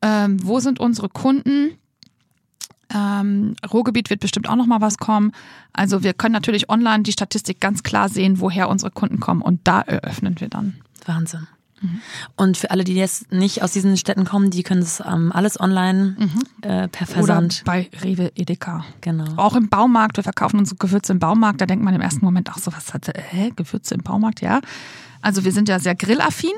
ähm, 0.00 0.38
wo 0.42 0.60
sind 0.60 0.80
unsere 0.80 1.08
Kunden. 1.08 1.76
Ähm, 2.92 3.54
Ruhrgebiet 3.72 4.10
wird 4.10 4.20
bestimmt 4.20 4.48
auch 4.48 4.56
noch 4.56 4.66
mal 4.66 4.80
was 4.80 4.98
kommen. 4.98 5.32
Also 5.72 6.02
wir 6.02 6.14
können 6.14 6.32
natürlich 6.32 6.68
online 6.68 7.02
die 7.02 7.12
Statistik 7.12 7.60
ganz 7.60 7.82
klar 7.82 8.08
sehen, 8.08 8.40
woher 8.40 8.68
unsere 8.68 8.90
Kunden 8.90 9.20
kommen 9.20 9.42
und 9.42 9.60
da 9.64 9.80
eröffnen 9.80 10.40
wir 10.40 10.48
dann. 10.48 10.74
Wahnsinn. 11.06 11.46
Und 12.36 12.56
für 12.56 12.70
alle, 12.70 12.84
die 12.84 12.94
jetzt 12.94 13.30
nicht 13.32 13.62
aus 13.62 13.72
diesen 13.72 13.96
Städten 13.96 14.24
kommen, 14.24 14.50
die 14.50 14.62
können 14.62 14.82
es 14.82 15.00
ähm, 15.00 15.32
alles 15.32 15.60
online 15.60 16.16
äh, 16.62 16.88
per 16.88 17.06
Versand. 17.06 17.62
Oder 17.62 17.64
bei 17.64 17.90
Rewe, 18.02 18.32
Edeka. 18.34 18.84
Genau. 19.00 19.26
Auch 19.36 19.54
im 19.54 19.68
Baumarkt, 19.68 20.16
wir 20.16 20.24
verkaufen 20.24 20.58
unsere 20.58 20.76
Gewürze 20.76 21.12
im 21.12 21.18
Baumarkt, 21.18 21.60
da 21.60 21.66
denkt 21.66 21.84
man 21.84 21.94
im 21.94 22.00
ersten 22.00 22.24
Moment, 22.24 22.48
ach 22.50 22.58
so, 22.58 22.72
was 22.72 22.94
hatte, 22.94 23.12
hä, 23.16 23.52
Gewürze 23.54 23.94
im 23.94 24.02
Baumarkt, 24.02 24.40
ja. 24.40 24.60
Also 25.20 25.44
wir 25.44 25.52
sind 25.52 25.68
ja 25.68 25.78
sehr 25.78 25.94
grillaffin 25.94 26.52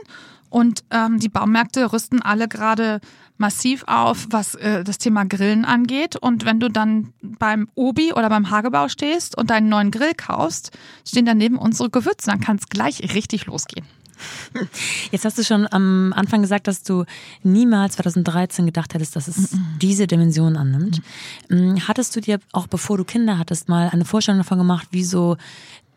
und 0.48 0.84
ähm, 0.90 1.18
die 1.18 1.28
Baumärkte 1.28 1.92
rüsten 1.92 2.22
alle 2.22 2.48
gerade 2.48 3.00
massiv 3.38 3.84
auf, 3.86 4.26
was 4.30 4.54
äh, 4.56 4.84
das 4.84 4.98
Thema 4.98 5.24
Grillen 5.24 5.64
angeht. 5.64 6.16
Und 6.16 6.44
wenn 6.44 6.60
du 6.60 6.68
dann 6.68 7.12
beim 7.22 7.68
Obi 7.74 8.12
oder 8.12 8.28
beim 8.28 8.50
Hagebau 8.50 8.88
stehst 8.88 9.36
und 9.36 9.50
deinen 9.50 9.68
neuen 9.68 9.90
Grill 9.90 10.14
kaufst, 10.14 10.76
stehen 11.06 11.26
daneben 11.26 11.56
unsere 11.58 11.90
Gewürze, 11.90 12.30
dann 12.30 12.40
kann 12.40 12.56
es 12.56 12.68
gleich 12.68 13.14
richtig 13.14 13.46
losgehen. 13.46 13.86
Jetzt 15.10 15.24
hast 15.24 15.36
du 15.36 15.44
schon 15.44 15.70
am 15.70 16.12
Anfang 16.14 16.40
gesagt, 16.40 16.68
dass 16.68 16.82
du 16.82 17.04
niemals 17.42 17.96
2013 17.96 18.64
gedacht 18.66 18.94
hättest, 18.94 19.14
dass 19.14 19.28
es 19.28 19.56
diese 19.80 20.06
Dimension 20.06 20.56
annimmt. 20.56 21.02
Mm, 21.50 21.76
Hattest 21.86 22.16
du 22.16 22.20
dir 22.20 22.40
auch 22.52 22.66
bevor 22.66 22.96
du 22.96 23.04
Kinder 23.04 23.38
hattest 23.38 23.68
mal 23.68 23.90
eine 23.92 24.04
Vorstellung 24.04 24.38
davon 24.40 24.58
gemacht, 24.58 24.88
wie 24.90 25.04
so 25.04 25.36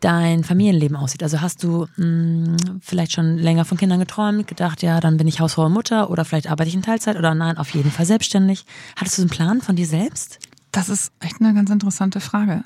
dein 0.00 0.44
Familienleben 0.44 0.96
aussieht? 0.96 1.22
Also 1.22 1.40
hast 1.40 1.62
du 1.62 1.86
mh, 1.96 2.56
vielleicht 2.80 3.12
schon 3.12 3.38
länger 3.38 3.64
von 3.64 3.78
Kindern 3.78 4.00
geträumt, 4.00 4.46
gedacht, 4.46 4.82
ja, 4.82 5.00
dann 5.00 5.16
bin 5.16 5.28
ich 5.28 5.40
Hausfrau 5.40 5.66
und 5.66 5.72
Mutter 5.72 6.10
oder 6.10 6.24
vielleicht 6.24 6.50
arbeite 6.50 6.68
ich 6.68 6.74
in 6.74 6.82
Teilzeit 6.82 7.16
oder 7.16 7.34
nein, 7.34 7.58
auf 7.58 7.70
jeden 7.70 7.90
Fall 7.90 8.06
selbstständig. 8.06 8.64
Hattest 8.96 9.18
du 9.18 9.22
einen 9.22 9.30
Plan 9.30 9.60
von 9.60 9.76
dir 9.76 9.86
selbst? 9.86 10.38
Das 10.72 10.88
ist 10.88 11.12
echt 11.20 11.40
eine 11.40 11.54
ganz 11.54 11.70
interessante 11.70 12.20
Frage. 12.20 12.64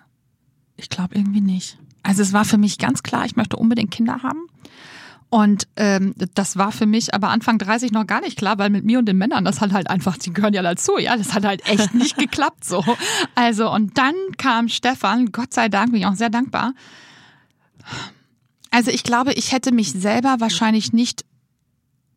Ich 0.76 0.88
glaube 0.88 1.14
irgendwie 1.14 1.40
nicht. 1.40 1.78
Also 2.02 2.22
es 2.22 2.32
war 2.32 2.44
für 2.44 2.58
mich 2.58 2.78
ganz 2.78 3.02
klar, 3.02 3.24
ich 3.24 3.36
möchte 3.36 3.56
unbedingt 3.56 3.90
Kinder 3.90 4.22
haben. 4.22 4.46
Und 5.30 5.66
ähm, 5.76 6.14
das 6.34 6.56
war 6.56 6.70
für 6.70 6.86
mich 6.86 7.12
aber 7.12 7.30
Anfang 7.30 7.58
30 7.58 7.90
noch 7.90 8.06
gar 8.06 8.20
nicht 8.20 8.38
klar, 8.38 8.58
weil 8.58 8.70
mit 8.70 8.84
mir 8.84 9.00
und 9.00 9.06
den 9.06 9.18
Männern, 9.18 9.44
das 9.44 9.60
hat 9.60 9.72
halt 9.72 9.90
einfach, 9.90 10.16
die 10.16 10.32
gehören 10.32 10.54
ja 10.54 10.62
dazu, 10.62 10.96
ja, 10.96 11.16
das 11.16 11.34
hat 11.34 11.44
halt 11.44 11.66
echt 11.68 11.92
nicht 11.92 12.16
geklappt 12.18 12.64
so. 12.64 12.84
Also 13.34 13.72
und 13.72 13.98
dann 13.98 14.14
kam 14.38 14.68
Stefan, 14.68 15.32
Gott 15.32 15.52
sei 15.52 15.68
Dank, 15.68 15.90
bin 15.90 16.02
ich 16.02 16.06
auch 16.06 16.14
sehr 16.14 16.30
dankbar. 16.30 16.72
Also 18.70 18.90
ich 18.90 19.04
glaube, 19.04 19.32
ich 19.34 19.52
hätte 19.52 19.72
mich 19.72 19.92
selber 19.92 20.36
wahrscheinlich 20.38 20.92
nicht 20.92 21.24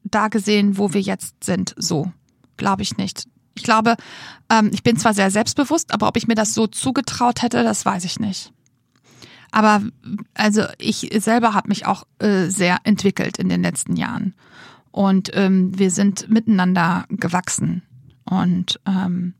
da 0.03 0.27
gesehen, 0.27 0.77
wo 0.77 0.93
wir 0.93 1.01
jetzt 1.01 1.43
sind, 1.43 1.75
so. 1.77 2.11
Glaube 2.57 2.81
ich 2.81 2.97
nicht. 2.97 3.27
Ich 3.55 3.63
glaube, 3.63 3.95
ähm, 4.49 4.71
ich 4.73 4.83
bin 4.83 4.97
zwar 4.97 5.13
sehr 5.13 5.31
selbstbewusst, 5.31 5.93
aber 5.93 6.07
ob 6.07 6.17
ich 6.17 6.27
mir 6.27 6.35
das 6.35 6.53
so 6.53 6.67
zugetraut 6.67 7.41
hätte, 7.41 7.63
das 7.63 7.85
weiß 7.85 8.05
ich 8.05 8.19
nicht. 8.19 8.51
Aber 9.51 9.81
also 10.33 10.63
ich 10.77 11.09
selber 11.19 11.53
habe 11.53 11.69
mich 11.69 11.85
auch 11.85 12.03
äh, 12.19 12.47
sehr 12.47 12.79
entwickelt 12.83 13.37
in 13.37 13.49
den 13.49 13.61
letzten 13.61 13.95
Jahren. 13.95 14.35
Und 14.91 15.29
ähm, 15.33 15.77
wir 15.77 15.91
sind 15.91 16.29
miteinander 16.29 17.05
gewachsen. 17.09 17.83
Und 18.25 18.79
ähm, 18.85 19.35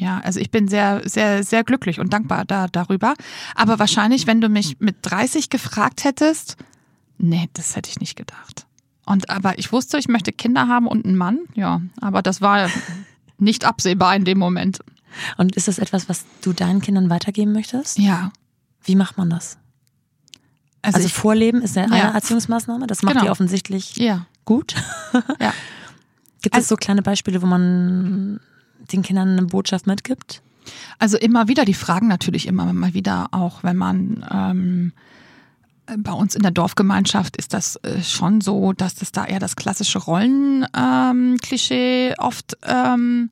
ja, 0.00 0.20
also 0.20 0.38
ich 0.38 0.50
bin 0.52 0.68
sehr, 0.68 1.02
sehr, 1.08 1.42
sehr 1.42 1.64
glücklich 1.64 1.98
und 1.98 2.12
dankbar 2.12 2.44
da, 2.44 2.68
darüber. 2.68 3.14
Aber 3.56 3.80
wahrscheinlich, 3.80 4.28
wenn 4.28 4.40
du 4.40 4.48
mich 4.48 4.78
mit 4.78 4.96
30 5.02 5.50
gefragt 5.50 6.04
hättest, 6.04 6.56
nee, 7.18 7.48
das 7.54 7.74
hätte 7.74 7.90
ich 7.90 7.98
nicht 7.98 8.14
gedacht. 8.16 8.66
Und 9.04 9.28
aber 9.28 9.58
ich 9.58 9.72
wusste, 9.72 9.98
ich 9.98 10.06
möchte 10.06 10.30
Kinder 10.32 10.68
haben 10.68 10.86
und 10.86 11.04
einen 11.04 11.16
Mann, 11.16 11.40
ja. 11.54 11.80
Aber 12.00 12.22
das 12.22 12.40
war 12.40 12.68
nicht 13.38 13.64
absehbar 13.64 14.14
in 14.14 14.24
dem 14.24 14.38
Moment. 14.38 14.78
Und 15.36 15.56
ist 15.56 15.66
das 15.66 15.78
etwas, 15.80 16.08
was 16.08 16.26
du 16.42 16.52
deinen 16.52 16.80
Kindern 16.80 17.10
weitergeben 17.10 17.52
möchtest? 17.52 17.98
Ja. 17.98 18.30
Wie 18.84 18.94
macht 18.94 19.18
man 19.18 19.30
das? 19.30 19.58
Also, 20.82 20.98
Also, 20.98 21.06
ich, 21.08 21.12
Vorleben 21.14 21.60
ist 21.60 21.76
eine 21.76 21.98
Ja. 21.98 22.10
Erziehungsmaßnahme, 22.12 22.86
das 22.86 23.02
macht 23.02 23.14
Genau. 23.14 23.26
ihr 23.26 23.32
offensichtlich 23.32 23.96
ja, 23.96 24.26
gut. 24.44 24.74
ja. 25.40 25.52
Gibt 26.42 26.54
es 26.54 26.58
Also- 26.64 26.68
so 26.68 26.76
kleine 26.76 27.02
Beispiele, 27.02 27.42
wo 27.42 27.46
man 27.46 28.38
den 28.92 29.02
Kindern 29.02 29.30
eine 29.30 29.46
Botschaft 29.46 29.86
mitgibt? 29.86 30.42
Also 30.98 31.16
immer 31.16 31.48
wieder, 31.48 31.64
die 31.64 31.74
fragen 31.74 32.08
natürlich 32.08 32.46
immer 32.46 32.72
mal 32.72 32.94
wieder 32.94 33.28
auch, 33.32 33.62
wenn 33.62 33.76
man 33.76 34.26
ähm, 34.30 34.92
bei 35.96 36.12
uns 36.12 36.34
in 36.34 36.42
der 36.42 36.50
Dorfgemeinschaft 36.50 37.36
ist 37.36 37.54
das 37.54 37.76
äh, 37.76 38.02
schon 38.02 38.40
so, 38.40 38.72
dass 38.72 38.96
das 38.96 39.12
da 39.12 39.24
eher 39.24 39.38
das 39.38 39.54
klassische 39.56 39.98
Rollenklischee 39.98 42.08
ähm, 42.08 42.14
oft 42.18 42.58
ähm, 42.66 43.30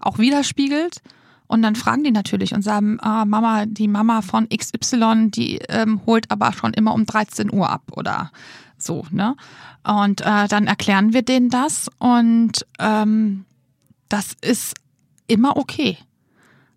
auch 0.00 0.18
widerspiegelt. 0.18 1.02
Und 1.46 1.62
dann 1.62 1.76
fragen 1.76 2.04
die 2.04 2.10
natürlich 2.10 2.54
und 2.54 2.62
sagen, 2.62 2.98
ah, 3.00 3.24
Mama, 3.24 3.64
die 3.66 3.88
Mama 3.88 4.22
von 4.22 4.48
XY, 4.48 5.30
die 5.30 5.58
ähm, 5.68 6.00
holt 6.04 6.30
aber 6.30 6.52
schon 6.52 6.74
immer 6.74 6.92
um 6.92 7.06
13 7.06 7.52
Uhr 7.52 7.70
ab 7.70 7.84
oder 7.92 8.30
so, 8.76 9.06
ne? 9.10 9.34
Und 9.82 10.20
äh, 10.20 10.46
dann 10.48 10.66
erklären 10.66 11.14
wir 11.14 11.22
denen 11.22 11.48
das 11.48 11.90
und 11.98 12.66
ähm, 12.78 13.46
das 14.10 14.36
ist 14.42 14.74
immer 15.28 15.56
okay. 15.56 15.96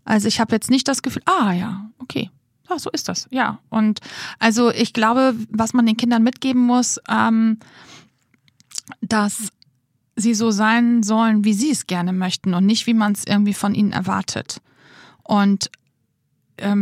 Also 0.05 0.27
ich 0.27 0.39
habe 0.39 0.53
jetzt 0.53 0.69
nicht 0.69 0.87
das 0.87 1.01
Gefühl, 1.01 1.23
ah 1.25 1.51
ja, 1.53 1.89
okay, 1.99 2.29
ja, 2.69 2.79
so 2.79 2.89
ist 2.89 3.07
das, 3.09 3.27
ja. 3.31 3.59
Und 3.69 3.99
also 4.39 4.71
ich 4.71 4.93
glaube, 4.93 5.35
was 5.49 5.73
man 5.73 5.85
den 5.85 5.97
Kindern 5.97 6.23
mitgeben 6.23 6.61
muss, 6.61 6.99
ähm, 7.09 7.59
dass 9.01 9.51
sie 10.15 10.33
so 10.33 10.51
sein 10.51 11.03
sollen, 11.03 11.43
wie 11.43 11.53
sie 11.53 11.71
es 11.71 11.87
gerne 11.87 12.13
möchten 12.13 12.53
und 12.53 12.65
nicht, 12.65 12.87
wie 12.87 12.93
man 12.93 13.13
es 13.13 13.25
irgendwie 13.25 13.53
von 13.53 13.73
ihnen 13.73 13.91
erwartet. 13.91 14.61
Und 15.23 15.71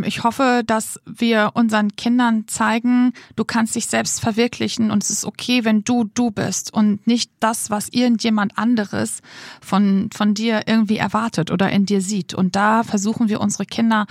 ich 0.03 0.23
hoffe, 0.23 0.63
dass 0.65 0.99
wir 1.05 1.51
unseren 1.53 1.95
Kindern 1.95 2.47
zeigen, 2.47 3.13
du 3.35 3.45
kannst 3.45 3.75
dich 3.75 3.87
selbst 3.87 4.19
verwirklichen 4.19 4.91
und 4.91 5.03
es 5.03 5.09
ist 5.09 5.25
okay, 5.25 5.63
wenn 5.63 5.83
du 5.83 6.03
du 6.03 6.31
bist 6.31 6.73
und 6.73 7.05
nicht 7.07 7.31
das, 7.39 7.69
was 7.69 7.89
irgendjemand 7.89 8.57
anderes 8.57 9.21
von, 9.61 10.09
von 10.13 10.33
dir 10.33 10.63
irgendwie 10.67 10.97
erwartet 10.97 11.51
oder 11.51 11.69
in 11.71 11.85
dir 11.85 12.01
sieht. 12.01 12.33
Und 12.33 12.55
da 12.55 12.83
versuchen 12.83 13.29
wir 13.29 13.39
unsere 13.39 13.65
Kinder 13.65 14.05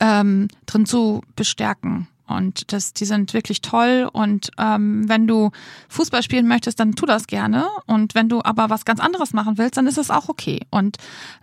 ähm, 0.00 0.48
drin 0.66 0.86
zu 0.86 1.22
bestärken. 1.36 2.08
Und 2.32 2.72
das, 2.72 2.92
die 2.92 3.04
sind 3.04 3.34
wirklich 3.34 3.60
toll. 3.60 4.08
Und 4.12 4.50
ähm, 4.58 5.08
wenn 5.08 5.26
du 5.26 5.50
Fußball 5.88 6.22
spielen 6.22 6.48
möchtest, 6.48 6.80
dann 6.80 6.94
tu 6.94 7.06
das 7.06 7.26
gerne. 7.26 7.66
Und 7.86 8.14
wenn 8.14 8.28
du 8.28 8.42
aber 8.42 8.70
was 8.70 8.84
ganz 8.84 9.00
anderes 9.00 9.32
machen 9.32 9.58
willst, 9.58 9.76
dann 9.76 9.86
ist 9.86 9.98
es 9.98 10.10
auch 10.10 10.28
okay. 10.28 10.60
Und 10.70 10.96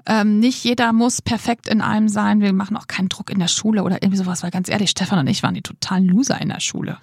ähm, 0.05 0.39
nicht 0.39 0.63
jeder 0.63 0.93
muss 0.93 1.21
perfekt 1.21 1.67
in 1.67 1.81
allem 1.81 2.09
sein. 2.09 2.41
Wir 2.41 2.53
machen 2.53 2.75
auch 2.77 2.87
keinen 2.87 3.09
Druck 3.09 3.29
in 3.29 3.39
der 3.39 3.47
Schule 3.47 3.83
oder 3.83 4.01
irgendwie 4.01 4.17
sowas, 4.17 4.43
weil 4.43 4.51
ganz 4.51 4.69
ehrlich, 4.69 4.89
Stefan 4.89 5.19
und 5.19 5.27
ich 5.27 5.43
waren 5.43 5.53
die 5.53 5.61
totalen 5.61 6.07
Loser 6.07 6.39
in 6.41 6.49
der 6.49 6.59
Schule. 6.59 6.97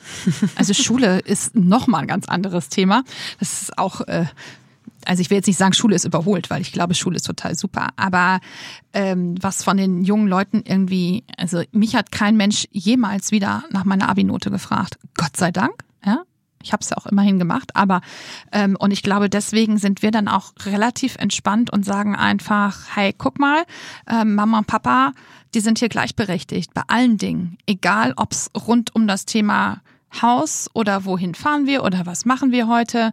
Also 0.57 0.74
Schule 0.74 1.18
ist 1.24 1.55
nochmal 1.55 2.03
ein 2.03 2.09
ganz 2.09 2.26
anderes 2.28 2.68
Thema. 2.68 3.05
Das 3.39 3.62
ist 3.62 3.78
auch 3.78 4.01
äh, 4.03 4.26
also 5.07 5.21
ich 5.21 5.31
will 5.31 5.37
jetzt 5.37 5.47
nicht 5.47 5.57
sagen, 5.57 5.73
Schule 5.73 5.97
ist 5.97 6.05
überholt, 6.05 6.51
weil 6.51 6.61
ich 6.61 6.73
glaube, 6.73 6.95
Schule 6.95 7.17
ist 7.17 7.27
total 7.27 7.55
super. 7.55 7.89
Aber 7.97 8.41
ähm, 8.93 9.37
was 9.41 9.63
von 9.63 9.77
den 9.77 10.03
jungen 10.03 10.29
Leuten 10.29 10.63
irgendwie, 10.65 11.25
also 11.37 11.63
mich 11.73 11.95
hat 11.95 12.13
kein 12.13 12.37
Mensch 12.37 12.67
jemals 12.73 13.31
wieder 13.31 13.65
nach 13.71 13.85
meiner 13.85 14.09
Abi-Note 14.09 14.51
gefragt. 14.51 14.99
Gott 15.17 15.37
sei 15.37 15.51
Dank. 15.53 15.85
Ja, 16.05 16.23
ich 16.63 16.73
habe 16.73 16.83
es 16.83 16.91
ja 16.91 16.97
auch 16.97 17.07
immerhin 17.07 17.39
gemacht, 17.39 17.75
aber 17.75 18.01
ähm, 18.53 18.77
und 18.79 18.91
ich 18.91 19.03
glaube, 19.03 19.31
deswegen 19.31 19.79
sind 19.79 20.03
wir 20.03 20.11
dann 20.11 20.29
auch 20.29 20.53
relativ 20.65 21.17
entspannt 21.17 21.73
und 21.73 21.85
sagen 21.85 22.17
einfach, 22.17 22.79
hey, 22.95 23.15
guck 23.17 23.39
mal, 23.39 23.65
ähm, 24.09 24.35
Mama 24.35 24.59
und 24.59 24.67
Papa, 24.67 25.13
die 25.55 25.61
sind 25.61 25.79
hier 25.79 25.89
gleichberechtigt 25.89 26.75
bei 26.75 26.83
allen 26.89 27.19
Dingen, 27.19 27.57
egal 27.67 28.13
ob 28.17 28.33
es 28.33 28.51
rund 28.67 28.95
um 28.95 29.07
das 29.07 29.27
Thema 29.27 29.81
Haus 30.23 30.71
oder 30.73 31.05
wohin 31.05 31.35
fahren 31.35 31.67
wir 31.67 31.85
oder 31.85 32.07
was 32.07 32.25
machen 32.25 32.53
wir 32.53 32.69
heute. 32.69 33.11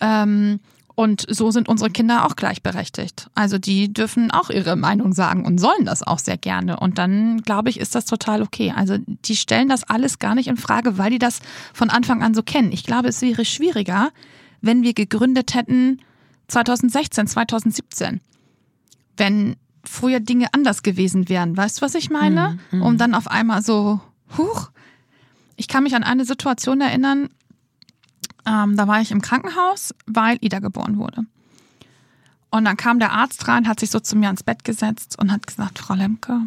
Ähm, 0.00 0.60
und 0.94 1.24
so 1.28 1.50
sind 1.50 1.68
unsere 1.68 1.90
Kinder 1.90 2.26
auch 2.26 2.36
gleichberechtigt. 2.36 3.30
Also 3.34 3.58
die 3.58 3.92
dürfen 3.92 4.30
auch 4.30 4.50
ihre 4.50 4.76
Meinung 4.76 5.12
sagen 5.12 5.44
und 5.44 5.58
sollen 5.58 5.84
das 5.84 6.02
auch 6.02 6.18
sehr 6.18 6.36
gerne. 6.36 6.78
Und 6.78 6.98
dann, 6.98 7.40
glaube 7.42 7.70
ich, 7.70 7.80
ist 7.80 7.94
das 7.94 8.04
total 8.04 8.42
okay. 8.42 8.72
Also 8.76 8.98
die 9.06 9.36
stellen 9.36 9.68
das 9.68 9.84
alles 9.84 10.18
gar 10.18 10.34
nicht 10.34 10.48
in 10.48 10.56
Frage, 10.56 10.98
weil 10.98 11.10
die 11.10 11.18
das 11.18 11.40
von 11.72 11.88
Anfang 11.90 12.22
an 12.22 12.34
so 12.34 12.42
kennen. 12.42 12.72
Ich 12.72 12.84
glaube, 12.84 13.08
es 13.08 13.22
wäre 13.22 13.44
schwieriger, 13.44 14.10
wenn 14.60 14.82
wir 14.82 14.92
gegründet 14.92 15.54
hätten 15.54 16.00
2016, 16.48 17.26
2017. 17.26 18.20
Wenn 19.16 19.56
früher 19.84 20.20
Dinge 20.20 20.52
anders 20.52 20.82
gewesen 20.82 21.28
wären. 21.28 21.56
Weißt 21.56 21.78
du, 21.78 21.82
was 21.82 21.94
ich 21.94 22.10
meine? 22.10 22.58
Mhm, 22.70 22.78
mhm. 22.78 22.84
um 22.84 22.98
dann 22.98 23.14
auf 23.14 23.28
einmal 23.28 23.62
so, 23.62 24.00
huch. 24.36 24.70
Ich 25.56 25.68
kann 25.68 25.84
mich 25.84 25.94
an 25.94 26.04
eine 26.04 26.24
Situation 26.24 26.80
erinnern, 26.80 27.28
ähm, 28.46 28.76
da 28.76 28.88
war 28.88 29.00
ich 29.00 29.10
im 29.10 29.22
Krankenhaus, 29.22 29.94
weil 30.06 30.38
Ida 30.40 30.58
geboren 30.58 30.98
wurde. 30.98 31.24
Und 32.50 32.64
dann 32.64 32.76
kam 32.76 32.98
der 32.98 33.12
Arzt 33.12 33.48
rein, 33.48 33.66
hat 33.66 33.80
sich 33.80 33.90
so 33.90 34.00
zu 34.00 34.16
mir 34.16 34.26
ans 34.26 34.42
Bett 34.42 34.64
gesetzt 34.64 35.18
und 35.18 35.32
hat 35.32 35.46
gesagt, 35.46 35.78
Frau 35.78 35.94
Lemke, 35.94 36.42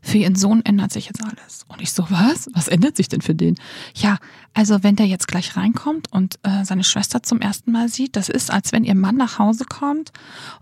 für 0.00 0.18
Ihren 0.18 0.36
Sohn 0.36 0.64
ändert 0.64 0.92
sich 0.92 1.06
jetzt 1.06 1.22
alles. 1.24 1.64
Und 1.66 1.82
ich 1.82 1.92
so, 1.92 2.06
was? 2.08 2.48
Was 2.52 2.68
ändert 2.68 2.96
sich 2.96 3.08
denn 3.08 3.20
für 3.20 3.34
den? 3.34 3.56
Ja, 3.94 4.18
also 4.54 4.84
wenn 4.84 4.94
der 4.94 5.06
jetzt 5.06 5.26
gleich 5.26 5.56
reinkommt 5.56 6.12
und 6.12 6.38
äh, 6.44 6.64
seine 6.64 6.84
Schwester 6.84 7.24
zum 7.24 7.40
ersten 7.40 7.72
Mal 7.72 7.88
sieht, 7.88 8.14
das 8.14 8.28
ist, 8.28 8.52
als 8.52 8.70
wenn 8.70 8.84
Ihr 8.84 8.94
Mann 8.94 9.16
nach 9.16 9.40
Hause 9.40 9.64
kommt 9.64 10.12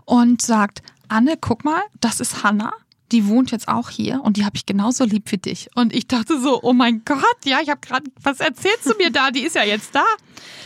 und 0.05 0.41
sagt, 0.41 0.81
Anne, 1.07 1.37
guck 1.39 1.63
mal, 1.63 1.81
das 1.99 2.19
ist 2.19 2.43
Hannah 2.43 2.73
die 3.11 3.27
wohnt 3.27 3.51
jetzt 3.51 3.67
auch 3.67 3.89
hier 3.89 4.21
und 4.23 4.37
die 4.37 4.45
habe 4.45 4.55
ich 4.55 4.65
genauso 4.65 5.03
lieb 5.03 5.31
wie 5.31 5.37
dich. 5.37 5.69
Und 5.75 5.93
ich 5.93 6.07
dachte 6.07 6.39
so, 6.39 6.61
oh 6.63 6.73
mein 6.73 7.03
Gott, 7.05 7.37
ja, 7.45 7.59
ich 7.61 7.69
habe 7.69 7.81
gerade, 7.81 8.09
was 8.21 8.39
erzählst 8.39 8.85
du 8.85 8.95
mir 8.97 9.11
da? 9.11 9.31
Die 9.31 9.41
ist 9.41 9.55
ja 9.55 9.63
jetzt 9.63 9.93
da. 9.93 10.05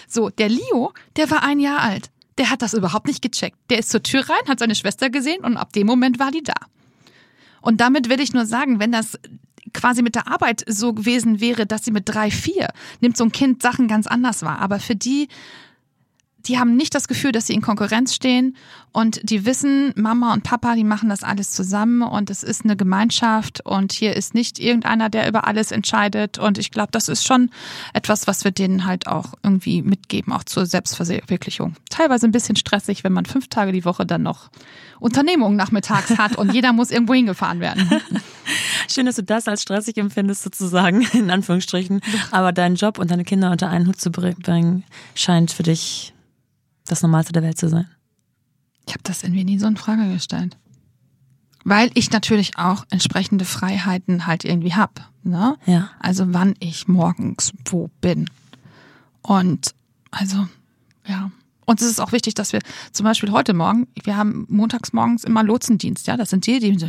So, 0.07 0.29
der 0.29 0.49
Leo, 0.49 0.93
der 1.17 1.29
war 1.31 1.43
ein 1.43 1.59
Jahr 1.59 1.79
alt. 1.79 2.09
Der 2.37 2.49
hat 2.49 2.61
das 2.61 2.73
überhaupt 2.73 3.07
nicht 3.07 3.21
gecheckt. 3.21 3.57
Der 3.69 3.79
ist 3.79 3.89
zur 3.89 4.01
Tür 4.01 4.21
rein, 4.21 4.47
hat 4.47 4.59
seine 4.59 4.75
Schwester 4.75 5.09
gesehen 5.09 5.43
und 5.43 5.57
ab 5.57 5.73
dem 5.73 5.85
Moment 5.85 6.19
war 6.19 6.31
die 6.31 6.43
da. 6.43 6.55
Und 7.61 7.81
damit 7.81 8.09
will 8.09 8.21
ich 8.21 8.33
nur 8.33 8.45
sagen, 8.45 8.79
wenn 8.79 8.93
das 8.93 9.19
quasi 9.73 10.01
mit 10.01 10.15
der 10.15 10.27
Arbeit 10.27 10.63
so 10.67 10.93
gewesen 10.93 11.41
wäre, 11.41 11.65
dass 11.65 11.83
sie 11.83 11.91
mit 11.91 12.03
drei, 12.07 12.31
vier 12.31 12.69
nimmt 13.01 13.17
so 13.17 13.25
ein 13.25 13.31
Kind 13.31 13.61
Sachen 13.61 13.87
ganz 13.87 14.07
anders 14.07 14.41
wahr. 14.41 14.59
Aber 14.59 14.79
für 14.79 14.95
die 14.95 15.27
die 16.45 16.57
haben 16.57 16.75
nicht 16.75 16.95
das 16.95 17.07
Gefühl, 17.07 17.31
dass 17.31 17.47
sie 17.47 17.53
in 17.53 17.61
Konkurrenz 17.61 18.15
stehen 18.15 18.55
und 18.91 19.19
die 19.29 19.45
wissen, 19.45 19.93
Mama 19.95 20.33
und 20.33 20.43
Papa, 20.43 20.75
die 20.75 20.83
machen 20.83 21.09
das 21.09 21.23
alles 21.23 21.51
zusammen 21.51 22.01
und 22.01 22.29
es 22.29 22.43
ist 22.43 22.63
eine 22.63 22.75
Gemeinschaft 22.75 23.65
und 23.65 23.91
hier 23.91 24.15
ist 24.15 24.33
nicht 24.33 24.59
irgendeiner, 24.59 25.09
der 25.09 25.27
über 25.27 25.45
alles 25.47 25.71
entscheidet 25.71 26.37
und 26.37 26.57
ich 26.57 26.71
glaube, 26.71 26.89
das 26.91 27.07
ist 27.07 27.25
schon 27.25 27.49
etwas, 27.93 28.27
was 28.27 28.43
wir 28.43 28.51
denen 28.51 28.85
halt 28.85 29.07
auch 29.07 29.33
irgendwie 29.43 29.81
mitgeben, 29.81 30.33
auch 30.33 30.43
zur 30.43 30.65
Selbstverwirklichung. 30.65 31.75
Teilweise 31.89 32.25
ein 32.25 32.31
bisschen 32.31 32.55
stressig, 32.55 33.03
wenn 33.03 33.13
man 33.13 33.25
fünf 33.25 33.47
Tage 33.47 33.71
die 33.71 33.85
Woche 33.85 34.05
dann 34.05 34.23
noch 34.23 34.49
Unternehmungen 34.99 35.55
nachmittags 35.55 36.17
hat 36.17 36.35
und 36.37 36.53
jeder 36.53 36.73
muss 36.73 36.91
irgendwo 36.91 37.13
hingefahren 37.13 37.59
werden. 37.59 37.89
Schön, 38.89 39.05
dass 39.05 39.15
du 39.15 39.23
das 39.23 39.47
als 39.47 39.61
stressig 39.61 39.97
empfindest, 39.97 40.43
sozusagen, 40.43 41.01
in 41.13 41.29
Anführungsstrichen. 41.29 42.01
Aber 42.31 42.51
deinen 42.51 42.75
Job 42.75 42.97
und 42.97 43.11
deine 43.11 43.23
Kinder 43.23 43.51
unter 43.51 43.69
einen 43.69 43.87
Hut 43.87 44.01
zu 44.01 44.09
bringen, 44.09 44.83
scheint 45.15 45.51
für 45.51 45.63
dich 45.63 46.13
das 46.85 47.01
Normalste 47.01 47.33
der 47.33 47.43
Welt 47.43 47.57
zu 47.57 47.69
sein? 47.69 47.87
Ich 48.87 48.93
habe 48.93 49.03
das 49.03 49.23
irgendwie 49.23 49.43
nie 49.43 49.59
so 49.59 49.67
in 49.67 49.77
Frage 49.77 50.11
gestellt. 50.11 50.57
Weil 51.63 51.91
ich 51.93 52.11
natürlich 52.11 52.57
auch 52.57 52.85
entsprechende 52.89 53.45
Freiheiten 53.45 54.25
halt 54.25 54.45
irgendwie 54.45 54.73
hab. 54.73 55.11
Ne? 55.23 55.57
Ja. 55.65 55.91
Also 55.99 56.33
wann 56.33 56.55
ich 56.59 56.87
morgens 56.87 57.51
wo 57.65 57.89
bin. 58.01 58.29
Und 59.21 59.75
also, 60.11 60.47
ja. 61.05 61.31
Und 61.69 61.79
es 61.81 61.87
ist 61.87 62.01
auch 62.01 62.11
wichtig, 62.13 62.33
dass 62.33 62.51
wir 62.51 62.61
zum 62.93 63.03
Beispiel 63.03 63.29
heute 63.29 63.53
Morgen, 63.53 63.87
wir 64.03 64.17
haben 64.17 64.47
montags 64.49 64.91
morgens 64.91 65.23
immer 65.23 65.43
Lotsendienst, 65.43 66.07
ja. 66.07 66.17
Das 66.17 66.31
sind 66.31 66.47
die, 66.47 66.59
die 66.59 66.71
mit 66.71 66.79
so 66.79 66.87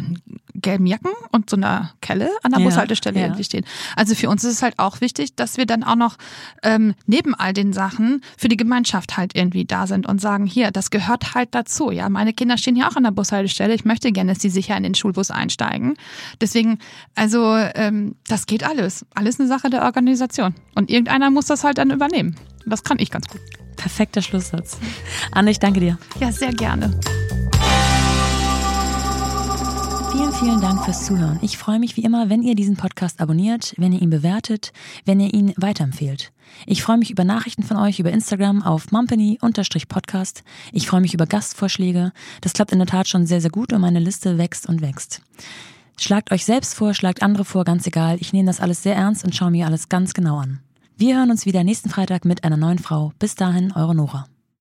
gelben 0.54 0.86
Jacken 0.86 1.10
und 1.32 1.50
so 1.50 1.56
einer 1.56 1.92
Kelle 2.00 2.30
an 2.42 2.52
der 2.52 2.60
ja, 2.60 2.66
Bushaltestelle 2.66 3.20
ja. 3.20 3.42
stehen. 3.42 3.66
Also 3.94 4.14
für 4.14 4.30
uns 4.30 4.42
ist 4.42 4.54
es 4.54 4.62
halt 4.62 4.78
auch 4.78 5.02
wichtig, 5.02 5.36
dass 5.36 5.58
wir 5.58 5.66
dann 5.66 5.84
auch 5.84 5.96
noch 5.96 6.16
ähm, 6.62 6.94
neben 7.04 7.34
all 7.34 7.52
den 7.52 7.74
Sachen 7.74 8.22
für 8.38 8.48
die 8.48 8.56
Gemeinschaft 8.56 9.18
halt 9.18 9.36
irgendwie 9.36 9.66
da 9.66 9.86
sind 9.86 10.06
und 10.06 10.18
sagen, 10.18 10.46
hier, 10.46 10.70
das 10.70 10.88
gehört 10.88 11.34
halt 11.34 11.50
dazu. 11.54 11.90
Ja, 11.90 12.08
meine 12.08 12.32
Kinder 12.32 12.56
stehen 12.56 12.74
hier 12.74 12.88
auch 12.88 12.96
an 12.96 13.04
der 13.04 13.10
Bushaltestelle. 13.10 13.74
Ich 13.74 13.84
möchte 13.84 14.10
gerne, 14.12 14.32
dass 14.32 14.40
sie 14.40 14.48
sicher 14.48 14.78
in 14.78 14.82
den 14.82 14.94
Schulbus 14.94 15.30
einsteigen. 15.30 15.98
Deswegen, 16.40 16.78
also 17.14 17.54
ähm, 17.74 18.14
das 18.28 18.46
geht 18.46 18.64
alles. 18.64 19.04
Alles 19.14 19.38
eine 19.38 19.46
Sache 19.46 19.68
der 19.68 19.82
Organisation. 19.82 20.54
Und 20.74 20.88
irgendeiner 20.88 21.30
muss 21.30 21.44
das 21.44 21.64
halt 21.64 21.76
dann 21.76 21.90
übernehmen. 21.90 22.34
Das 22.64 22.82
kann 22.82 22.98
ich 22.98 23.10
ganz 23.10 23.28
gut. 23.28 23.42
Perfekter 23.80 24.20
Schlusssatz. 24.20 24.76
Anne, 25.32 25.50
ich 25.50 25.58
danke 25.58 25.80
dir. 25.80 25.98
Ja, 26.20 26.30
sehr 26.30 26.52
gerne. 26.52 26.94
Vielen, 30.12 30.32
vielen 30.34 30.60
Dank 30.60 30.84
fürs 30.84 31.06
Zuhören. 31.06 31.38
Ich 31.40 31.56
freue 31.56 31.78
mich 31.78 31.96
wie 31.96 32.02
immer, 32.02 32.28
wenn 32.28 32.42
ihr 32.42 32.54
diesen 32.54 32.76
Podcast 32.76 33.20
abonniert, 33.20 33.72
wenn 33.78 33.92
ihr 33.92 34.02
ihn 34.02 34.10
bewertet, 34.10 34.74
wenn 35.06 35.18
ihr 35.18 35.32
ihn 35.32 35.54
weiterempfehlt. 35.56 36.30
Ich 36.66 36.82
freue 36.82 36.98
mich 36.98 37.10
über 37.10 37.24
Nachrichten 37.24 37.62
von 37.62 37.78
euch 37.78 37.98
über 38.00 38.10
Instagram 38.10 38.62
auf 38.62 38.92
mumpany-podcast. 38.92 40.44
Ich 40.72 40.86
freue 40.86 41.00
mich 41.00 41.14
über 41.14 41.24
Gastvorschläge. 41.24 42.12
Das 42.42 42.52
klappt 42.52 42.72
in 42.72 42.80
der 42.80 42.88
Tat 42.88 43.08
schon 43.08 43.24
sehr, 43.24 43.40
sehr 43.40 43.50
gut 43.50 43.72
und 43.72 43.80
meine 43.80 44.00
Liste 44.00 44.36
wächst 44.36 44.68
und 44.68 44.82
wächst. 44.82 45.22
Schlagt 45.98 46.32
euch 46.32 46.44
selbst 46.44 46.74
vor, 46.74 46.92
schlagt 46.92 47.22
andere 47.22 47.46
vor, 47.46 47.64
ganz 47.64 47.86
egal. 47.86 48.18
Ich 48.20 48.34
nehme 48.34 48.46
das 48.46 48.60
alles 48.60 48.82
sehr 48.82 48.96
ernst 48.96 49.24
und 49.24 49.34
schaue 49.34 49.50
mir 49.50 49.66
alles 49.66 49.88
ganz 49.88 50.12
genau 50.12 50.38
an. 50.38 50.60
Wir 51.00 51.16
hören 51.16 51.30
uns 51.30 51.46
wieder 51.46 51.64
nächsten 51.64 51.88
Freitag 51.88 52.26
mit 52.26 52.44
einer 52.44 52.58
neuen 52.58 52.78
Frau. 52.78 53.14
Bis 53.18 53.34
dahin, 53.34 53.72
eure 53.74 53.94
Nora. 53.94 54.26